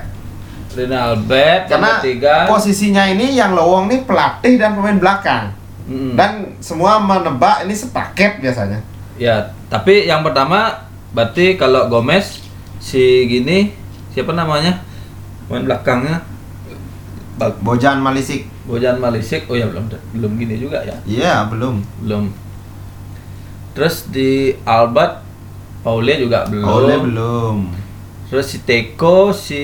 Rene 0.73 0.97
Albert, 0.97 1.61
Karena 1.67 1.85
yang 1.87 1.97
ketiga 1.99 2.35
posisinya 2.45 3.03
ini 3.07 3.33
yang 3.33 3.53
lowong 3.53 3.85
nih 3.87 4.01
pelatih 4.03 4.57
dan 4.57 4.73
pemain 4.73 4.97
belakang. 4.97 5.45
Mm-mm. 5.83 6.15
Dan 6.15 6.31
semua 6.57 6.95
menebak 6.97 7.61
ini 7.61 7.73
sepaket 7.73 8.39
biasanya. 8.39 8.79
ya 9.13 9.37
tapi 9.67 10.05
yang 10.05 10.21
pertama 10.21 10.85
berarti 11.11 11.53
kalau 11.53 11.85
Gomez 11.85 12.41
si 12.77 12.99
gini 13.23 13.69
siapa 14.09 14.31
namanya 14.31 14.81
pemain 15.45 15.63
belakangnya 15.65 16.17
Bag- 17.33 17.57
Bojan 17.59 17.97
Malisik. 17.97 18.45
Bojan 18.63 18.95
Malisik 18.95 19.45
oh 19.45 19.53
ya 19.53 19.65
belum 19.65 19.85
belum 20.13 20.31
gini 20.35 20.55
juga 20.57 20.79
ya 20.81 20.95
Iya, 21.03 21.47
belum. 21.47 21.81
belum 22.01 22.31
terus 23.73 24.05
di 24.07 24.53
Albert 24.63 25.25
Paule 25.81 26.15
juga 26.17 26.45
belum 26.45 26.63
Oleh 26.63 26.97
belum. 26.99 27.57
terus 28.29 28.45
si 28.47 28.61
Teko 28.61 29.29
si 29.29 29.61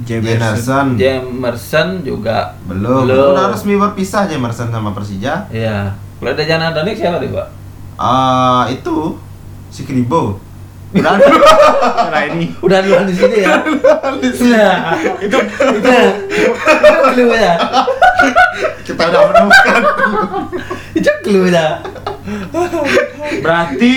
Jemerson 0.00 0.94
Jamerson 0.94 1.88
juga 2.00 2.54
belum. 2.62 3.06
belum. 3.06 3.32
Udah 3.32 3.46
resmi 3.48 3.74
berpisah 3.74 4.26
Jemerson 4.26 4.68
sama 4.68 4.90
Persija. 4.90 5.46
ya 5.48 5.90
kalau 6.18 6.30
ada 6.30 6.42
Jan 6.42 6.62
Antonik 6.64 6.94
siapa 6.94 7.16
nih 7.16 7.30
pak 7.30 7.48
Ah, 7.94 8.66
itu 8.68 9.18
si 9.68 9.82
Kribo. 9.82 10.38
Udah 10.88 11.20
Nah 12.08 12.22
ini. 12.32 12.48
udah 12.64 12.78
duluan 12.80 13.04
di 13.04 13.12
sini 13.12 13.44
ya 13.44 13.60
nah, 13.60 14.96
itu 15.20 15.36
itu 15.36 15.36
itu 15.76 16.96
clue 17.12 17.36
ya 17.36 17.54
kita 18.88 19.02
udah 19.12 19.22
menemukan. 19.28 19.82
itu 20.96 21.12
clue 21.20 21.52
ya 21.52 21.84
Berarti 23.40 23.94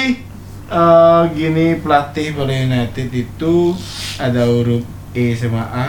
eh, 0.67 1.21
gini 1.31 1.79
pelatih 1.79 2.35
Bali 2.35 2.67
United 2.67 3.09
itu 3.11 3.75
ada 4.19 4.47
huruf 4.47 4.83
E 5.11 5.35
sama 5.35 5.63
A. 5.67 5.87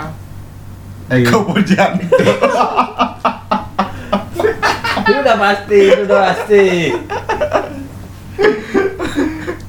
Eko 1.10 1.46
Bojan. 1.46 1.98
itu 5.02 5.12
udah 5.18 5.36
pasti 5.36 5.80
itu 5.92 6.02
udah 6.06 6.20
pasti 6.30 6.64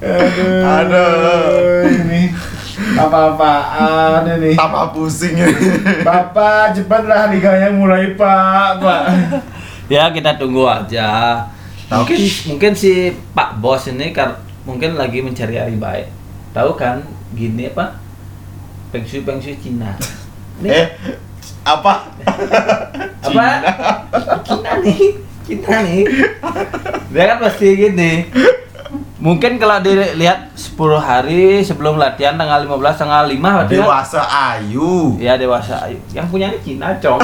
Aduh. 0.04 0.60
Aduh. 0.62 1.88
Ini 1.88 2.22
apa-apaan 2.96 4.28
ini. 4.34 4.52
Tambah 4.54 4.92
pusing 4.92 5.34
ini. 5.34 5.56
Bapak 6.02 6.76
cepatlah 6.76 7.30
liganya 7.30 7.72
mulai 7.72 8.12
Pak, 8.14 8.70
Pak. 8.78 9.04
ya 9.88 10.10
kita 10.10 10.36
tunggu 10.36 10.64
aja 10.64 11.44
mungkin 11.92 12.18
mungkin 12.48 12.72
si 12.72 13.12
Pak 13.30 13.60
Bos 13.60 13.86
ini 13.86 14.10
kan 14.10 14.32
mungkin 14.64 14.96
lagi 14.96 15.20
mencari 15.20 15.60
hari 15.60 15.76
baik 15.76 16.08
tahu 16.50 16.74
kan 16.74 17.04
gini 17.32 17.68
apa 17.68 18.00
peng 18.90 19.04
shui 19.04 19.22
peng 19.22 19.38
shui 19.38 19.54
Cina 19.56 19.94
Ini 20.58 20.70
Eh, 20.72 20.88
apa? 21.62 22.10
apa 23.22 23.46
Cina 24.42 24.72
nih 24.82 25.02
Cina 25.46 25.76
nih 25.84 26.04
dia 27.12 27.24
kan 27.28 27.38
pasti 27.40 27.68
gini 27.76 28.12
mungkin 29.24 29.56
kalau 29.56 29.80
dilihat 29.80 30.52
10 30.52 30.76
hari 31.00 31.64
sebelum 31.64 31.96
latihan 31.96 32.36
tanggal 32.36 32.60
15 32.62 32.76
tanggal 33.00 33.24
5 33.24 33.40
berarti 33.40 33.72
kan- 33.72 33.88
Dewasa 33.88 34.22
ayu. 34.52 35.16
ya 35.16 35.40
dewasa 35.40 35.80
ayo 35.82 35.96
yang 36.12 36.28
punya 36.28 36.52
ini 36.52 36.60
Cina 36.62 36.92
cong. 37.00 37.24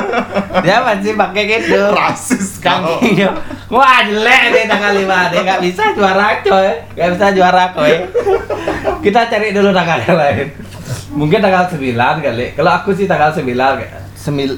Dia 0.64 0.80
masih 0.80 1.12
pakai 1.14 1.42
gitu. 1.44 1.76
Rasis 1.92 2.56
kau. 2.58 2.96
kaki 2.96 3.28
wah 3.68 4.00
jelek 4.02 4.42
deh 4.50 4.64
tanggal 4.64 4.92
5 4.96 5.04
dia 5.04 5.40
nggak 5.44 5.60
bisa 5.60 5.84
juara 5.92 6.40
coy. 6.40 6.68
Nggak 6.96 7.08
bisa 7.12 7.26
juara 7.30 7.64
coy. 7.70 7.94
Kita 9.02 9.28
cari 9.28 9.52
dulu 9.52 9.68
tanggal 9.68 10.00
yang 10.00 10.16
lain. 10.16 10.46
Mungkin 11.12 11.38
tanggal 11.38 11.68
9 11.68 11.76
kali. 12.18 12.46
Kalau 12.56 12.72
aku 12.72 12.96
sih 12.96 13.04
tanggal 13.04 13.28
9 13.30 13.44
kayak 13.52 13.92
semil 14.16 14.56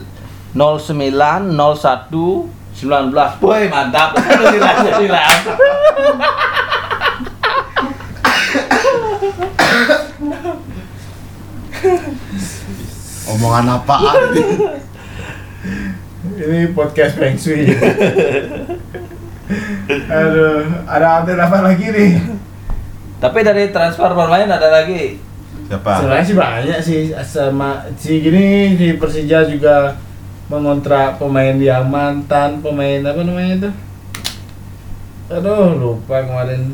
09 0.54 1.50
01 1.50 1.50
19 2.76 3.40
boy 3.40 3.60
mantap 3.72 4.12
sembilan 4.20 4.76
Omongan 13.26 13.66
apaan 13.80 14.16
ini? 14.32 14.44
Ini 16.36 16.60
podcast 16.76 17.16
Feng 17.16 17.36
Shui. 17.40 17.64
Aduh, 19.88 20.62
ada 20.84 21.06
update 21.20 21.40
apa 21.40 21.58
lagi 21.64 21.86
nih? 21.90 22.12
tapi 23.16 23.40
dari 23.40 23.72
transfer 23.72 24.12
pemain 24.12 24.48
ada 24.48 24.68
lagi 24.68 25.18
Siapa? 25.66 25.98
Sebenarnya 25.98 26.22
sih 26.22 26.36
banyak 26.38 26.78
sih 26.78 27.00
sama 27.26 27.82
si 27.98 28.22
gini 28.22 28.78
di 28.78 28.94
Persija 28.94 29.42
juga 29.50 29.98
mengontrak 30.46 31.18
pemain 31.18 31.56
yang 31.58 31.90
mantan 31.90 32.62
pemain 32.62 33.02
apa 33.02 33.20
namanya 33.22 33.52
itu? 33.58 33.70
Aduh, 35.26 35.74
lupa 35.74 36.22
kemarin. 36.22 36.70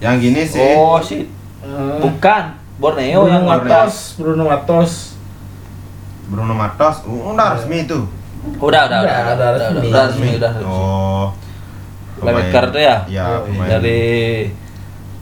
Yang 0.00 0.14
gini 0.22 0.42
sih. 0.46 0.72
oh 0.78 1.00
sih 1.02 1.28
Eh, 1.58 1.98
bukan 1.98 2.54
Borneo 2.78 3.26
Bruno 3.26 3.34
yang 3.34 3.42
Matos, 3.42 4.14
Bruno 4.14 4.44
Matos. 4.46 4.92
Bruno 6.30 6.54
Matos 6.54 7.02
uh, 7.02 7.34
udah 7.34 7.58
resmi 7.58 7.82
itu 7.82 7.98
Udah, 8.62 8.86
udah, 8.86 8.98
udah, 9.02 9.02
Udah, 9.02 9.18
udah, 9.18 9.34
udah 9.34 9.48
udah, 9.50 9.50
resmi. 9.58 9.88
udah 9.90 10.02
resmi, 10.06 10.28
udah 10.38 10.50
resmi. 10.54 10.70
oh 10.70 11.26
Playmaker 12.18 12.64
tuh 12.70 12.82
ya? 12.82 12.96
ya 13.04 13.26
iya. 13.26 13.26
pemain 13.42 13.68
Dari 13.74 14.02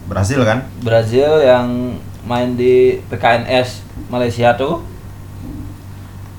Brasil 0.07 0.41
kan 0.45 0.59
Brazil 0.85 1.31
yang 1.41 1.97
main 2.29 2.53
di 2.55 3.01
PKNS 3.09 3.81
Malaysia 4.13 4.53
tuh. 4.55 4.85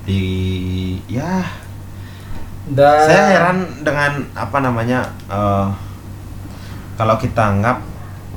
Di 0.08 0.24
ya. 1.12 1.44
Dan 2.68 3.08
saya 3.08 3.24
heran 3.36 3.84
dengan 3.84 4.24
apa 4.32 4.58
namanya 4.64 5.04
eh, 5.28 5.68
kalau 6.96 7.20
kita 7.20 7.60
anggap 7.60 7.84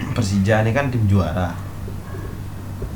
Persija 0.00 0.66
ini 0.66 0.74
kan 0.74 0.90
tim 0.90 1.06
juara. 1.06 1.54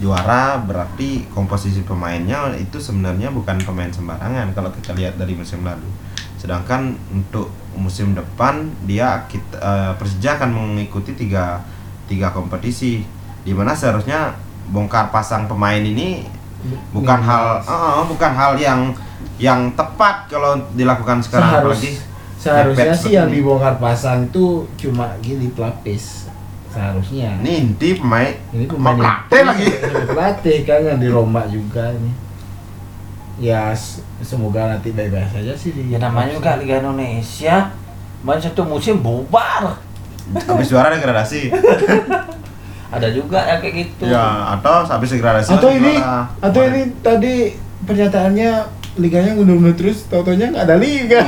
Juara 0.03 0.59
berarti 0.59 1.31
komposisi 1.31 1.87
pemainnya 1.87 2.51
itu 2.59 2.83
sebenarnya 2.83 3.31
bukan 3.31 3.63
pemain 3.63 3.93
sembarangan 3.93 4.51
kalau 4.53 4.75
kita 4.75 4.93
lihat 4.99 5.15
dari 5.15 5.39
musim 5.39 5.63
lalu. 5.63 5.87
Sedangkan 6.35 6.99
untuk 7.13 7.49
musim 7.79 8.13
depan 8.13 8.75
dia 8.85 9.23
kita 9.31 9.57
eh, 9.63 9.93
Persija 9.95 10.43
akan 10.43 10.51
mengikuti 10.75 11.15
tiga 11.15 11.63
tiga 12.11 12.35
kompetisi 12.35 13.01
di 13.45 13.53
mana 13.53 13.77
seharusnya 13.77 14.35
bongkar 14.73 15.13
pasang 15.13 15.45
pemain 15.45 15.81
ini 15.81 16.25
bukan 16.91 17.19
Minus. 17.21 17.29
hal 17.29 17.45
eh, 17.61 18.03
bukan 18.07 18.33
hal 18.33 18.53
yang 18.57 18.81
yang 19.37 19.61
tepat 19.73 20.29
kalau 20.29 20.57
dilakukan 20.73 21.19
sekarang 21.21 21.51
Seharus, 21.51 21.79
apalagi 21.79 21.91
seharusnya 22.39 22.95
sih 22.95 23.13
yang 23.13 23.29
ini. 23.29 23.41
dibongkar 23.41 23.75
pasang 23.77 24.29
itu 24.29 24.65
cuma 24.77 25.17
gini 25.19 25.51
pelapis 25.51 26.29
seharusnya. 26.69 27.39
ini 27.41 27.71
inti 27.71 27.95
pemain 27.95 28.35
Ini 28.51 28.65
pemain 28.67 28.95
pelatih 28.95 29.43
lagi 29.43 29.67
pelatih 30.11 30.59
kan 30.63 30.81
yang 30.85 30.99
dirombak 30.99 31.47
juga 31.49 31.91
ini. 31.93 32.11
Ya 33.35 33.75
semoga 34.21 34.71
nanti 34.71 34.95
baik-baik 34.95 35.27
saja 35.29 35.53
sih 35.55 35.75
di 35.75 35.91
Ya 35.91 35.99
namanya 35.99 36.39
juga 36.39 36.55
Liga 36.55 36.79
Indonesia. 36.79 37.75
Main 38.23 38.39
satu 38.39 38.63
musim 38.63 39.03
bubar. 39.03 39.77
habis 40.25 40.73
juara 40.73 40.89
degradasi 40.89 41.53
Ada 42.95 43.09
juga 43.11 43.41
yang 43.43 43.59
kayak 43.61 43.75
gitu. 43.75 44.05
ya 44.07 44.55
atau 44.55 44.87
habis 44.87 45.11
degradasi 45.11 45.51
Atau 45.51 45.71
ini 45.71 45.95
atau 46.39 46.61
ini 46.63 46.81
tadi 47.03 47.35
pernyataannya 47.85 48.51
liganya 48.95 49.35
ngundur-ngundur 49.35 49.75
terus 49.75 50.07
tau-taunya 50.07 50.55
nggak 50.55 50.65
ada 50.65 50.77
liga. 50.79 51.21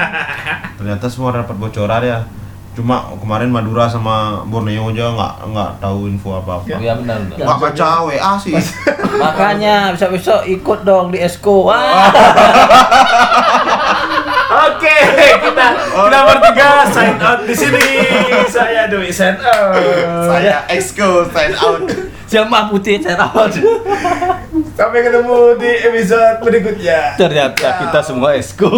ternyata 0.80 1.04
semua 1.10 1.34
dapat 1.34 1.56
bocoran 1.58 2.02
ya 2.02 2.18
cuma 2.72 3.10
kemarin 3.18 3.50
Madura 3.50 3.90
sama 3.90 4.46
Borneo 4.46 4.94
aja 4.94 5.10
nggak 5.10 5.34
nggak 5.50 5.70
tahu 5.82 6.06
info 6.06 6.38
apa 6.38 6.62
apa 6.62 6.78
iya 6.78 6.94
benar. 6.94 7.18
nggak 7.26 7.58
baca 7.58 8.06
WA 8.06 8.32
sih 8.38 8.54
Makanya 9.18 9.90
besok-besok 9.96 10.46
ikut 10.46 10.86
dong 10.86 11.10
di 11.10 11.18
Esko. 11.18 11.66
Wah. 11.66 12.06
Oke, 14.78 14.94
kita 15.42 15.66
kita 15.90 16.18
bertiga 16.22 16.70
sign 16.86 17.18
out 17.18 17.42
di 17.42 17.50
sini. 17.50 17.86
Saya 18.46 18.86
Dwi 18.86 19.10
sign 19.10 19.34
out. 19.42 19.74
saya 20.30 20.62
exco 20.70 21.26
sign 21.34 21.50
out 21.58 21.82
Jamaah 22.30 22.70
putih 22.70 23.02
cerawat. 23.02 23.58
Sampai 24.78 25.00
ketemu 25.02 25.58
di 25.58 25.72
episode 25.82 26.38
berikutnya. 26.46 27.18
Ternyata 27.18 27.82
kita 27.82 28.00
semua 28.06 28.38
Esko. 28.38 28.70